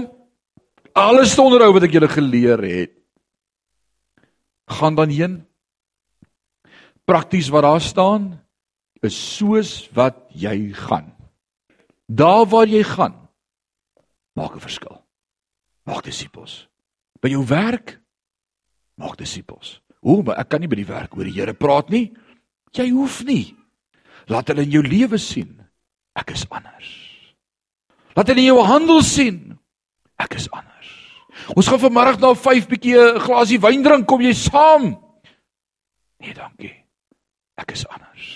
alles 0.97 1.35
te 1.35 1.43
onderhou 1.43 1.75
wat 1.75 1.85
ek 1.85 1.93
julle 1.99 2.09
geleer 2.09 2.63
het. 2.65 2.95
Gaan 4.79 4.97
dan 4.97 5.13
heen. 5.13 5.35
Prakties 7.09 7.49
wat 7.49 7.65
daar 7.65 7.81
staan 7.81 8.29
is 9.01 9.17
soos 9.37 9.87
wat 9.97 10.27
jy 10.35 10.69
gaan. 10.77 11.09
Daar 12.05 12.45
waar 12.49 12.67
jy 12.69 12.83
gaan, 12.83 13.15
maak 14.37 14.55
'n 14.55 14.59
verskil. 14.59 15.01
Maak 15.85 16.03
disippels. 16.03 16.67
By 17.21 17.29
jou 17.29 17.45
werk 17.45 17.99
maak 18.99 19.17
disippels. 19.17 19.79
Hoe, 20.03 20.23
maar 20.23 20.39
ek 20.43 20.51
kan 20.51 20.61
nie 20.63 20.69
by 20.71 20.79
die 20.79 20.87
werk 20.87 21.15
oor 21.15 21.27
die 21.27 21.35
Here 21.35 21.55
praat 21.55 21.89
nie. 21.89 22.09
Jy 22.75 22.89
hoef 22.91 23.23
nie. 23.27 23.55
Laat 24.29 24.51
hulle 24.51 24.67
in 24.67 24.71
jou 24.71 24.83
lewe 24.85 25.17
sien 25.17 25.55
ek 26.19 26.35
is 26.35 26.45
anders. 26.51 26.89
Laat 28.15 28.27
hulle 28.27 28.43
in 28.43 28.51
jou 28.51 28.63
handel 28.65 29.01
sien 29.01 29.57
ek 30.19 30.35
is 30.35 30.49
anders. 30.51 30.91
Ons 31.55 31.69
gaan 31.71 31.79
vanmiddag 31.79 32.19
na 32.19 32.33
5 32.35 32.67
bietjie 32.67 32.97
'n 32.97 33.19
glasie 33.19 33.59
wyn 33.59 33.83
drink, 33.83 34.07
kom 34.07 34.21
jy 34.21 34.33
saam? 34.33 34.99
Nee, 36.19 36.33
dankie. 36.33 36.78
Ek 37.59 37.73
is 37.75 37.85
anders. 37.87 38.27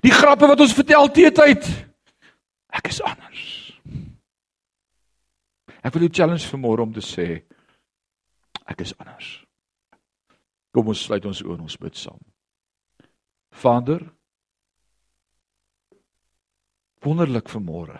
Die 0.00 0.14
grappe 0.14 0.48
wat 0.48 0.62
ons 0.62 0.74
vertel 0.76 1.10
teetyd. 1.12 1.66
Ek 2.72 2.88
is 2.88 3.00
anders. 3.04 3.44
Ek 5.80 5.94
wil 5.94 6.06
jou 6.06 6.12
challenge 6.20 6.48
vanmôre 6.48 6.84
om 6.84 6.92
te 6.94 7.04
sê 7.04 7.26
ek 8.70 8.84
is 8.84 8.94
anders. 9.00 9.40
Kom 10.70 10.92
ons 10.92 11.02
sluit 11.02 11.24
ons 11.26 11.42
oë 11.42 11.56
en 11.56 11.66
ons 11.66 11.80
bid 11.82 11.96
saam. 11.98 12.20
Vader, 13.60 14.04
wonderlik 17.02 17.50
vanmôre 17.50 17.98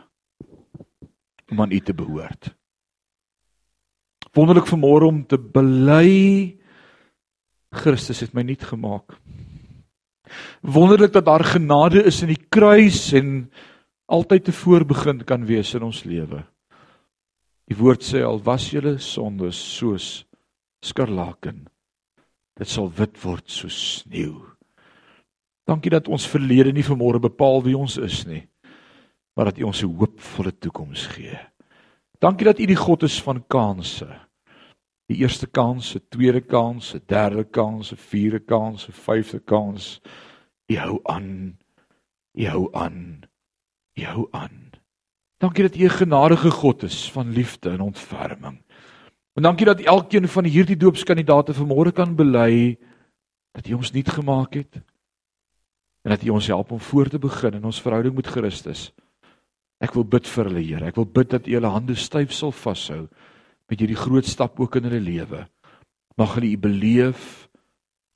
om 1.51 1.65
aan 1.65 1.75
U 1.75 1.81
te 1.83 1.97
behoort. 1.97 2.53
Wonderlik 4.37 4.69
vanmôre 4.71 5.09
om 5.11 5.25
te 5.27 5.41
bely 5.41 6.60
Christus 7.71 8.21
het 8.21 8.35
my 8.35 8.43
nuut 8.43 8.63
gemaak. 8.67 9.15
Wonderlik 10.63 11.13
dat 11.13 11.25
daar 11.25 11.45
genade 11.45 12.03
is 12.07 12.23
in 12.23 12.33
die 12.35 12.45
kruis 12.49 13.13
en 13.13 13.51
altyd 14.11 14.45
te 14.45 14.55
voorbegin 14.55 15.25
kan 15.25 15.47
wees 15.47 15.75
in 15.75 15.87
ons 15.87 16.05
lewe. 16.05 16.43
Die 17.71 17.79
woord 17.79 18.03
sê 18.03 18.23
al 18.27 18.41
was 18.43 18.71
julle 18.73 18.97
sondes 18.99 19.59
soos 19.77 20.25
skarlaken, 20.83 21.69
dit 22.59 22.69
sal 22.69 22.91
wit 22.97 23.19
word 23.23 23.47
soos 23.47 23.77
sneeu. 24.01 24.41
Dankie 25.69 25.93
dat 25.93 26.09
ons 26.11 26.27
verlede 26.27 26.73
nie 26.75 26.87
vanmôre 26.87 27.21
bepaal 27.23 27.63
wie 27.63 27.77
ons 27.79 27.95
is 28.03 28.25
nie, 28.27 28.43
maar 29.37 29.53
dat 29.53 29.61
U 29.63 29.71
ons 29.71 29.83
'n 29.85 29.95
hoopvolle 29.95 30.53
toekoms 30.59 31.07
gee. 31.15 31.39
Dankie 32.19 32.45
dat 32.45 32.59
U 32.59 32.67
die 32.67 32.77
God 32.77 33.03
is 33.03 33.23
van 33.23 33.45
kansse. 33.47 34.09
Die 35.11 35.19
eerste 35.25 35.49
kans, 35.51 35.91
die 35.97 36.03
tweede 36.09 36.41
kans, 36.41 36.93
die 36.95 37.03
derde 37.11 37.43
kans, 37.43 37.89
die 37.91 37.99
vierde 37.99 38.39
kans, 38.47 38.85
die 38.87 38.95
vyfde 38.95 39.41
kans. 39.43 39.97
U 40.71 40.77
hou 40.79 41.01
aan. 41.11 41.31
U 42.39 42.47
hou 42.47 42.69
aan. 42.79 43.01
U 43.99 44.05
hou 44.07 44.29
aan. 44.31 44.71
Dankie 45.43 45.67
dat 45.67 45.77
U 45.77 45.85
'n 45.85 45.99
genadige 45.99 46.51
God 46.51 46.83
is 46.83 47.11
van 47.11 47.33
liefde 47.33 47.71
en 47.71 47.81
ontferming. 47.81 48.63
En 49.35 49.43
dankie 49.43 49.67
dat 49.67 49.81
elkeen 49.81 50.29
van 50.29 50.45
hierdie 50.45 50.77
doopskandidate 50.77 51.55
vanmôre 51.55 51.93
kan 51.93 52.15
bely 52.15 52.79
dat 53.53 53.67
U 53.67 53.73
ons 53.73 53.91
nuut 53.91 54.09
gemaak 54.09 54.55
het 54.55 54.75
en 56.03 56.11
dat 56.11 56.23
U 56.23 56.29
ons 56.29 56.47
help 56.47 56.71
om 56.71 56.81
voor 56.81 57.09
te 57.09 57.19
begin 57.19 57.55
in 57.55 57.65
ons 57.65 57.83
verhouding 57.83 58.15
met 58.15 58.27
Christus. 58.27 58.93
Ek 59.79 59.93
wil 59.93 60.05
bid 60.05 60.29
vir 60.29 60.45
hulle, 60.45 60.63
Here. 60.63 60.87
Ek 60.87 60.95
wil 60.95 61.07
bid 61.07 61.31
dat 61.31 61.47
U 61.47 61.53
hulle 61.53 61.67
hande 61.67 61.95
styf 61.95 62.33
sal 62.33 62.53
vashou 62.53 63.09
met 63.71 63.79
hierdie 63.79 63.99
groot 63.99 64.27
stap 64.27 64.59
ook 64.61 64.81
in 64.81 64.89
hulle 64.89 65.03
lewe. 65.03 65.45
Mag 66.19 66.35
hulle 66.37 66.51
U 66.51 66.59
beleef, 66.59 67.49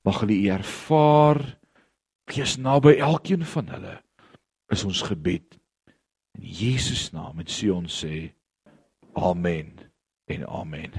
mag 0.04 0.20
hulle 0.24 0.36
U 0.36 0.48
ervaar. 0.52 1.40
Wees 2.30 2.56
naby 2.58 2.96
elkeen 2.98 3.44
van 3.46 3.70
hulle. 3.70 3.98
Is 4.72 4.84
ons 4.84 5.04
gebed 5.06 5.60
in 6.34 6.46
Jesus 6.50 7.12
naam 7.14 7.38
en 7.42 7.50
sê 7.50 7.70
ons 7.70 7.98
sê 8.02 8.14
amen 9.14 9.70
en 10.26 10.46
amen. 10.48 10.96